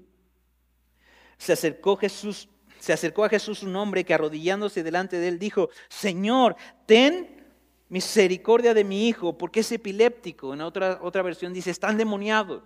se 1.37 1.53
acercó 1.53 1.97
Jesús 1.97 2.47
se 2.81 2.93
acercó 2.93 3.23
a 3.23 3.29
Jesús 3.29 3.61
un 3.61 3.75
hombre 3.75 4.03
que 4.03 4.15
arrodillándose 4.15 4.81
delante 4.81 5.19
de 5.19 5.27
él 5.27 5.37
dijo, 5.37 5.69
Señor, 5.87 6.55
ten 6.87 7.45
misericordia 7.89 8.73
de 8.73 8.83
mi 8.83 9.07
hijo, 9.07 9.37
porque 9.37 9.59
es 9.59 9.71
epiléptico. 9.71 10.55
En 10.55 10.61
otra, 10.61 10.97
otra 11.03 11.21
versión 11.21 11.53
dice, 11.53 11.69
está 11.69 11.91
endemoniado. 11.91 12.63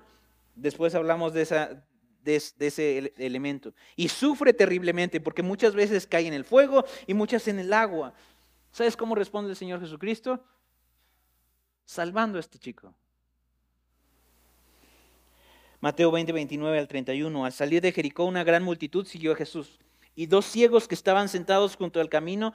Después 0.56 0.96
hablamos 0.96 1.34
de, 1.34 1.42
esa, 1.42 1.84
de, 2.22 2.42
ese 2.60 3.14
elemento. 3.18 3.74
Y 3.98 4.08
sufre 4.08 4.54
terriblemente, 4.54 5.20
porque 5.20 5.44
muchas 5.44 5.76
veces 5.76 6.08
cae 6.08 6.28
en 6.28 6.34
el 6.34 6.46
fuego 6.46 6.86
y 7.08 7.14
muchas 7.14 7.50
en 7.50 7.60
el 7.60 7.74
agua. 7.74 8.14
¿Sabes 8.72 8.96
cómo 8.96 9.16
responde 9.16 9.50
el 9.50 9.58
Señor 9.58 9.82
Jesucristo? 9.82 10.42
Salvando 11.84 12.38
a 12.38 12.40
este 12.40 12.58
chico. 12.58 12.96
Mateo 15.82 16.10
20, 16.10 16.32
29 16.32 16.80
al 16.80 16.88
31. 16.88 17.44
Al 17.44 17.52
salir 17.52 17.82
de 17.82 17.92
Jericó, 17.92 18.24
una 18.24 18.46
gran 18.46 18.64
multitud 18.64 19.06
siguió 19.06 19.34
a 19.34 19.36
Jesús 19.36 19.78
y 20.16 20.28
dos 20.28 20.46
ciegos 20.46 20.88
que 20.88 20.96
estaban 20.96 21.30
sentados 21.30 21.76
junto 21.76 22.00
al 22.00 22.10
camino, 22.10 22.54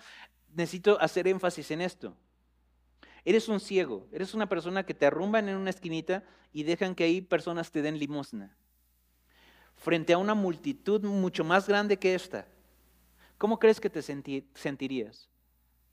necesito 0.55 1.01
hacer 1.01 1.29
énfasis 1.29 1.71
en 1.71 1.83
esto. 1.83 2.17
Eres 3.25 3.49
un 3.49 3.61
ciego, 3.61 4.09
eres 4.13 4.35
una 4.35 4.49
persona 4.49 4.85
que 4.85 4.95
te 4.95 5.07
arrumban 5.07 5.49
en 5.49 5.57
una 5.57 5.71
esquinita 5.71 6.25
y 6.53 6.63
dejan 6.63 6.95
que 6.95 7.05
ahí 7.05 7.21
personas 7.21 7.71
te 7.71 7.83
den 7.83 7.99
limosna. 7.99 8.57
Frente 9.77 10.13
a 10.13 10.19
una 10.19 10.35
multitud 10.35 11.03
mucho 11.05 11.45
más 11.45 11.69
grande 11.69 11.99
que 11.99 12.15
esta, 12.15 12.47
¿Cómo 13.41 13.59
crees 13.59 13.81
que 13.81 13.89
te 13.89 14.03
sentirías? 14.03 15.31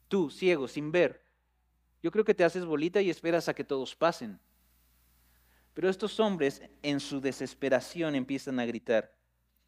Tú, 0.10 0.30
ciego, 0.30 0.68
sin 0.68 0.92
ver. 0.92 1.24
Yo 2.04 2.12
creo 2.12 2.26
que 2.26 2.34
te 2.34 2.44
haces 2.44 2.66
bolita 2.66 3.00
y 3.00 3.10
esperas 3.10 3.48
a 3.48 3.54
que 3.54 3.64
todos 3.64 3.96
pasen. 3.96 4.38
Pero 5.74 5.88
estos 5.88 6.20
hombres 6.20 6.62
en 6.84 7.00
su 7.00 7.22
desesperación 7.22 8.16
empiezan 8.16 8.60
a 8.60 8.66
gritar, 8.66 9.16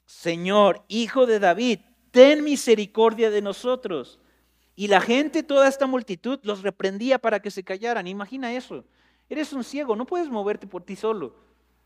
Señor, 0.06 0.84
hijo 0.90 1.26
de 1.26 1.40
David, 1.40 1.80
ten 2.12 2.44
misericordia 2.44 3.30
de 3.30 3.42
nosotros. 3.42 4.20
Y 4.76 4.88
la 4.88 5.02
gente, 5.02 5.44
toda 5.44 5.68
esta 5.68 5.88
multitud, 5.88 6.40
los 6.44 6.62
reprendía 6.62 7.20
para 7.20 7.42
que 7.42 7.52
se 7.52 7.64
callaran. 7.64 8.08
Imagina 8.08 8.54
eso. 8.54 8.86
Eres 9.30 9.54
un 9.54 9.64
ciego, 9.64 9.96
no 9.96 10.06
puedes 10.06 10.30
moverte 10.30 10.68
por 10.68 10.84
ti 10.84 10.96
solo. 10.96 11.36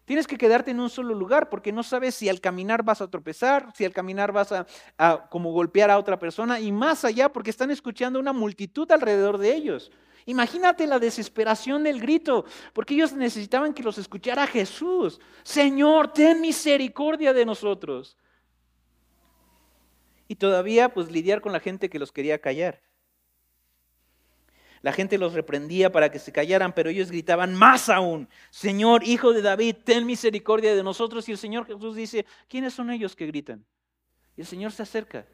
Tienes 0.06 0.28
que 0.28 0.38
quedarte 0.38 0.72
en 0.72 0.80
un 0.80 0.90
solo 0.90 1.14
lugar 1.14 1.50
porque 1.50 1.72
no 1.72 1.82
sabes 1.82 2.16
si 2.16 2.28
al 2.28 2.42
caminar 2.42 2.84
vas 2.84 3.02
a 3.02 3.10
tropezar, 3.10 3.72
si 3.74 3.86
al 3.86 3.94
caminar 3.94 4.34
vas 4.34 4.52
a, 4.52 5.30
como 5.30 5.52
golpear 5.54 5.90
a 5.90 5.98
otra 5.98 6.20
persona 6.20 6.60
y 6.60 6.72
más 6.72 7.06
allá 7.06 7.30
porque 7.30 7.50
están 7.50 7.72
escuchando 7.72 8.20
una 8.20 8.34
multitud 8.34 8.92
alrededor 8.92 9.38
de 9.38 9.56
ellos. 9.56 9.92
Imagínate 10.26 10.88
la 10.88 11.00
desesperación 11.00 11.84
del 11.84 12.00
grito, 12.00 12.46
porque 12.74 12.94
ellos 12.94 13.14
necesitaban 13.14 13.74
que 13.74 13.84
los 13.84 13.98
escuchara 13.98 14.48
Jesús. 14.48 15.20
Señor, 15.44 16.14
ten 16.14 16.40
misericordia 16.40 17.34
de 17.34 17.46
nosotros. 17.46 18.16
Y 20.34 20.36
todavía 20.36 20.90
pues 20.90 21.12
lidiar 21.12 21.42
con 21.42 21.52
la 21.52 21.60
gente 21.60 21.92
que 21.92 22.00
los 22.00 22.12
quería 22.12 22.40
callar. 22.42 22.82
La 24.82 24.92
gente 24.92 25.20
los 25.20 25.34
reprendía 25.34 25.92
para 25.92 26.10
que 26.10 26.18
se 26.18 26.32
callaran, 26.32 26.74
pero 26.74 26.90
ellos 26.90 27.12
gritaban 27.12 27.54
más 27.54 27.88
aún, 27.88 28.28
Señor, 28.50 29.04
hijo 29.04 29.32
de 29.32 29.44
David, 29.44 29.76
ten 29.84 30.08
misericordia 30.08 30.76
de 30.76 30.82
nosotros. 30.82 31.30
Y 31.30 31.34
el 31.34 31.38
Señor 31.38 31.68
Jesús 31.68 31.96
dice, 31.96 32.26
¿quiénes 32.48 32.74
son 32.74 32.90
ellos 32.90 33.16
que 33.16 33.28
gritan? 33.28 33.64
Y 34.36 34.42
el 34.42 34.48
Señor 34.48 34.72
se 34.72 34.82
acerca. 34.82 35.28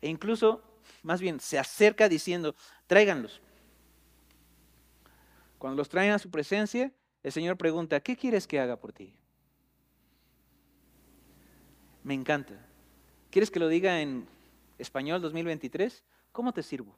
E 0.00 0.08
incluso, 0.08 0.62
más 1.02 1.20
bien, 1.20 1.40
se 1.40 1.58
acerca 1.58 2.08
diciendo, 2.08 2.54
tráiganlos. 2.86 3.42
Cuando 5.58 5.78
los 5.78 5.88
traen 5.88 6.12
a 6.12 6.20
su 6.20 6.30
presencia, 6.30 6.92
el 7.24 7.32
Señor 7.32 7.56
pregunta, 7.56 7.98
¿qué 7.98 8.16
quieres 8.16 8.46
que 8.46 8.60
haga 8.60 8.76
por 8.76 8.92
ti? 8.92 9.16
Me 12.04 12.14
encanta. 12.14 12.54
¿Quieres 13.32 13.50
que 13.50 13.58
lo 13.58 13.66
diga 13.66 14.00
en 14.00 14.32
español 14.78 15.20
2023? 15.20 16.04
¿Cómo 16.32 16.52
te 16.52 16.62
sirvo? 16.62 16.96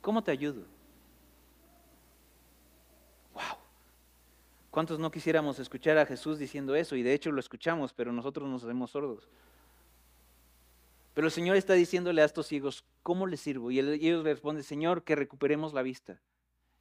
¿Cómo 0.00 0.22
te 0.22 0.30
ayudo? 0.30 0.64
¡Wow! 3.34 3.58
¿Cuántos 4.70 4.98
no 4.98 5.10
quisiéramos 5.10 5.58
escuchar 5.58 5.98
a 5.98 6.06
Jesús 6.06 6.38
diciendo 6.38 6.74
eso? 6.76 6.96
Y 6.96 7.02
de 7.02 7.12
hecho 7.12 7.32
lo 7.32 7.40
escuchamos, 7.40 7.92
pero 7.92 8.12
nosotros 8.12 8.48
nos 8.48 8.62
hacemos 8.62 8.90
sordos. 8.90 9.28
Pero 11.14 11.28
el 11.28 11.32
Señor 11.32 11.56
está 11.56 11.72
diciéndole 11.72 12.20
a 12.20 12.26
estos 12.26 12.46
ciegos, 12.46 12.84
¿cómo 13.02 13.26
les 13.26 13.40
sirvo? 13.40 13.70
Y 13.70 13.78
ellos 13.78 14.22
le 14.22 14.34
responden, 14.34 14.62
Señor, 14.62 15.02
que 15.02 15.16
recuperemos 15.16 15.72
la 15.72 15.80
vista. 15.80 16.20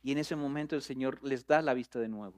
Y 0.04 0.12
en 0.12 0.18
ese 0.18 0.36
momento 0.36 0.76
el 0.76 0.82
Señor 0.82 1.24
les 1.24 1.48
da 1.48 1.62
la 1.62 1.74
vista 1.74 2.00
de 2.00 2.10
nuevo. 2.10 2.36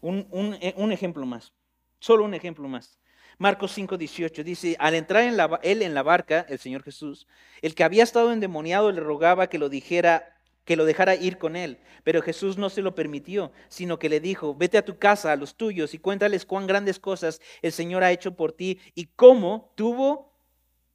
Un, 0.00 0.26
eh, 0.62 0.72
un 0.76 0.92
ejemplo 0.92 1.26
más, 1.26 1.52
solo 1.98 2.24
un 2.24 2.32
ejemplo 2.32 2.68
más. 2.68 2.98
Marcos 3.40 3.72
5, 3.72 3.96
18 3.96 4.44
dice, 4.44 4.76
al 4.78 4.94
entrar 4.94 5.22
él 5.62 5.80
en 5.80 5.94
la 5.94 6.02
barca, 6.02 6.44
el 6.50 6.58
Señor 6.58 6.82
Jesús, 6.82 7.26
el 7.62 7.74
que 7.74 7.84
había 7.84 8.02
estado 8.02 8.34
endemoniado 8.34 8.92
le 8.92 9.00
rogaba 9.00 9.46
que 9.46 9.58
lo 9.58 9.70
dijera, 9.70 10.36
que 10.66 10.76
lo 10.76 10.84
dejara 10.84 11.14
ir 11.14 11.38
con 11.38 11.56
él, 11.56 11.78
pero 12.04 12.20
Jesús 12.20 12.58
no 12.58 12.68
se 12.68 12.82
lo 12.82 12.94
permitió, 12.94 13.50
sino 13.70 13.98
que 13.98 14.10
le 14.10 14.20
dijo, 14.20 14.54
vete 14.54 14.76
a 14.76 14.84
tu 14.84 14.98
casa, 14.98 15.32
a 15.32 15.36
los 15.36 15.54
tuyos, 15.54 15.94
y 15.94 15.98
cuéntales 15.98 16.44
cuán 16.44 16.66
grandes 16.66 16.98
cosas 16.98 17.40
el 17.62 17.72
Señor 17.72 18.04
ha 18.04 18.12
hecho 18.12 18.36
por 18.36 18.52
ti 18.52 18.78
y 18.94 19.06
cómo 19.06 19.72
tuvo 19.74 20.34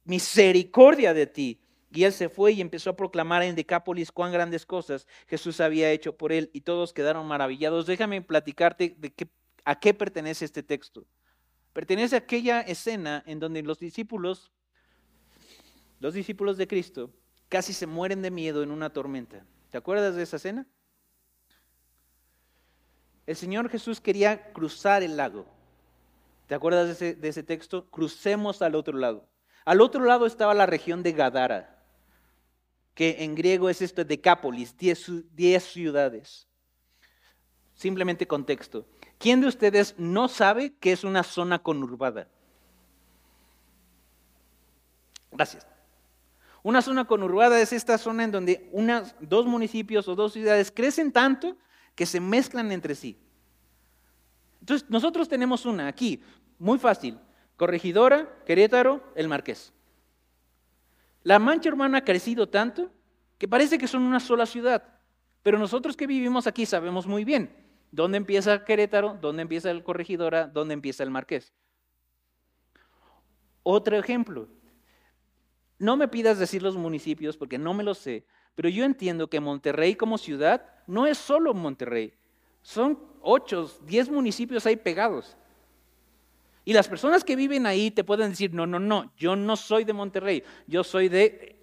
misericordia 0.04 1.14
de 1.14 1.26
ti. 1.26 1.60
Y 1.90 2.04
él 2.04 2.12
se 2.12 2.28
fue 2.28 2.52
y 2.52 2.60
empezó 2.60 2.90
a 2.90 2.96
proclamar 2.96 3.42
en 3.42 3.56
Decápolis 3.56 4.12
cuán 4.12 4.30
grandes 4.30 4.64
cosas 4.64 5.08
Jesús 5.26 5.60
había 5.60 5.90
hecho 5.90 6.16
por 6.16 6.30
él 6.30 6.50
y 6.52 6.60
todos 6.60 6.92
quedaron 6.92 7.26
maravillados. 7.26 7.86
Déjame 7.86 8.22
platicarte 8.22 8.94
de 8.96 9.12
qué, 9.12 9.26
a 9.64 9.80
qué 9.80 9.94
pertenece 9.94 10.44
este 10.44 10.62
texto. 10.62 11.08
Pertenece 11.76 12.14
a 12.14 12.20
aquella 12.20 12.62
escena 12.62 13.22
en 13.26 13.38
donde 13.38 13.62
los 13.62 13.78
discípulos, 13.78 14.50
los 16.00 16.14
discípulos 16.14 16.56
de 16.56 16.66
Cristo, 16.66 17.10
casi 17.50 17.74
se 17.74 17.86
mueren 17.86 18.22
de 18.22 18.30
miedo 18.30 18.62
en 18.62 18.70
una 18.70 18.88
tormenta. 18.88 19.44
¿Te 19.70 19.76
acuerdas 19.76 20.14
de 20.14 20.22
esa 20.22 20.36
escena? 20.36 20.66
El 23.26 23.36
Señor 23.36 23.68
Jesús 23.68 24.00
quería 24.00 24.54
cruzar 24.54 25.02
el 25.02 25.18
lago. 25.18 25.44
¿Te 26.46 26.54
acuerdas 26.54 26.98
de 26.98 27.18
ese, 27.20 27.42
texto? 27.42 27.90
Crucemos 27.90 28.62
al 28.62 28.74
otro 28.74 28.96
lado. 28.96 29.28
Al 29.66 29.82
otro 29.82 30.02
lado 30.02 30.24
estaba 30.24 30.54
la 30.54 30.64
región 30.64 31.02
de 31.02 31.12
Gadara, 31.12 31.84
que 32.94 33.22
en 33.22 33.34
griego 33.34 33.68
es 33.68 33.82
esto, 33.82 34.02
Decápolis, 34.02 34.74
diez 34.78 35.62
ciudades. 35.64 36.48
Simplemente 37.76 38.26
contexto. 38.26 38.86
¿Quién 39.18 39.42
de 39.42 39.48
ustedes 39.48 39.94
no 39.98 40.28
sabe 40.28 40.72
que 40.80 40.92
es 40.92 41.04
una 41.04 41.22
zona 41.22 41.58
conurbada? 41.58 42.26
Gracias. 45.30 45.66
Una 46.62 46.80
zona 46.80 47.04
conurbada 47.04 47.60
es 47.60 47.74
esta 47.74 47.98
zona 47.98 48.24
en 48.24 48.32
donde 48.32 48.68
unas, 48.72 49.14
dos 49.20 49.46
municipios 49.46 50.08
o 50.08 50.14
dos 50.14 50.32
ciudades 50.32 50.72
crecen 50.74 51.12
tanto 51.12 51.56
que 51.94 52.06
se 52.06 52.18
mezclan 52.18 52.72
entre 52.72 52.94
sí. 52.94 53.18
Entonces, 54.60 54.88
nosotros 54.88 55.28
tenemos 55.28 55.66
una 55.66 55.86
aquí, 55.86 56.22
muy 56.58 56.78
fácil. 56.78 57.18
Corregidora, 57.56 58.42
Querétaro, 58.46 59.04
El 59.14 59.28
Marqués. 59.28 59.72
La 61.22 61.38
mancha 61.38 61.68
urbana 61.68 61.98
ha 61.98 62.04
crecido 62.04 62.48
tanto 62.48 62.90
que 63.36 63.48
parece 63.48 63.76
que 63.76 63.86
son 63.86 64.02
una 64.02 64.18
sola 64.18 64.46
ciudad. 64.46 64.82
Pero 65.42 65.58
nosotros 65.58 65.96
que 65.96 66.06
vivimos 66.06 66.46
aquí 66.46 66.64
sabemos 66.64 67.06
muy 67.06 67.24
bien 67.24 67.65
¿Dónde 67.96 68.18
empieza 68.18 68.62
Querétaro? 68.62 69.16
¿Dónde 69.22 69.40
empieza 69.40 69.70
el 69.70 69.82
Corregidora? 69.82 70.46
¿Dónde 70.46 70.74
empieza 70.74 71.02
el 71.02 71.10
Marqués? 71.10 71.54
Otro 73.62 73.96
ejemplo. 73.96 74.48
No 75.78 75.96
me 75.96 76.06
pidas 76.06 76.38
decir 76.38 76.62
los 76.62 76.76
municipios 76.76 77.38
porque 77.38 77.56
no 77.56 77.72
me 77.72 77.82
lo 77.82 77.94
sé, 77.94 78.26
pero 78.54 78.68
yo 78.68 78.84
entiendo 78.84 79.30
que 79.30 79.40
Monterrey 79.40 79.94
como 79.94 80.18
ciudad 80.18 80.62
no 80.86 81.06
es 81.06 81.16
solo 81.16 81.54
Monterrey. 81.54 82.12
Son 82.60 82.98
ocho, 83.22 83.66
diez 83.86 84.10
municipios 84.10 84.66
ahí 84.66 84.76
pegados. 84.76 85.34
Y 86.66 86.74
las 86.74 86.88
personas 86.88 87.24
que 87.24 87.34
viven 87.34 87.64
ahí 87.64 87.90
te 87.90 88.04
pueden 88.04 88.28
decir, 88.28 88.52
no, 88.52 88.66
no, 88.66 88.78
no, 88.78 89.10
yo 89.16 89.36
no 89.36 89.56
soy 89.56 89.84
de 89.84 89.94
Monterrey, 89.94 90.44
yo 90.66 90.84
soy 90.84 91.08
de... 91.08 91.56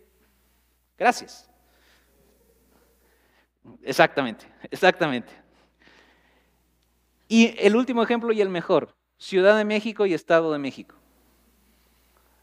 Gracias. 0.98 1.48
Exactamente, 3.84 4.48
exactamente. 4.72 5.43
Y 7.34 7.56
el 7.58 7.76
último 7.76 8.04
ejemplo 8.04 8.32
y 8.32 8.42
el 8.42 8.50
mejor, 8.50 8.96
Ciudad 9.18 9.58
de 9.58 9.66
México 9.66 10.06
y 10.06 10.14
Estado 10.14 10.52
de 10.52 10.60
México. 10.60 10.96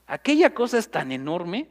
Aquella 0.09 0.53
cosa 0.53 0.78
es 0.78 0.91
tan 0.91 1.12
enorme, 1.12 1.68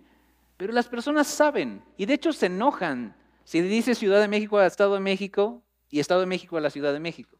pero 0.55 0.71
las 0.71 0.87
personas 0.87 1.27
saben 1.27 1.83
y 1.97 2.05
de 2.05 2.13
hecho 2.13 2.31
se 2.31 2.45
enojan 2.45 3.13
si 3.43 3.59
dice 3.59 3.93
Ciudad 3.93 4.21
de 4.21 4.29
México 4.29 4.57
a 4.57 4.65
Estado 4.65 4.93
de 4.93 5.01
México 5.01 5.61
y 5.89 5.99
Estado 5.99 6.21
de 6.21 6.27
México 6.27 6.55
a 6.55 6.61
la 6.61 6.69
Ciudad 6.69 6.93
de 6.93 7.01
México. 7.01 7.37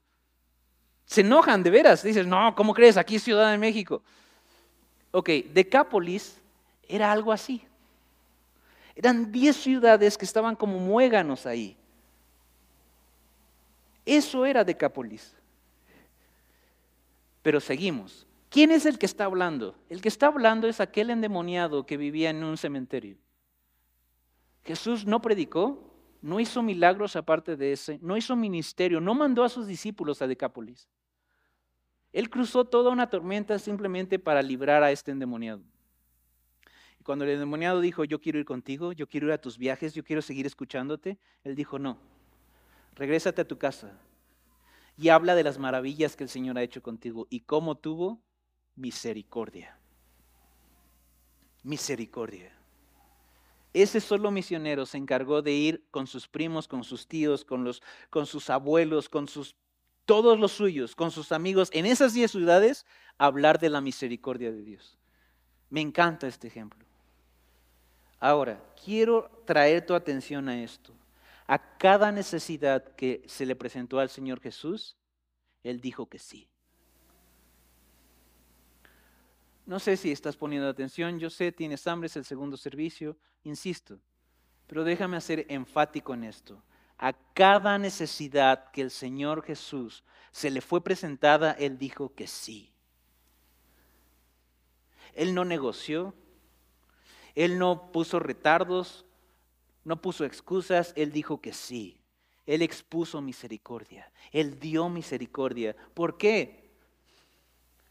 Se 1.06 1.22
enojan 1.22 1.64
de 1.64 1.70
veras, 1.70 2.04
dices, 2.04 2.28
no, 2.28 2.54
¿cómo 2.56 2.74
crees? 2.74 2.98
Aquí 2.98 3.16
es 3.16 3.24
Ciudad 3.24 3.50
de 3.50 3.58
México. 3.58 4.04
Ok, 5.12 5.30
Decápolis 5.54 6.42
era 6.90 7.10
algo 7.10 7.32
así. 7.32 7.64
Eran 8.98 9.32
10 9.32 9.56
ciudades 9.56 10.18
que 10.18 10.26
estaban 10.26 10.58
como 10.58 10.78
muéganos 10.78 11.46
ahí. 11.46 11.78
Eso 14.06 14.46
era 14.46 14.66
Decápolis. 14.66 15.39
Pero 17.42 17.60
seguimos. 17.60 18.28
¿Quién 18.50 18.72
es 18.72 18.86
el 18.86 18.98
que 18.98 19.06
está 19.06 19.26
hablando? 19.26 19.76
El 19.90 20.02
que 20.02 20.08
está 20.08 20.28
hablando 20.28 20.68
es 20.68 20.80
aquel 20.80 21.12
endemoniado 21.12 21.86
que 21.86 21.98
vivía 21.98 22.32
en 22.32 22.44
un 22.44 22.58
cementerio. 22.58 23.18
Jesús 24.64 25.06
no 25.06 25.22
predicó, 25.22 25.94
no 26.22 26.40
hizo 26.40 26.62
milagros 26.62 27.16
aparte 27.16 27.56
de 27.56 27.72
ese, 27.74 28.00
no 28.02 28.18
hizo 28.18 28.36
ministerio, 28.36 29.00
no 29.00 29.14
mandó 29.14 29.44
a 29.44 29.50
sus 29.50 29.68
discípulos 29.68 30.22
a 30.22 30.28
Decápolis. 30.28 30.90
Él 32.12 32.30
cruzó 32.30 32.66
toda 32.66 32.92
una 32.92 33.10
tormenta 33.10 33.60
simplemente 33.60 34.18
para 34.18 34.42
librar 34.42 34.84
a 34.84 34.92
este 34.92 35.12
endemoniado. 35.12 35.62
Y 37.00 37.04
cuando 37.04 37.24
el 37.24 37.32
endemoniado 37.32 37.82
dijo, 37.82 38.04
yo 38.04 38.20
quiero 38.20 38.40
ir 38.40 38.46
contigo, 38.46 38.92
yo 38.94 39.08
quiero 39.08 39.28
ir 39.28 39.34
a 39.34 39.38
tus 39.38 39.58
viajes, 39.58 39.94
yo 39.94 40.04
quiero 40.04 40.22
seguir 40.22 40.46
escuchándote, 40.46 41.20
él 41.44 41.56
dijo, 41.56 41.78
no, 41.78 41.98
regrésate 42.96 43.42
a 43.42 43.48
tu 43.48 43.58
casa, 43.58 43.94
y 45.00 45.08
habla 45.10 45.34
de 45.34 45.44
las 45.44 45.58
maravillas 45.58 46.18
que 46.18 46.26
el 46.26 46.30
Señor 46.30 46.58
ha 46.58 46.62
hecho 46.62 46.84
contigo 46.84 47.26
y 47.30 47.40
cómo 47.42 47.76
tuvo 47.76 48.22
misericordia. 48.76 49.80
Misericordia. 51.64 52.52
Ese 53.74 54.02
solo 54.02 54.30
misionero 54.30 54.86
se 54.86 54.98
encargó 54.98 55.42
de 55.42 55.54
ir 55.54 55.86
con 55.90 56.06
sus 56.06 56.28
primos, 56.28 56.68
con 56.68 56.84
sus 56.84 57.08
tíos, 57.08 57.46
con, 57.46 57.64
los, 57.64 57.82
con 58.10 58.26
sus 58.26 58.50
abuelos, 58.50 59.08
con 59.08 59.30
sus, 59.30 59.56
todos 60.04 60.38
los 60.38 60.52
suyos, 60.52 60.96
con 60.96 61.12
sus 61.12 61.32
amigos, 61.32 61.70
en 61.72 61.86
esas 61.86 62.14
diez 62.14 62.32
ciudades, 62.32 62.86
a 63.18 63.28
hablar 63.28 63.58
de 63.60 63.70
la 63.70 63.80
misericordia 63.80 64.52
de 64.52 64.64
Dios. 64.64 64.98
Me 65.70 65.80
encanta 65.80 66.28
este 66.28 66.48
ejemplo. 66.48 66.86
Ahora, 68.20 68.62
quiero 68.84 69.32
traer 69.46 69.86
tu 69.86 69.94
atención 69.94 70.50
a 70.50 70.62
esto. 70.62 70.94
A 71.50 71.58
cada 71.80 72.12
necesidad 72.12 72.94
que 72.96 73.24
se 73.26 73.44
le 73.44 73.56
presentó 73.56 73.98
al 73.98 74.10
Señor 74.10 74.40
Jesús, 74.40 74.96
Él 75.64 75.82
dijo 75.82 76.08
que 76.08 76.20
sí. 76.20 76.48
No 79.66 79.80
sé 79.80 79.98
si 79.98 80.12
estás 80.12 80.38
poniendo 80.38 80.70
atención, 80.70 81.18
yo 81.18 81.32
sé, 81.32 81.52
tienes 81.52 81.88
hambre, 81.88 82.06
es 82.06 82.16
el 82.18 82.26
segundo 82.26 82.56
servicio, 82.56 83.18
insisto, 83.42 84.00
pero 84.68 84.84
déjame 84.84 85.20
ser 85.22 85.48
enfático 85.50 86.14
en 86.14 86.26
esto. 86.26 86.62
A 87.00 87.14
cada 87.34 87.80
necesidad 87.80 88.70
que 88.70 88.82
el 88.82 88.92
Señor 88.92 89.42
Jesús 89.42 90.04
se 90.32 90.52
le 90.52 90.62
fue 90.62 90.84
presentada, 90.84 91.54
Él 91.54 91.80
dijo 91.80 92.14
que 92.14 92.28
sí. 92.28 92.72
Él 95.16 95.34
no 95.34 95.46
negoció, 95.46 96.14
Él 97.34 97.58
no 97.58 97.92
puso 97.92 98.20
retardos, 98.20 99.08
no 99.84 100.02
puso 100.02 100.26
excusas, 100.26 100.94
Él 100.96 101.12
dijo 101.12 101.42
que 101.42 101.54
sí. 101.54 102.00
Él 102.46 102.64
expuso 102.64 103.22
misericordia, 103.22 104.12
Él 104.32 104.60
dio 104.60 104.90
misericordia. 104.90 105.76
¿Por 105.94 106.18
qué? 106.18 106.72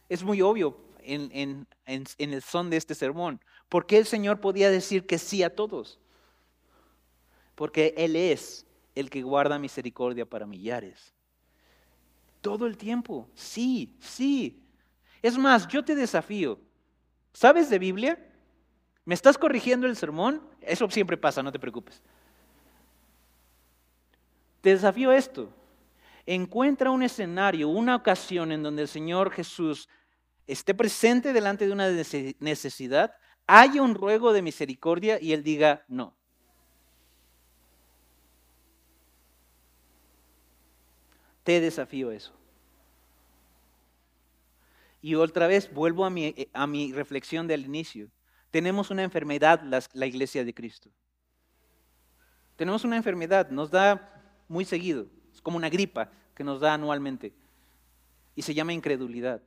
Es 0.09 0.24
muy 0.24 0.43
obvio 0.43 0.76
en, 1.01 1.66
el 1.86 2.43
son 2.43 2.70
de 2.70 2.76
este 2.76 2.95
sermón. 2.95 3.41
¿Por 3.68 3.86
qué 3.86 3.99
el 3.99 4.07
Señor 4.07 4.41
podía 4.41 4.70
decir 4.70 5.07
que 5.07 5.18
sí 5.18 5.43
a 5.43 5.55
todos? 5.55 5.99
Porque 7.55 7.95
Él 7.97 8.16
es 8.16 8.66
el 8.95 9.11
que 9.11 9.22
guarda 9.22 9.59
misericordia 9.59 10.26
para 10.26 10.47
millares. 10.47 11.14
Todo 12.41 12.66
el 12.66 12.76
tiempo, 12.76 13.28
sí, 13.34 13.97
sí. 14.01 14.64
Es 15.22 15.36
más, 15.36 15.68
yo 15.68 15.84
te 15.84 15.95
desafío. 15.95 16.59
¿Sabes 17.32 17.70
de 17.70 17.78
Biblia? 17.78 18.28
¿Me 19.09 19.14
estás 19.14 19.38
corrigiendo 19.38 19.86
el 19.86 19.96
sermón? 19.96 20.42
Eso 20.61 20.90
siempre 20.90 21.16
pasa, 21.16 21.42
no 21.42 21.50
te 21.50 21.59
preocupes. 21.59 22.02
Te 24.61 24.68
desafío 24.68 25.12
esto. 25.12 25.48
Encuentra 26.26 26.90
un 26.90 27.02
escenario, 27.02 27.70
una 27.70 27.96
ocasión 27.96 28.52
en 28.52 28.62
donde 28.62 28.82
el 28.82 28.88
Señor 28.88 29.30
Jesús 29.30 29.88
esté 30.46 30.74
presente 30.74 31.32
delante 31.32 31.66
de 31.66 31.72
una 31.72 31.88
necesidad, 32.38 33.14
haya 33.46 33.80
un 33.80 33.94
ruego 33.94 34.34
de 34.34 34.42
misericordia 34.42 35.18
y 35.18 35.32
Él 35.32 35.42
diga 35.42 35.86
no. 35.88 36.14
Te 41.44 41.62
desafío 41.62 42.11
eso. 42.11 42.34
Y 45.00 45.14
otra 45.14 45.46
vez 45.46 45.72
vuelvo 45.72 46.04
a 46.04 46.11
mi, 46.11 46.26
eh, 46.26 46.50
a 46.52 46.66
mi 46.66 46.92
reflexión 46.92 47.46
del 47.46 47.64
inicio. 47.64 48.11
Tenemos 48.59 48.90
una 48.90 49.04
enfermedad, 49.04 49.62
la 49.92 50.06
iglesia 50.06 50.44
de 50.44 50.52
Cristo. 50.52 50.90
Tenemos 52.56 52.82
una 52.82 52.96
enfermedad, 52.96 53.50
nos 53.50 53.70
da 53.70 54.20
muy 54.48 54.64
seguido. 54.64 55.06
Es 55.32 55.40
como 55.40 55.56
una 55.56 55.68
gripa 55.68 56.11
que 56.34 56.42
nos 56.42 56.59
da 56.59 56.74
anualmente. 56.74 57.32
Y 58.34 58.42
se 58.42 58.54
llama 58.54 58.72
incredulidad. 58.72 59.40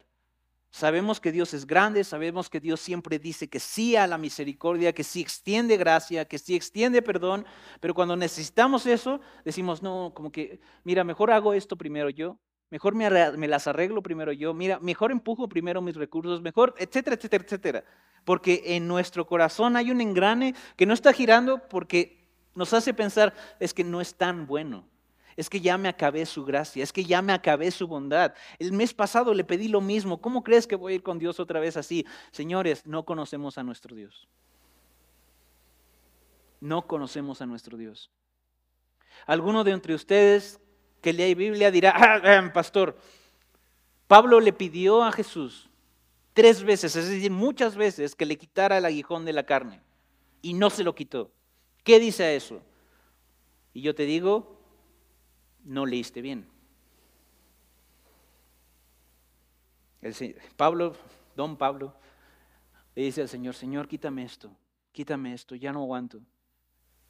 Sabemos 0.70 1.20
que 1.20 1.34
Dios 1.34 1.54
es 1.54 1.68
grande, 1.68 2.06
sabemos 2.06 2.50
que 2.50 2.62
Dios 2.62 2.80
siempre 2.80 3.20
dice 3.20 3.50
que 3.50 3.60
sí 3.60 3.98
a 3.98 4.08
la 4.08 4.18
misericordia, 4.18 4.94
que 4.94 5.04
sí 5.04 5.20
extiende 5.20 5.76
gracia, 5.76 6.24
que 6.24 6.38
sí 6.38 6.56
extiende 6.56 7.02
perdón, 7.02 7.46
pero 7.82 7.94
cuando 7.94 8.16
necesitamos 8.16 8.86
eso, 8.86 9.20
decimos, 9.44 9.84
no, 9.84 10.14
como 10.16 10.32
que, 10.32 10.62
mira, 10.86 11.04
mejor 11.04 11.32
hago 11.32 11.54
esto 11.54 11.76
primero 11.76 12.10
yo, 12.10 12.40
mejor 12.70 12.96
me, 12.96 13.10
me 13.32 13.50
las 13.50 13.68
arreglo 13.68 14.02
primero 14.02 14.32
yo, 14.32 14.54
mira, 14.54 14.80
mejor 14.80 15.12
empujo 15.12 15.50
primero 15.50 15.82
mis 15.82 15.98
recursos, 15.98 16.42
mejor, 16.42 16.76
etcétera, 16.78 17.18
etcétera, 17.18 17.44
etcétera. 17.44 17.84
Porque 18.26 18.64
en 18.66 18.88
nuestro 18.88 19.26
corazón 19.26 19.76
hay 19.76 19.92
un 19.92 20.02
engrane 20.02 20.56
que 20.76 20.86
no 20.86 20.94
está 20.94 21.14
girando 21.14 21.68
porque 21.68 22.28
nos 22.54 22.74
hace 22.74 22.94
pensar, 22.94 23.34
es 23.60 23.74
que 23.74 23.84
no 23.84 24.02
es 24.02 24.16
tan 24.16 24.46
bueno 24.46 24.86
es 25.42 25.50
que 25.50 25.60
ya 25.60 25.76
me 25.78 25.90
acabé 25.90 26.26
su 26.28 26.46
gracia, 26.46 26.84
es 26.84 26.94
que 26.94 27.04
ya 27.04 27.22
me 27.24 27.34
acabé 27.34 27.72
su 27.72 27.88
bondad. 27.88 28.36
El 28.60 28.74
mes 28.74 28.94
pasado 28.94 29.34
le 29.34 29.44
pedí 29.44 29.68
lo 29.68 29.82
mismo, 29.82 30.22
¿cómo 30.22 30.44
crees 30.44 30.68
que 30.68 30.76
voy 30.76 30.94
a 30.94 30.96
ir 30.98 31.04
con 31.04 31.18
Dios 31.18 31.40
otra 31.40 31.60
vez 31.60 31.78
así? 31.78 32.06
Señores, 32.32 32.86
no 32.86 33.06
conocemos 33.06 33.58
a 33.58 33.64
nuestro 33.64 33.96
Dios. 33.96 34.28
No 36.60 36.86
conocemos 36.86 37.42
a 37.42 37.48
nuestro 37.48 37.76
Dios. 37.76 38.12
Alguno 39.26 39.64
de 39.64 39.72
entre 39.72 39.96
ustedes 39.96 40.60
que 41.02 41.12
lee 41.12 41.34
Biblia 41.34 41.72
dirá, 41.72 41.94
ah, 41.96 42.22
ah, 42.24 42.52
pastor, 42.54 42.96
Pablo 44.08 44.40
le 44.40 44.54
pidió 44.54 45.04
a 45.04 45.12
Jesús 45.12 45.71
tres 46.34 46.64
veces, 46.64 46.96
es 46.96 47.10
decir, 47.10 47.32
muchas 47.32 47.76
veces, 47.76 48.16
que 48.16 48.26
le 48.26 48.38
quitara 48.38 48.78
el 48.78 48.86
aguijón 48.86 49.26
de 49.26 49.34
la 49.34 49.46
carne 49.46 49.82
y 50.42 50.54
no 50.54 50.70
se 50.70 50.84
lo 50.84 50.96
quitó. 50.96 51.32
¿Qué 51.84 52.00
dice 52.00 52.36
eso? 52.36 52.62
Y 53.74 53.82
yo 53.82 53.96
te 53.96 54.04
digo, 54.04 54.60
no 55.64 55.86
leíste 55.86 56.22
bien. 56.22 56.48
El, 60.02 60.36
Pablo, 60.56 60.96
don 61.36 61.58
Pablo, 61.58 61.96
le 62.96 63.04
dice 63.04 63.22
al 63.22 63.30
Señor, 63.30 63.54
Señor, 63.54 63.88
quítame 63.88 64.24
esto, 64.24 64.52
quítame 64.92 65.34
esto, 65.34 65.56
ya 65.56 65.72
no 65.72 65.82
aguanto, 65.82 66.20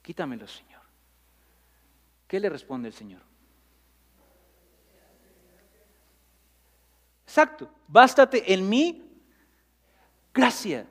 quítamelo, 0.01 0.47
Señor. 0.47 0.81
¿Qué 2.27 2.39
le 2.39 2.49
responde 2.49 2.89
el 2.89 2.93
Señor? 2.93 3.21
Exacto, 7.25 7.69
bástate 7.87 8.53
en 8.53 8.67
mí 8.67 9.10
gracia. 10.33 10.87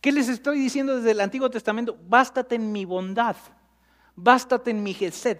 ¿Qué 0.00 0.12
les 0.12 0.28
estoy 0.28 0.58
diciendo 0.58 0.96
desde 0.96 1.12
el 1.12 1.20
Antiguo 1.20 1.50
Testamento? 1.50 1.96
Bástate 2.08 2.56
en 2.56 2.72
mi 2.72 2.84
bondad, 2.84 3.36
bástate 4.16 4.70
en 4.70 4.82
mi 4.82 4.94
gesed 4.94 5.38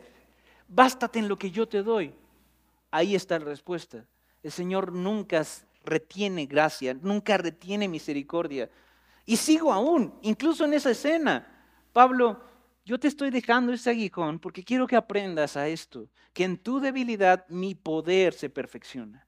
bástate 0.73 1.19
en 1.19 1.29
lo 1.29 1.39
que 1.39 1.51
yo 1.51 1.69
te 1.69 1.83
doy. 1.83 2.15
Ahí 2.91 3.15
está 3.15 3.39
la 3.39 3.47
respuesta. 3.47 4.05
El 4.43 4.51
Señor 4.51 4.93
nunca 4.93 5.45
retiene 5.85 6.47
gracia, 6.47 6.95
nunca 6.95 7.37
retiene 7.37 7.89
misericordia. 7.89 8.71
Y 9.25 9.37
sigo 9.37 9.73
aún, 9.73 10.15
incluso 10.23 10.65
en 10.65 10.75
esa 10.75 10.91
escena. 10.91 11.47
Pablo, 11.93 12.43
yo 12.85 12.99
te 12.99 13.09
estoy 13.09 13.31
dejando 13.31 13.73
ese 13.73 13.91
aguijón 13.91 14.39
porque 14.39 14.65
quiero 14.65 14.87
que 14.87 14.97
aprendas 14.97 15.57
a 15.57 15.69
esto, 15.69 16.09
que 16.33 16.45
en 16.45 16.59
tu 16.59 16.81
debilidad 16.81 17.47
mi 17.49 17.75
poder 17.75 18.33
se 18.33 18.51
perfecciona. 18.51 19.27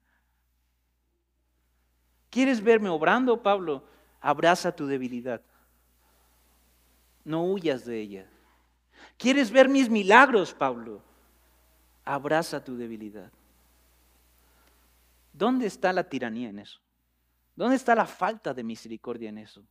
¿Quieres 2.35 2.61
verme 2.61 2.89
obrando, 2.89 3.41
Pablo? 3.41 3.85
Abraza 4.20 4.74
tu 4.74 4.89
debilidad. 4.89 5.41
No 7.24 7.45
huyas 7.45 7.85
de 7.85 8.01
ella. 8.01 8.26
¿Quieres 9.16 9.53
ver 9.53 9.68
mis 9.68 9.89
milagros, 9.89 10.53
Pablo? 10.53 11.01
abraza 12.05 12.64
tu 12.64 12.76
debilidad. 12.76 13.30
¿Dónde 15.32 15.66
está 15.66 15.93
la 15.93 16.09
tiranía 16.09 16.49
en 16.49 16.59
eso? 16.59 16.80
¿Dónde 17.55 17.76
está 17.76 17.95
la 17.95 18.05
falta 18.05 18.53
de 18.53 18.64
misericordia 18.64 19.28
en 19.28 19.39
eso? 19.39 19.62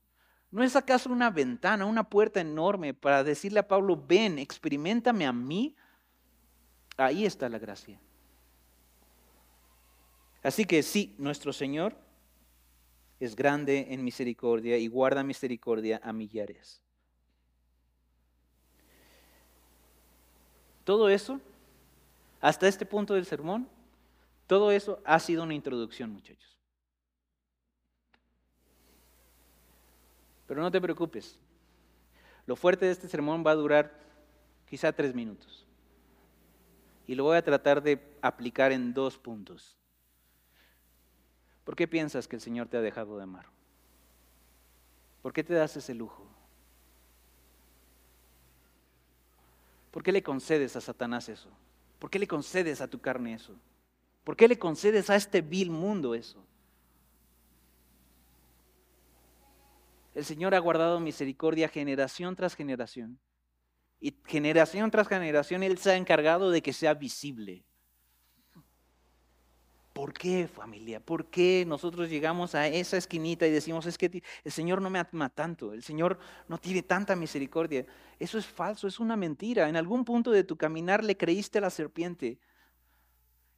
¿No 0.49 0.63
es 0.63 0.77
acaso 0.77 1.11
una 1.11 1.29
ventana, 1.29 1.85
una 1.85 2.05
puerta 2.05 2.39
enorme 2.39 2.93
para 2.93 3.25
decirle 3.25 3.59
a 3.59 3.67
Pablo, 3.67 4.01
ven, 4.07 4.39
experimentame 4.39 5.25
a 5.25 5.33
mí? 5.33 5.75
Ahí 6.95 7.25
está 7.25 7.49
la 7.49 7.59
gracia. 7.59 7.99
Así 10.41 10.63
que 10.63 10.81
sí, 10.81 11.13
nuestro 11.17 11.51
Señor 11.51 12.01
es 13.19 13.35
grande 13.35 13.87
en 13.89 14.03
misericordia 14.03 14.77
y 14.77 14.87
guarda 14.87 15.23
misericordia 15.23 15.99
a 16.03 16.11
millares. 16.13 16.81
Todo 20.83 21.09
eso 21.09 21.39
hasta 22.41 22.67
este 22.67 22.85
punto 22.85 23.13
del 23.13 23.25
sermón, 23.25 23.69
todo 24.47 24.71
eso 24.71 24.99
ha 25.05 25.17
sido 25.19 25.43
una 25.43 25.53
introducción, 25.53 26.11
muchachos. 26.11 26.57
Pero 30.45 30.61
no 30.61 30.69
te 30.69 30.81
preocupes. 30.81 31.39
Lo 32.45 32.57
fuerte 32.57 32.85
de 32.85 32.91
este 32.91 33.07
sermón 33.07 33.45
va 33.47 33.51
a 33.51 33.55
durar 33.55 33.97
quizá 34.69 34.91
tres 34.91 35.15
minutos. 35.15 35.65
Y 37.07 37.15
lo 37.15 37.23
voy 37.23 37.37
a 37.37 37.43
tratar 37.43 37.81
de 37.81 37.99
aplicar 38.21 38.73
en 38.73 38.93
dos 38.93 39.17
puntos. 39.17 39.77
¿Por 41.63 41.75
qué 41.75 41.87
piensas 41.87 42.27
que 42.27 42.35
el 42.35 42.41
Señor 42.41 42.67
te 42.67 42.77
ha 42.77 42.81
dejado 42.81 43.17
de 43.17 43.23
amar? 43.23 43.45
¿Por 45.21 45.31
qué 45.31 45.43
te 45.43 45.53
das 45.53 45.77
ese 45.77 45.93
lujo? 45.93 46.27
¿Por 49.91 50.03
qué 50.03 50.11
le 50.11 50.23
concedes 50.23 50.75
a 50.75 50.81
Satanás 50.81 51.29
eso? 51.29 51.49
¿Por 51.99 52.09
qué 52.09 52.19
le 52.19 52.27
concedes 52.27 52.81
a 52.81 52.87
tu 52.87 52.99
carne 52.99 53.35
eso? 53.35 53.55
¿Por 54.23 54.35
qué 54.35 54.47
le 54.47 54.57
concedes 54.57 55.09
a 55.09 55.15
este 55.15 55.41
vil 55.41 55.69
mundo 55.69 56.15
eso? 56.15 56.43
El 60.13 60.25
Señor 60.25 60.53
ha 60.55 60.59
guardado 60.59 60.99
misericordia 60.99 61.69
generación 61.69 62.35
tras 62.35 62.55
generación. 62.55 63.19
Y 63.99 64.15
generación 64.25 64.91
tras 64.91 65.07
generación 65.07 65.63
Él 65.63 65.77
se 65.77 65.91
ha 65.91 65.95
encargado 65.95 66.51
de 66.51 66.61
que 66.61 66.73
sea 66.73 66.93
visible. 66.93 67.63
¿Por 69.93 70.11
qué 70.11 70.47
familia? 70.47 70.99
¿Por 70.99 71.27
qué 71.27 71.65
nosotros 71.67 72.09
llegamos 72.09 72.55
a 72.55 72.67
esa 72.67 72.97
esquinita 72.97 73.45
y 73.45 73.51
decimos, 73.51 73.85
es 73.85 73.99
que 73.99 74.23
el 74.43 74.51
Señor 74.51 74.81
no 74.81 74.89
me 74.89 74.97
ama 74.97 75.29
tanto, 75.29 75.71
el 75.71 75.83
Señor 75.83 76.17
no 76.47 76.57
tiene 76.57 76.81
tanta 76.81 77.15
misericordia? 77.15 77.85
Eso 78.19 78.39
es 78.39 78.47
falso, 78.47 78.87
es 78.87 78.99
una 78.99 79.15
mentira. 79.15 79.69
En 79.69 79.75
algún 79.75 80.03
punto 80.03 80.31
de 80.31 80.43
tu 80.43 80.57
caminar 80.57 81.03
le 81.03 81.15
creíste 81.15 81.59
a 81.59 81.61
la 81.61 81.69
serpiente. 81.69 82.39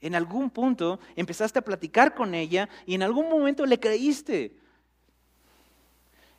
En 0.01 0.13
algún 0.13 0.49
punto 0.49 0.99
empezaste 1.15 1.59
a 1.59 1.63
platicar 1.63 2.13
con 2.13 2.35
ella 2.35 2.67
y 2.85 2.95
en 2.95 3.03
algún 3.03 3.29
momento 3.29 3.65
le 3.65 3.79
creíste. 3.79 4.59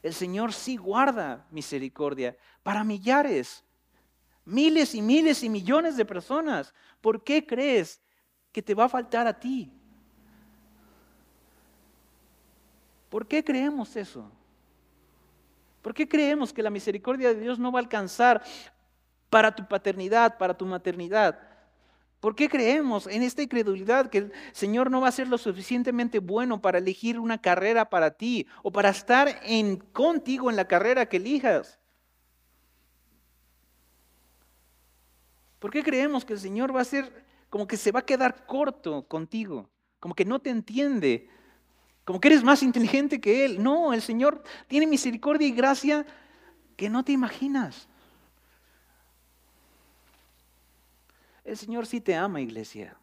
El 0.03 0.13
Señor 0.13 0.53
sí 0.53 0.77
guarda 0.77 1.47
misericordia 1.51 2.37
para 2.63 2.85
millares, 2.85 3.65
miles 4.45 4.95
y 4.95 5.01
miles 5.01 5.43
y 5.43 5.49
millones 5.49 5.97
de 5.97 6.05
personas. 6.05 6.75
¿Por 7.01 7.25
qué 7.25 7.47
crees 7.47 8.03
que 8.53 8.61
te 8.61 8.75
va 8.75 8.85
a 8.85 8.89
faltar 8.91 9.27
a 9.27 9.41
ti? 9.41 9.73
¿Por 13.17 13.27
qué 13.27 13.43
creemos 13.43 13.97
eso? 13.97 14.31
¿Por 15.81 15.95
qué 15.95 16.07
creemos 16.07 16.53
que 16.53 16.63
la 16.63 16.69
misericordia 16.69 17.33
de 17.33 17.41
Dios 17.41 17.59
no 17.59 17.73
va 17.73 17.79
a 17.79 17.83
alcanzar 17.83 18.45
para 19.31 19.57
tu 19.57 19.67
paternidad, 19.67 20.37
para 20.37 20.55
tu 20.55 20.67
maternidad? 20.67 21.41
¿Por 22.21 22.37
qué 22.37 22.47
creemos 22.47 23.07
en 23.07 23.23
esta 23.23 23.41
incredulidad 23.41 24.11
que 24.11 24.19
el 24.19 24.33
Señor 24.53 24.91
no 24.91 25.01
va 25.01 25.09
a 25.09 25.13
ser 25.13 25.29
lo 25.29 25.39
suficientemente 25.39 26.19
bueno 26.19 26.61
para 26.61 26.77
elegir 26.77 27.19
una 27.19 27.41
carrera 27.41 27.89
para 27.89 28.11
ti 28.11 28.47
o 28.63 28.71
para 28.71 28.91
estar 28.91 29.41
en, 29.45 29.79
contigo 29.79 30.51
en 30.51 30.57
la 30.57 30.69
carrera 30.69 31.09
que 31.09 31.17
elijas? 31.17 31.81
¿Por 35.59 35.71
qué 35.71 35.83
creemos 35.83 36.27
que 36.27 36.35
el 36.35 36.39
Señor 36.39 36.77
va 36.77 36.83
a 36.83 36.85
ser 36.85 37.25
como 37.49 37.67
que 37.67 37.79
se 37.79 37.93
va 37.93 38.01
a 38.01 38.05
quedar 38.05 38.45
corto 38.45 39.09
contigo? 39.09 39.71
Como 40.01 40.15
que 40.15 40.27
no 40.27 40.39
te 40.39 40.51
entiende 40.51 41.31
como 42.07 42.21
que 42.21 42.29
eres 42.29 42.45
más 42.45 42.63
inteligente 42.63 43.21
que 43.21 43.45
Él. 43.45 43.61
No, 43.61 43.93
el 43.93 44.01
Señor 44.01 44.45
tiene 44.69 44.87
misericordia 44.87 45.49
y 45.49 45.51
gracia 45.51 46.07
que 46.77 46.89
no 46.89 47.05
te 47.05 47.11
imaginas. 47.11 47.89
El 51.45 51.57
Señor 51.57 51.85
sí 51.85 52.01
te 52.01 52.15
ama, 52.15 52.41
iglesia. 52.41 52.97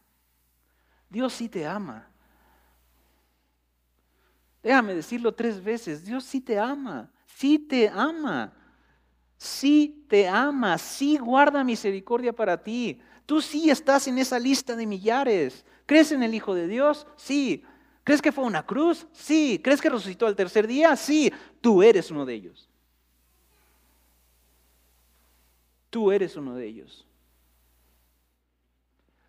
Dios 1.10 1.34
sí 1.34 1.50
te 1.50 1.68
ama. 1.68 2.08
Déjame 4.64 4.96
decirlo 4.96 5.34
tres 5.34 5.62
veces. 5.62 6.06
Dios 6.06 6.24
sí 6.24 6.40
te 6.40 6.58
ama. 6.58 7.12
Sí 7.28 7.60
te 7.60 7.90
ama. 7.90 8.54
Sí 9.38 10.06
te 10.08 10.30
ama. 10.30 10.78
Sí 10.78 11.18
guarda 11.18 11.62
misericordia 11.66 12.32
para 12.32 12.64
ti. 12.64 13.02
Tú 13.26 13.42
sí 13.42 13.70
estás 13.70 14.08
en 14.08 14.18
esa 14.18 14.40
lista 14.40 14.78
de 14.78 14.88
millares. 14.88 15.66
¿Crees 15.86 16.14
en 16.14 16.24
el 16.24 16.34
Hijo 16.34 16.56
de 16.56 16.70
Dios? 16.70 17.06
Sí. 17.18 17.66
¿Crees 18.04 18.22
que 18.22 18.32
fue 18.32 18.44
una 18.44 18.66
cruz? 18.66 19.08
Sí. 19.14 19.60
¿Crees 19.64 19.82
que 19.82 19.90
resucitó 19.90 20.28
al 20.28 20.36
tercer 20.36 20.68
día? 20.68 20.96
Sí. 20.96 21.32
Tú 21.62 21.82
eres 21.82 22.12
uno 22.12 22.26
de 22.26 22.34
ellos. 22.34 22.70
Tú 25.90 26.12
eres 26.12 26.36
uno 26.36 26.56
de 26.56 26.66
ellos. 26.66 27.08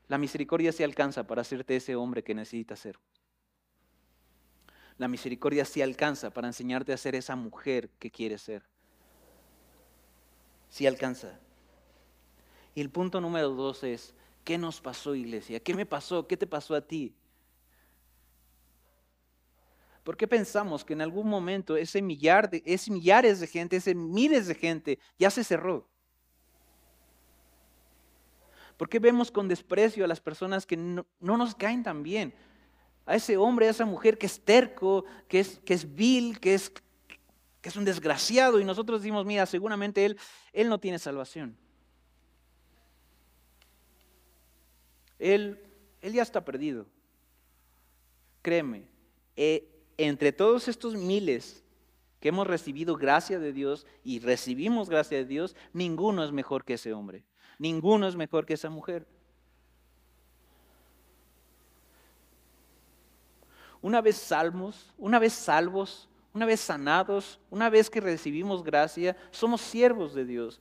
La 0.09 0.19
misericordia 0.19 0.73
se 0.73 0.85
alcanza 0.85 1.27
para 1.27 1.43
hacerte 1.43 1.77
ese 1.77 1.95
hombre 1.95 2.25
que 2.25 2.35
necesitas 2.35 2.81
ser. 2.81 2.99
La 4.97 5.09
misericordia 5.09 5.65
se 5.65 5.83
alcanza 5.83 6.31
para 6.31 6.47
enseñarte 6.47 6.93
a 6.93 6.97
ser 6.97 7.15
esa 7.15 7.37
mujer 7.37 7.91
que 7.99 8.11
quieres 8.11 8.43
ser. 8.43 8.63
Sí 10.69 10.87
alcanza. 10.87 11.39
Y 12.75 12.81
el 12.81 12.91
punto 12.91 13.21
número 13.21 13.51
dos 13.51 13.85
es, 13.85 14.15
¿qué 14.45 14.59
nos 14.59 14.81
pasó 14.81 15.15
iglesia? 15.15 15.61
¿Qué 15.61 15.75
me 15.75 15.87
pasó? 15.87 16.27
¿Qué 16.27 16.37
te 16.37 16.47
pasó 16.47 16.75
a 16.75 16.81
ti? 16.81 17.15
¿Por 20.05 20.19
qué 20.19 20.29
pensamos 20.29 20.85
que 20.85 20.93
en 20.93 21.01
algún 21.01 21.27
momento 21.27 21.77
ese, 21.77 22.03
millar 22.03 22.51
de, 22.51 22.63
ese 22.67 22.93
millares 22.93 23.41
de 23.41 23.47
gente, 23.47 23.77
ese 23.77 23.95
miles 23.95 24.47
de 24.47 24.55
gente 24.55 24.99
ya 25.19 25.31
se 25.31 25.43
cerró? 25.43 25.89
¿Por 28.77 28.91
qué 28.91 28.99
vemos 28.99 29.31
con 29.31 29.49
desprecio 29.49 30.05
a 30.05 30.09
las 30.09 30.21
personas 30.21 30.67
que 30.67 30.77
no, 30.77 31.07
nos 31.21 31.55
caen 31.55 31.83
tan 31.83 32.03
bien? 32.03 32.35
A 33.07 33.17
ese 33.17 33.39
hombre, 33.39 33.67
a 33.67 33.71
esa 33.71 33.87
mujer 33.87 34.19
que 34.19 34.27
es 34.27 34.45
terco, 34.45 35.07
que 35.27 35.41
es, 35.41 35.59
que 35.61 35.73
es 35.73 35.95
vil, 35.95 36.39
que 36.39 36.53
es, 36.53 36.71
que 37.63 37.69
es 37.71 37.77
un 37.77 37.87
desgraciado 37.87 38.61
y 38.61 38.65
nosotros 38.65 39.01
decimos, 39.01 39.25
mira, 39.25 39.47
seguramente 39.47 40.05
él, 40.05 40.19
él 40.53 40.69
no 40.69 40.79
tiene 40.79 40.99
salvación. 40.99 41.57
Él, 45.19 45.63
él 46.03 46.13
ya 46.13 46.23
está 46.23 46.45
perdido. 46.45 46.87
Créeme, 48.43 48.87
entre 49.99 50.33
todos 50.33 50.69
estos 50.69 50.95
miles 50.95 51.63
que 52.21 52.29
hemos 52.29 52.47
recibido 52.47 52.97
gracia 52.97 53.39
de 53.39 53.53
Dios 53.53 53.87
y 54.03 54.19
recibimos 54.21 54.89
gracia 54.89 55.19
de 55.19 55.27
Dios, 55.27 55.55
ninguno 55.73 56.25
es 56.25 56.33
mejor 56.33 56.65
que 56.65 56.75
ese 56.75 56.93
hombre. 56.93 57.25
Ninguno 57.59 58.09
es 58.09 58.17
mejor 58.17 58.47
que 58.47 58.55
esa 58.55 58.71
mujer. 58.71 59.07
Una 63.83 64.01
vez 64.01 64.17
salmos, 64.17 64.93
una 64.97 65.19
vez 65.19 65.35
salvos, 65.35 66.09
una 66.33 66.47
vez 66.47 66.61
sanados, 66.61 67.39
una 67.51 67.69
vez 67.69 67.91
que 67.91 68.01
recibimos 68.01 68.65
gracia, 68.65 69.17
somos 69.31 69.61
siervos 69.61 70.15
de 70.15 70.25
Dios. 70.25 70.61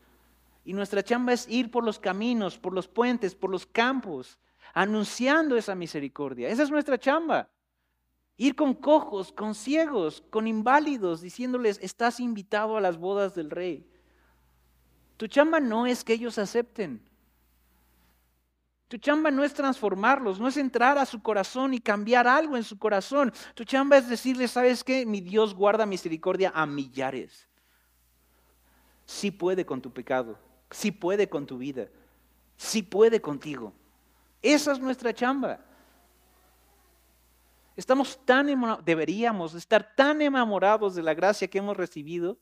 Y 0.66 0.74
nuestra 0.74 1.04
chamba 1.04 1.34
es 1.34 1.48
ir 1.50 1.72
por 1.72 1.84
los 1.84 1.98
caminos, 1.98 2.58
por 2.58 2.74
los 2.74 2.88
puentes, 2.88 3.34
por 3.34 3.50
los 3.50 3.66
campos, 3.66 4.38
anunciando 4.74 5.58
esa 5.58 5.76
misericordia. 5.76 6.50
Esa 6.50 6.64
es 6.64 6.70
nuestra 6.70 6.98
chamba. 6.98 7.50
Ir 8.38 8.56
con 8.56 8.74
cojos, 8.74 9.32
con 9.32 9.54
ciegos, 9.54 10.24
con 10.30 10.48
inválidos, 10.48 11.22
diciéndoles, 11.22 11.80
estás 11.82 12.20
invitado 12.20 12.78
a 12.78 12.82
las 12.82 12.98
bodas 12.98 13.36
del 13.36 13.52
rey. 13.52 13.88
Tu 15.18 15.28
chamba 15.28 15.60
no 15.60 15.86
es 15.86 16.04
que 16.04 16.14
ellos 16.14 16.38
acepten. 16.38 17.02
Tu 18.88 18.98
chamba 18.98 19.32
no 19.32 19.44
es 19.44 19.54
transformarlos, 19.54 20.40
no 20.40 20.48
es 20.48 20.58
entrar 20.58 20.98
a 20.98 21.06
su 21.06 21.22
corazón 21.22 21.74
y 21.74 21.80
cambiar 21.80 22.28
algo 22.28 22.58
en 22.58 22.64
su 22.64 22.78
corazón. 22.78 23.34
Tu 23.56 23.64
chamba 23.64 23.98
es 23.98 24.08
decirles, 24.08 24.52
¿sabes 24.52 24.84
qué? 24.84 25.06
Mi 25.06 25.20
Dios 25.22 25.56
guarda 25.56 25.86
misericordia 25.86 26.52
a 26.54 26.66
millares. 26.66 27.48
Sí 29.06 29.32
puede 29.32 29.66
con 29.66 29.82
tu 29.82 29.92
pecado, 29.92 30.38
sí 30.70 30.92
puede 30.92 31.28
con 31.28 31.46
tu 31.46 31.58
vida, 31.58 31.88
sí 32.56 32.84
puede 32.84 33.20
contigo. 33.20 33.74
Esa 34.42 34.74
es 34.74 34.80
nuestra 34.80 35.14
chamba. 35.14 35.60
Estamos 37.76 38.20
tan 38.24 38.48
deberíamos 38.84 39.56
estar 39.56 39.96
tan 39.96 40.22
enamorados 40.22 40.94
de 40.94 41.02
la 41.02 41.14
gracia 41.14 41.48
que 41.48 41.58
hemos 41.58 41.76
recibido, 41.76 42.38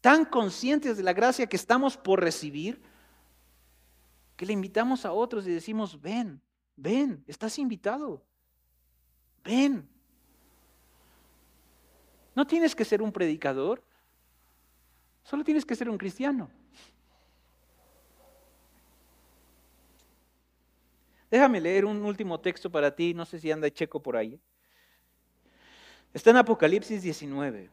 tan 0.00 0.24
conscientes 0.24 0.96
de 0.96 1.02
la 1.02 1.12
gracia 1.12 1.46
que 1.46 1.56
estamos 1.56 1.96
por 1.96 2.20
recibir, 2.20 2.80
que 4.36 4.46
le 4.46 4.54
invitamos 4.54 5.04
a 5.04 5.12
otros 5.12 5.46
y 5.46 5.50
decimos, 5.50 6.00
ven, 6.00 6.40
ven, 6.76 7.22
estás 7.26 7.58
invitado, 7.58 8.22
ven. 9.44 9.86
No 12.34 12.46
tienes 12.46 12.74
que 12.74 12.84
ser 12.84 13.02
un 13.02 13.12
predicador, 13.12 13.82
solo 15.22 15.44
tienes 15.44 15.64
que 15.64 15.76
ser 15.76 15.90
un 15.90 15.98
cristiano. 15.98 16.50
Déjame 21.30 21.60
leer 21.60 21.84
un 21.84 22.02
último 22.04 22.40
texto 22.40 22.70
para 22.70 22.94
ti, 22.94 23.12
no 23.12 23.24
sé 23.26 23.38
si 23.38 23.50
anda 23.50 23.70
checo 23.70 24.02
por 24.02 24.16
ahí. 24.16 24.40
Está 26.14 26.30
en 26.30 26.36
Apocalipsis 26.36 27.02
19. 27.02 27.68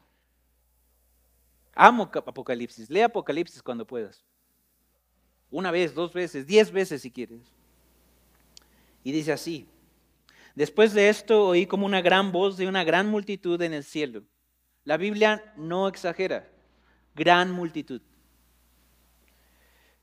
Amo 1.76 2.10
Apocalipsis. 2.14 2.89
Lee 2.89 3.02
Apocalipsis 3.02 3.62
cuando 3.62 3.86
puedas. 3.86 4.26
Una 5.52 5.70
vez, 5.70 5.94
dos 5.94 6.12
veces, 6.12 6.48
diez 6.48 6.72
veces 6.72 7.04
si 7.04 7.12
quieres. 7.12 7.39
Y 9.04 9.12
dice 9.12 9.32
así. 9.32 9.68
Después 10.56 10.94
de 10.94 11.10
esto 11.10 11.48
oí 11.48 11.68
como 11.68 11.86
una 11.86 12.02
gran 12.02 12.32
voz 12.32 12.58
de 12.58 12.68
una 12.68 12.84
gran 12.84 13.08
multitud 13.08 13.62
en 13.62 13.74
el 13.74 13.84
cielo. 13.84 14.24
La 14.86 14.98
Biblia 14.98 15.54
no 15.56 15.88
exagera. 15.88 16.50
Gran 17.14 17.52
multitud. 17.52 18.02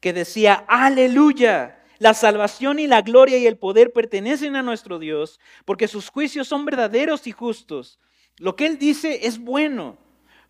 Que 0.01 0.13
decía, 0.13 0.65
aleluya. 0.69 1.83
La 1.99 2.15
salvación 2.15 2.79
y 2.79 2.87
la 2.87 3.03
gloria 3.03 3.39
y 3.39 3.47
el 3.49 3.59
poder 3.59 3.93
pertenecen 3.93 4.55
a 4.55 4.63
nuestro 4.63 5.01
Dios, 5.01 5.41
porque 5.65 5.89
sus 5.89 6.09
juicios 6.09 6.47
son 6.47 6.65
verdaderos 6.65 7.27
y 7.27 7.33
justos. 7.33 7.99
Lo 8.39 8.57
que 8.57 8.67
él 8.67 8.79
dice 8.79 9.27
es 9.27 9.39
bueno, 9.39 9.99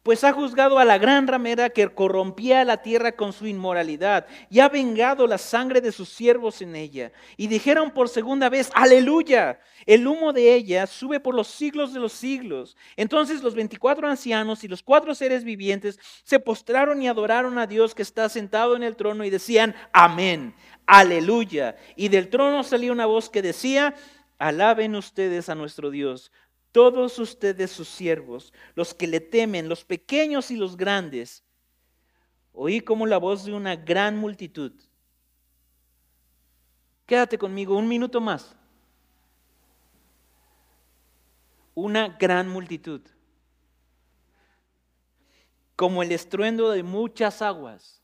pues 0.03 0.25
ha 0.25 0.33
juzgado 0.33 0.79
a 0.79 0.87
la 0.87 0.97
gran 0.97 1.27
ramera 1.27 1.69
que 1.69 1.89
corrompía 1.89 2.65
la 2.65 2.79
tierra 2.79 3.13
con 3.13 3.33
su 3.33 3.47
inmoralidad 3.47 4.27
y 4.49 4.61
ha 4.61 4.69
vengado 4.69 5.27
la 5.27 5.37
sangre 5.37 5.81
de 5.81 5.93
sus 5.93 6.09
siervos 6.09 6.63
en 6.63 6.77
ella. 6.77 7.13
Y 7.37 7.47
dijeron 7.47 7.91
por 7.91 8.09
segunda 8.09 8.49
vez, 8.49 8.71
aleluya, 8.75 9.61
el 9.85 10.07
humo 10.07 10.33
de 10.33 10.55
ella 10.55 10.87
sube 10.87 11.21
por 11.21 11.35
los 11.35 11.49
siglos 11.49 11.93
de 11.93 12.01
los 12.01 12.13
siglos. 12.13 12.77
Entonces 12.97 13.43
los 13.43 13.55
veinticuatro 13.55 14.09
ancianos 14.09 14.65
y 14.65 14.69
los 14.69 14.83
cuatro 14.83 15.15
seres 15.15 15.45
vivientes 15.45 15.99
se 16.25 16.41
postraron 16.41 17.03
y 17.03 17.09
adoraron 17.09 17.59
a 17.59 17.67
Dios 17.67 17.95
que 17.95 18.03
está 18.03 18.29
sentado 18.31 18.77
en 18.77 18.85
el 18.85 18.97
trono 18.97 19.25
y 19.25 19.31
decían, 19.31 19.75
amén, 19.93 20.55
aleluya. 20.87 21.77
Y 21.97 22.09
del 22.09 22.31
trono 22.31 22.63
salió 22.63 22.93
una 22.93 23.05
voz 23.05 23.29
que 23.29 23.43
decía, 23.43 23.95
Alaben 24.39 24.95
ustedes 24.95 25.49
a 25.49 25.57
nuestro 25.57 25.91
Dios, 25.91 26.31
todos 26.73 27.19
ustedes 27.19 27.71
sus 27.71 27.89
siervos, 27.89 28.53
los 28.75 28.95
que 28.95 29.07
le 29.07 29.21
temen, 29.21 29.69
los 29.69 29.85
pequeños 29.85 30.51
y 30.51 30.57
los 30.57 30.77
grandes. 30.77 31.45
Oí 32.53 32.81
como 32.81 33.07
la 33.07 33.19
voz 33.19 33.45
de 33.45 33.53
una 33.53 33.77
gran 33.77 34.17
multitud. 34.17 34.73
Quédate 37.07 37.39
conmigo 37.39 37.77
un 37.77 37.89
minuto 37.89 38.21
más. 38.21 38.55
Una 41.75 42.09
gran 42.09 42.49
multitud. 42.49 43.01
Como 45.77 46.03
el 46.03 46.13
estruendo 46.13 46.71
de 46.71 46.83
muchas 46.83 47.41
aguas. 47.41 48.03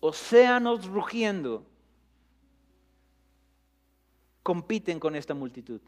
Océanos 0.00 0.86
rugiendo 0.86 1.66
compiten 4.48 4.98
con 4.98 5.14
esta 5.14 5.34
multitud. 5.34 5.78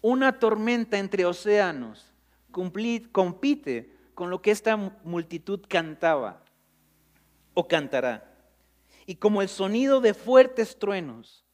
Una 0.00 0.38
tormenta 0.38 0.96
entre 0.96 1.24
océanos 1.24 2.14
compite 2.52 3.90
con 4.14 4.30
lo 4.30 4.40
que 4.40 4.52
esta 4.52 4.76
multitud 4.76 5.60
cantaba 5.68 6.44
o 7.54 7.66
cantará. 7.66 8.32
Y 9.04 9.16
como 9.16 9.42
el 9.42 9.48
sonido 9.48 10.00
de 10.00 10.14
fuertes 10.14 10.78
truenos. 10.78 11.44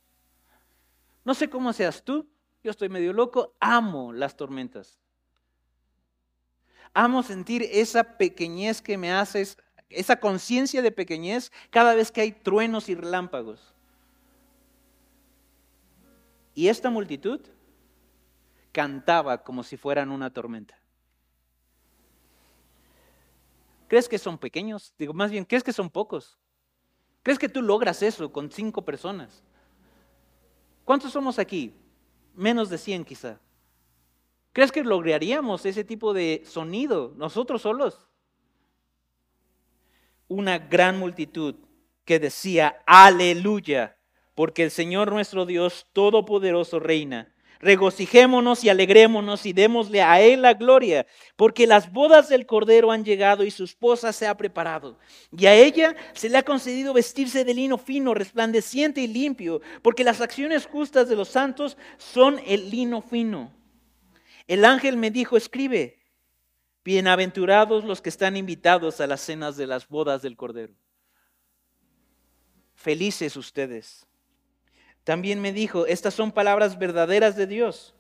No 1.24 1.32
sé 1.32 1.48
cómo 1.48 1.72
seas 1.72 2.04
tú, 2.04 2.28
yo 2.62 2.70
estoy 2.70 2.90
medio 2.90 3.14
loco, 3.14 3.54
amo 3.58 4.12
las 4.12 4.36
tormentas. 4.36 5.00
Amo 6.92 7.22
sentir 7.22 7.66
esa 7.72 8.18
pequeñez 8.18 8.82
que 8.82 8.98
me 8.98 9.10
haces, 9.10 9.56
esa 9.88 10.20
conciencia 10.20 10.82
de 10.82 10.92
pequeñez 10.92 11.50
cada 11.70 11.94
vez 11.94 12.12
que 12.12 12.20
hay 12.20 12.32
truenos 12.32 12.90
y 12.90 12.94
relámpagos. 12.94 13.69
Y 16.54 16.68
esta 16.68 16.90
multitud 16.90 17.40
cantaba 18.72 19.42
como 19.42 19.62
si 19.62 19.76
fueran 19.76 20.10
una 20.10 20.32
tormenta. 20.32 20.78
¿Crees 23.88 24.08
que 24.08 24.18
son 24.18 24.38
pequeños? 24.38 24.94
Digo, 24.98 25.12
más 25.12 25.30
bien, 25.30 25.44
¿crees 25.44 25.64
que 25.64 25.72
son 25.72 25.90
pocos? 25.90 26.38
¿Crees 27.22 27.38
que 27.38 27.48
tú 27.48 27.60
logras 27.60 28.02
eso 28.02 28.32
con 28.32 28.50
cinco 28.50 28.84
personas? 28.84 29.42
¿Cuántos 30.84 31.12
somos 31.12 31.38
aquí? 31.38 31.74
Menos 32.34 32.70
de 32.70 32.78
100 32.78 33.04
quizá. 33.04 33.40
¿Crees 34.52 34.72
que 34.72 34.82
lograríamos 34.82 35.64
ese 35.66 35.84
tipo 35.84 36.12
de 36.12 36.42
sonido 36.46 37.12
nosotros 37.16 37.62
solos? 37.62 38.08
Una 40.28 40.58
gran 40.58 40.98
multitud 40.98 41.56
que 42.04 42.18
decía, 42.18 42.82
aleluya, 42.86 43.96
porque 44.34 44.62
el 44.62 44.70
Señor 44.70 45.12
nuestro 45.12 45.46
Dios 45.46 45.86
Todopoderoso 45.92 46.80
reina. 46.80 47.34
Regocijémonos 47.60 48.64
y 48.64 48.70
alegrémonos 48.70 49.44
y 49.44 49.52
démosle 49.52 50.00
a 50.00 50.18
Él 50.22 50.40
la 50.40 50.54
gloria, 50.54 51.06
porque 51.36 51.66
las 51.66 51.92
bodas 51.92 52.30
del 52.30 52.46
Cordero 52.46 52.90
han 52.90 53.04
llegado 53.04 53.44
y 53.44 53.50
su 53.50 53.64
esposa 53.64 54.14
se 54.14 54.26
ha 54.26 54.34
preparado. 54.34 54.98
Y 55.36 55.44
a 55.44 55.54
ella 55.54 55.94
se 56.14 56.30
le 56.30 56.38
ha 56.38 56.42
concedido 56.42 56.94
vestirse 56.94 57.44
de 57.44 57.52
lino 57.52 57.76
fino, 57.76 58.14
resplandeciente 58.14 59.02
y 59.02 59.08
limpio, 59.08 59.60
porque 59.82 60.04
las 60.04 60.22
acciones 60.22 60.64
justas 60.64 61.10
de 61.10 61.16
los 61.16 61.28
santos 61.28 61.76
son 61.98 62.40
el 62.46 62.70
lino 62.70 63.02
fino. 63.02 63.52
El 64.48 64.64
ángel 64.64 64.96
me 64.96 65.10
dijo, 65.10 65.36
escribe, 65.36 65.98
bienaventurados 66.82 67.84
los 67.84 68.00
que 68.00 68.08
están 68.08 68.38
invitados 68.38 69.02
a 69.02 69.06
las 69.06 69.20
cenas 69.20 69.58
de 69.58 69.66
las 69.66 69.86
bodas 69.86 70.22
del 70.22 70.34
Cordero. 70.34 70.72
Felices 72.74 73.36
ustedes 73.36 74.06
también 75.04 75.40
me 75.40 75.52
dijo, 75.52 75.86
estas 75.86 76.14
son 76.14 76.32
palabras 76.32 76.78
verdaderas 76.78 77.36
de 77.36 77.46
Dios. 77.46 77.94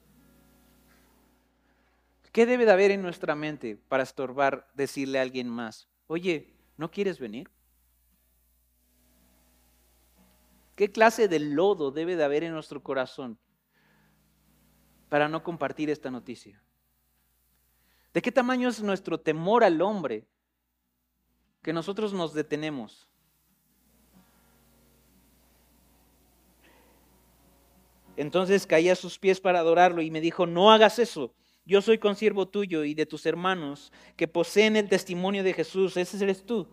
¿Qué 2.32 2.46
debe 2.46 2.64
de 2.64 2.72
haber 2.72 2.90
en 2.92 3.02
nuestra 3.02 3.34
mente 3.34 3.76
para 3.88 4.02
estorbar 4.02 4.68
decirle 4.74 5.18
a 5.18 5.22
alguien 5.22 5.48
más, 5.48 5.88
oye, 6.06 6.54
¿no 6.76 6.90
quieres 6.90 7.18
venir? 7.18 7.50
¿Qué 10.76 10.92
clase 10.92 11.28
de 11.28 11.40
lodo 11.40 11.90
debe 11.90 12.16
de 12.16 12.24
haber 12.24 12.44
en 12.44 12.52
nuestro 12.52 12.82
corazón 12.82 13.38
para 15.08 15.28
no 15.28 15.42
compartir 15.42 15.90
esta 15.90 16.10
noticia? 16.10 16.62
¿De 18.14 18.22
qué 18.22 18.32
tamaño 18.32 18.68
es 18.68 18.82
nuestro 18.82 19.20
temor 19.20 19.64
al 19.64 19.82
hombre 19.82 20.26
que 21.62 21.72
nosotros 21.72 22.12
nos 22.12 22.32
detenemos? 22.32 23.09
Entonces 28.20 28.66
caí 28.66 28.90
a 28.90 28.96
sus 28.96 29.18
pies 29.18 29.40
para 29.40 29.60
adorarlo 29.60 30.02
y 30.02 30.10
me 30.10 30.20
dijo, 30.20 30.46
no 30.46 30.70
hagas 30.70 30.98
eso. 30.98 31.32
Yo 31.64 31.80
soy 31.80 31.96
consiervo 31.96 32.46
tuyo 32.46 32.84
y 32.84 32.92
de 32.92 33.06
tus 33.06 33.24
hermanos 33.24 33.92
que 34.14 34.28
poseen 34.28 34.76
el 34.76 34.90
testimonio 34.90 35.42
de 35.42 35.54
Jesús. 35.54 35.96
Ese 35.96 36.22
eres 36.22 36.44
tú. 36.44 36.68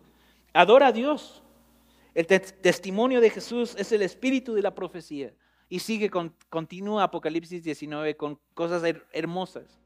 Adora 0.52 0.88
a 0.88 0.92
Dios. 0.92 1.42
El 2.14 2.26
testimonio 2.26 3.22
de 3.22 3.30
Jesús 3.30 3.74
es 3.78 3.92
el 3.92 4.02
espíritu 4.02 4.52
de 4.52 4.60
la 4.60 4.74
profecía. 4.74 5.32
Y 5.70 5.78
sigue, 5.78 6.10
con, 6.10 6.34
continúa 6.50 7.04
Apocalipsis 7.04 7.64
19 7.64 8.14
con 8.18 8.38
cosas 8.52 8.82
hermosas. 9.12 9.80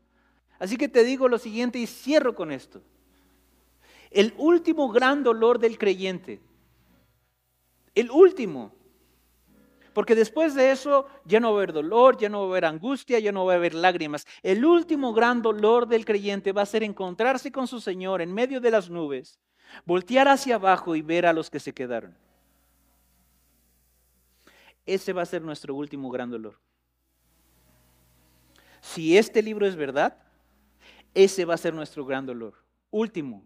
Así 0.59 0.77
que 0.77 0.89
te 0.89 1.05
digo 1.05 1.29
lo 1.29 1.39
siguiente 1.39 1.79
y 1.79 1.87
cierro 1.87 2.35
con 2.35 2.51
esto. 2.51 2.83
El 4.11 4.35
último 4.37 4.89
gran 4.91 5.23
dolor 5.23 5.61
del 5.61 5.79
creyente, 5.79 6.41
el 7.95 8.11
último, 8.11 8.75
porque 9.93 10.15
después 10.15 10.55
de 10.55 10.71
eso 10.71 11.07
ya 11.25 11.41
no 11.41 11.49
va 11.49 11.55
a 11.55 11.63
haber 11.63 11.73
dolor, 11.73 12.17
ya 12.17 12.29
no 12.29 12.41
va 12.41 12.45
a 12.47 12.49
haber 12.51 12.65
angustia, 12.65 13.19
ya 13.19 13.33
no 13.33 13.45
va 13.45 13.55
a 13.55 13.57
haber 13.57 13.75
lágrimas. 13.75 14.27
El 14.43 14.65
último 14.65 15.13
gran 15.13 15.43
dolor 15.43 15.87
del 15.87 16.05
creyente 16.05 16.53
va 16.53 16.63
a 16.63 16.67
ser 16.67 16.83
encontrarse 16.83 17.53
con 17.53 17.67
su 17.67 17.81
Señor 17.81 18.23
en 18.23 18.33
medio 18.33 18.61
de 18.61 18.71
las 18.71 18.91
nubes, 18.91 19.39
voltear 19.85 20.29
hacia 20.29 20.57
abajo 20.57 20.97
y 20.97 21.03
ver 21.03 21.27
a 21.27 21.33
los 21.33 21.51
que 21.51 21.61
se 21.61 21.73
quedaron. 21.73 22.17
Ese 24.87 25.13
va 25.13 25.23
a 25.23 25.27
ser 25.27 25.43
nuestro 25.43 25.75
último 25.75 26.11
gran 26.11 26.31
dolor. 26.31 26.59
Si 28.81 29.17
este 29.17 29.43
libro 29.43 29.67
es 29.67 29.77
verdad, 29.77 30.19
ese 31.15 31.45
va 31.45 31.55
a 31.55 31.59
ser 31.59 31.73
nuestro 31.73 32.05
gran 32.05 32.27
dolor. 32.27 32.55
Último. 32.91 33.45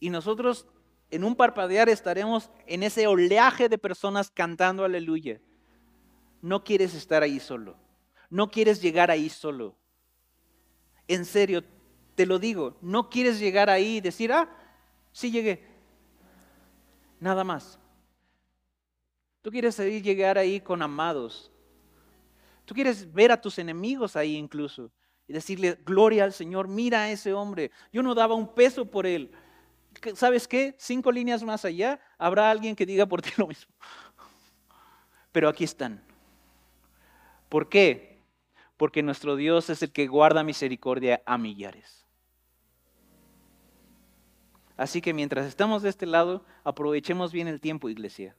Y 0.00 0.10
nosotros 0.10 0.66
en 1.10 1.24
un 1.24 1.34
parpadear 1.34 1.88
estaremos 1.88 2.50
en 2.66 2.82
ese 2.82 3.06
oleaje 3.06 3.68
de 3.68 3.78
personas 3.78 4.30
cantando 4.30 4.84
aleluya. 4.84 5.40
No 6.42 6.64
quieres 6.64 6.94
estar 6.94 7.22
ahí 7.22 7.40
solo. 7.40 7.76
No 8.28 8.50
quieres 8.50 8.80
llegar 8.80 9.10
ahí 9.10 9.28
solo. 9.28 9.76
En 11.08 11.24
serio, 11.24 11.64
te 12.14 12.26
lo 12.26 12.38
digo, 12.38 12.76
no 12.80 13.10
quieres 13.10 13.40
llegar 13.40 13.68
ahí 13.68 13.96
y 13.96 14.00
decir, 14.00 14.32
ah, 14.32 14.48
sí 15.12 15.30
llegué. 15.30 15.66
Nada 17.18 17.44
más. 17.44 17.78
Tú 19.42 19.50
quieres 19.50 19.78
llegar 19.78 20.38
ahí 20.38 20.60
con 20.60 20.82
amados. 20.82 21.50
Tú 22.64 22.74
quieres 22.74 23.12
ver 23.12 23.32
a 23.32 23.40
tus 23.40 23.58
enemigos 23.58 24.14
ahí 24.14 24.36
incluso 24.36 24.92
y 25.30 25.32
decirle, 25.32 25.78
gloria 25.86 26.24
al 26.24 26.32
Señor, 26.32 26.66
mira 26.66 27.02
a 27.02 27.10
ese 27.10 27.32
hombre. 27.32 27.70
Yo 27.92 28.02
no 28.02 28.16
daba 28.16 28.34
un 28.34 28.52
peso 28.52 28.84
por 28.84 29.06
él. 29.06 29.30
¿Sabes 30.14 30.48
qué? 30.48 30.74
Cinco 30.78 31.12
líneas 31.12 31.42
más 31.42 31.64
allá 31.64 32.00
habrá 32.18 32.50
alguien 32.50 32.76
que 32.76 32.86
diga 32.86 33.06
por 33.06 33.22
ti 33.22 33.30
lo 33.36 33.46
mismo. 33.46 33.72
Pero 35.32 35.48
aquí 35.48 35.64
están. 35.64 36.02
¿Por 37.48 37.68
qué? 37.68 38.20
Porque 38.76 39.02
nuestro 39.02 39.36
Dios 39.36 39.70
es 39.70 39.82
el 39.82 39.92
que 39.92 40.06
guarda 40.06 40.42
misericordia 40.42 41.22
a 41.26 41.38
millares. 41.38 42.06
Así 44.76 45.02
que 45.02 45.12
mientras 45.12 45.46
estamos 45.46 45.82
de 45.82 45.90
este 45.90 46.06
lado, 46.06 46.42
aprovechemos 46.64 47.32
bien 47.32 47.48
el 47.48 47.60
tiempo, 47.60 47.90
iglesia. 47.90 48.34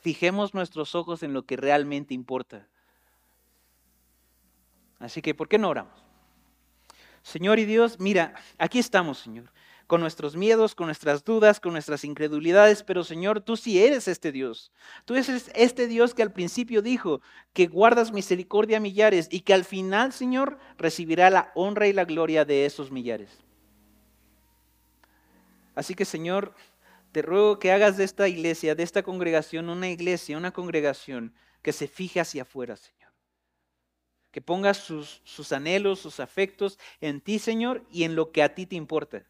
Fijemos 0.00 0.52
nuestros 0.52 0.94
ojos 0.94 1.22
en 1.22 1.32
lo 1.32 1.46
que 1.46 1.56
realmente 1.56 2.12
importa. 2.12 2.68
Así 4.98 5.22
que, 5.22 5.34
¿por 5.34 5.48
qué 5.48 5.58
no 5.58 5.70
oramos? 5.70 6.04
Señor 7.22 7.58
y 7.60 7.64
Dios, 7.64 7.98
mira, 8.00 8.34
aquí 8.58 8.78
estamos, 8.78 9.18
Señor, 9.18 9.50
con 9.92 10.00
nuestros 10.00 10.36
miedos, 10.36 10.74
con 10.74 10.86
nuestras 10.86 11.22
dudas, 11.22 11.60
con 11.60 11.72
nuestras 11.72 12.02
incredulidades, 12.06 12.82
pero 12.82 13.04
Señor, 13.04 13.42
tú 13.42 13.58
sí 13.58 13.78
eres 13.78 14.08
este 14.08 14.32
Dios. 14.32 14.72
Tú 15.04 15.12
eres 15.16 15.50
este 15.54 15.86
Dios 15.86 16.14
que 16.14 16.22
al 16.22 16.32
principio 16.32 16.80
dijo 16.80 17.20
que 17.52 17.66
guardas 17.66 18.10
misericordia 18.10 18.78
a 18.78 18.80
millares 18.80 19.28
y 19.30 19.40
que 19.40 19.52
al 19.52 19.66
final, 19.66 20.14
Señor, 20.14 20.56
recibirá 20.78 21.28
la 21.28 21.52
honra 21.54 21.88
y 21.88 21.92
la 21.92 22.06
gloria 22.06 22.46
de 22.46 22.64
esos 22.64 22.90
millares. 22.90 23.28
Así 25.74 25.94
que, 25.94 26.06
Señor, 26.06 26.54
te 27.12 27.20
ruego 27.20 27.58
que 27.58 27.70
hagas 27.70 27.98
de 27.98 28.04
esta 28.04 28.26
iglesia, 28.28 28.74
de 28.74 28.84
esta 28.84 29.02
congregación, 29.02 29.68
una 29.68 29.90
iglesia, 29.90 30.38
una 30.38 30.52
congregación 30.52 31.34
que 31.60 31.74
se 31.74 31.86
fije 31.86 32.18
hacia 32.18 32.44
afuera, 32.44 32.78
Señor 32.78 33.12
que 34.30 34.40
pongas 34.40 34.78
sus, 34.78 35.20
sus 35.24 35.52
anhelos, 35.52 36.00
sus 36.00 36.18
afectos 36.18 36.78
en 37.02 37.20
ti, 37.20 37.38
Señor, 37.38 37.84
y 37.90 38.04
en 38.04 38.16
lo 38.16 38.32
que 38.32 38.42
a 38.42 38.54
ti 38.54 38.64
te 38.64 38.76
importa. 38.76 39.26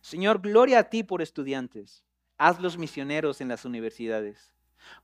Señor, 0.00 0.40
gloria 0.40 0.80
a 0.80 0.84
ti 0.84 1.02
por 1.02 1.22
estudiantes. 1.22 2.04
hazlos 2.38 2.78
misioneros 2.78 3.42
en 3.42 3.48
las 3.48 3.66
universidades. 3.66 4.54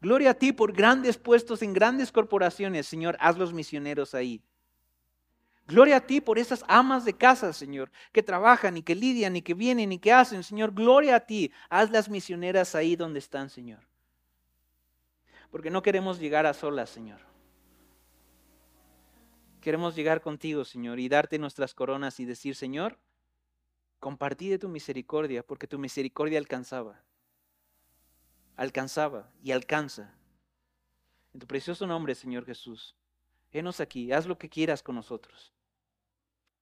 Gloria 0.01 0.31
a 0.31 0.35
ti 0.35 0.53
por 0.53 0.73
grandes 0.73 1.19
puestos 1.19 1.61
en 1.61 1.75
grandes 1.75 2.11
corporaciones, 2.11 2.87
Señor, 2.87 3.17
hazlos 3.21 3.53
misioneros 3.53 4.15
ahí. 4.15 4.43
Gloria 5.67 5.97
a 5.97 6.01
ti 6.01 6.21
por 6.21 6.39
esas 6.39 6.65
amas 6.69 7.05
de 7.05 7.13
casa, 7.13 7.53
Señor, 7.53 7.91
que 8.13 8.23
trabajan 8.23 8.77
y 8.77 8.83
que 8.83 8.95
lidian 8.95 9.37
y 9.37 9.43
que 9.43 9.53
vienen 9.53 9.93
y 9.93 9.99
que 9.99 10.13
hacen, 10.13 10.45
Señor. 10.45 10.73
Gloria 10.73 11.17
a 11.17 11.21
ti, 11.21 11.53
hazlas 11.69 12.09
misioneras 12.09 12.75
ahí 12.75 12.95
donde 12.95 13.19
están, 13.19 13.51
Señor. 13.51 13.81
Porque 15.51 15.71
no 15.71 15.83
queremos 15.83 16.21
llegar 16.21 16.47
a 16.47 16.55
solas, 16.55 16.89
Señor. 16.89 17.21
Queremos 19.61 19.97
llegar 19.97 20.21
contigo, 20.21 20.65
Señor, 20.65 21.01
y 21.01 21.09
darte 21.09 21.39
nuestras 21.39 21.75
coronas 21.75 22.21
y 22.21 22.25
decir, 22.25 22.55
Señor, 22.55 22.97
compartí 24.01 24.49
de 24.49 24.59
tu 24.59 24.69
misericordia, 24.69 25.43
porque 25.43 25.67
tu 25.67 25.79
misericordia 25.79 26.39
alcanzaba. 26.39 27.03
Alcanzaba 28.57 29.31
y 29.43 29.53
alcanza. 29.53 30.15
En 31.33 31.41
tu 31.41 31.47
precioso 31.47 31.87
nombre, 31.87 32.15
Señor 32.15 32.45
Jesús. 32.47 32.97
Henos 33.53 33.81
aquí, 33.81 34.13
haz 34.13 34.27
lo 34.27 34.39
que 34.39 34.49
quieras 34.49 34.83
con 34.83 34.95
nosotros. 34.95 35.53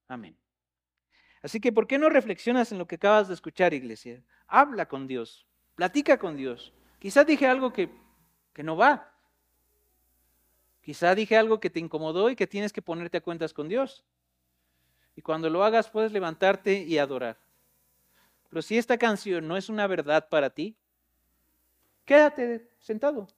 Amén. 0.08 0.36
Así 1.42 1.60
que, 1.60 1.72
¿por 1.72 1.86
qué 1.86 1.98
no 1.98 2.08
reflexionas 2.08 2.72
en 2.72 2.78
lo 2.78 2.86
que 2.86 2.96
acabas 2.96 3.28
de 3.28 3.34
escuchar, 3.34 3.74
iglesia? 3.74 4.24
Habla 4.46 4.88
con 4.88 5.06
Dios, 5.06 5.46
platica 5.74 6.18
con 6.18 6.36
Dios. 6.36 6.72
Quizás 6.98 7.26
dije 7.26 7.46
algo 7.46 7.72
que, 7.72 7.90
que 8.52 8.62
no 8.62 8.76
va. 8.76 9.12
Quizá 10.80 11.14
dije 11.14 11.36
algo 11.36 11.60
que 11.60 11.70
te 11.70 11.80
incomodó 11.80 12.30
y 12.30 12.36
que 12.36 12.46
tienes 12.46 12.72
que 12.72 12.82
ponerte 12.82 13.18
a 13.18 13.22
cuentas 13.22 13.52
con 13.52 13.68
Dios. 13.68 14.04
Y 15.16 15.22
cuando 15.22 15.48
lo 15.50 15.64
hagas 15.64 15.88
puedes 15.88 16.12
levantarte 16.12 16.82
y 16.82 16.98
adorar. 16.98 17.38
Pero 18.48 18.62
si 18.62 18.78
esta 18.78 18.98
canción 18.98 19.48
no 19.48 19.56
es 19.56 19.68
una 19.68 19.86
verdad 19.86 20.28
para 20.28 20.50
ti, 20.50 20.76
quédate 22.04 22.70
sentado. 22.78 23.28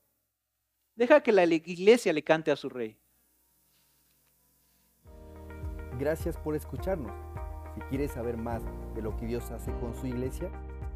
Deja 0.94 1.22
que 1.22 1.32
la 1.32 1.44
iglesia 1.44 2.12
le 2.12 2.22
cante 2.22 2.50
a 2.50 2.56
su 2.56 2.68
rey. 2.68 2.98
Gracias 5.98 6.36
por 6.36 6.54
escucharnos. 6.54 7.12
Si 7.74 7.80
quieres 7.82 8.12
saber 8.12 8.36
más 8.36 8.62
de 8.94 9.02
lo 9.02 9.16
que 9.16 9.26
Dios 9.26 9.50
hace 9.50 9.72
con 9.80 9.94
su 9.94 10.06
iglesia, 10.06 10.50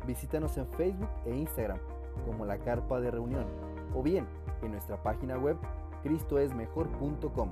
visítanos 0.07 0.57
en 0.57 0.67
Facebook 0.73 1.11
e 1.27 1.35
Instagram 1.35 1.79
como 2.25 2.45
la 2.45 2.59
Carpa 2.59 3.01
de 3.01 3.11
Reunión 3.11 3.47
o 3.95 4.03
bien 4.03 4.27
en 4.63 4.73
nuestra 4.73 5.03
página 5.03 5.39
web 5.39 5.57
cristoesmejor.com. 6.03 7.51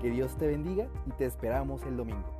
Que 0.00 0.10
Dios 0.10 0.36
te 0.36 0.46
bendiga 0.46 0.88
y 1.06 1.10
te 1.12 1.26
esperamos 1.26 1.82
el 1.84 1.96
domingo. 1.96 2.35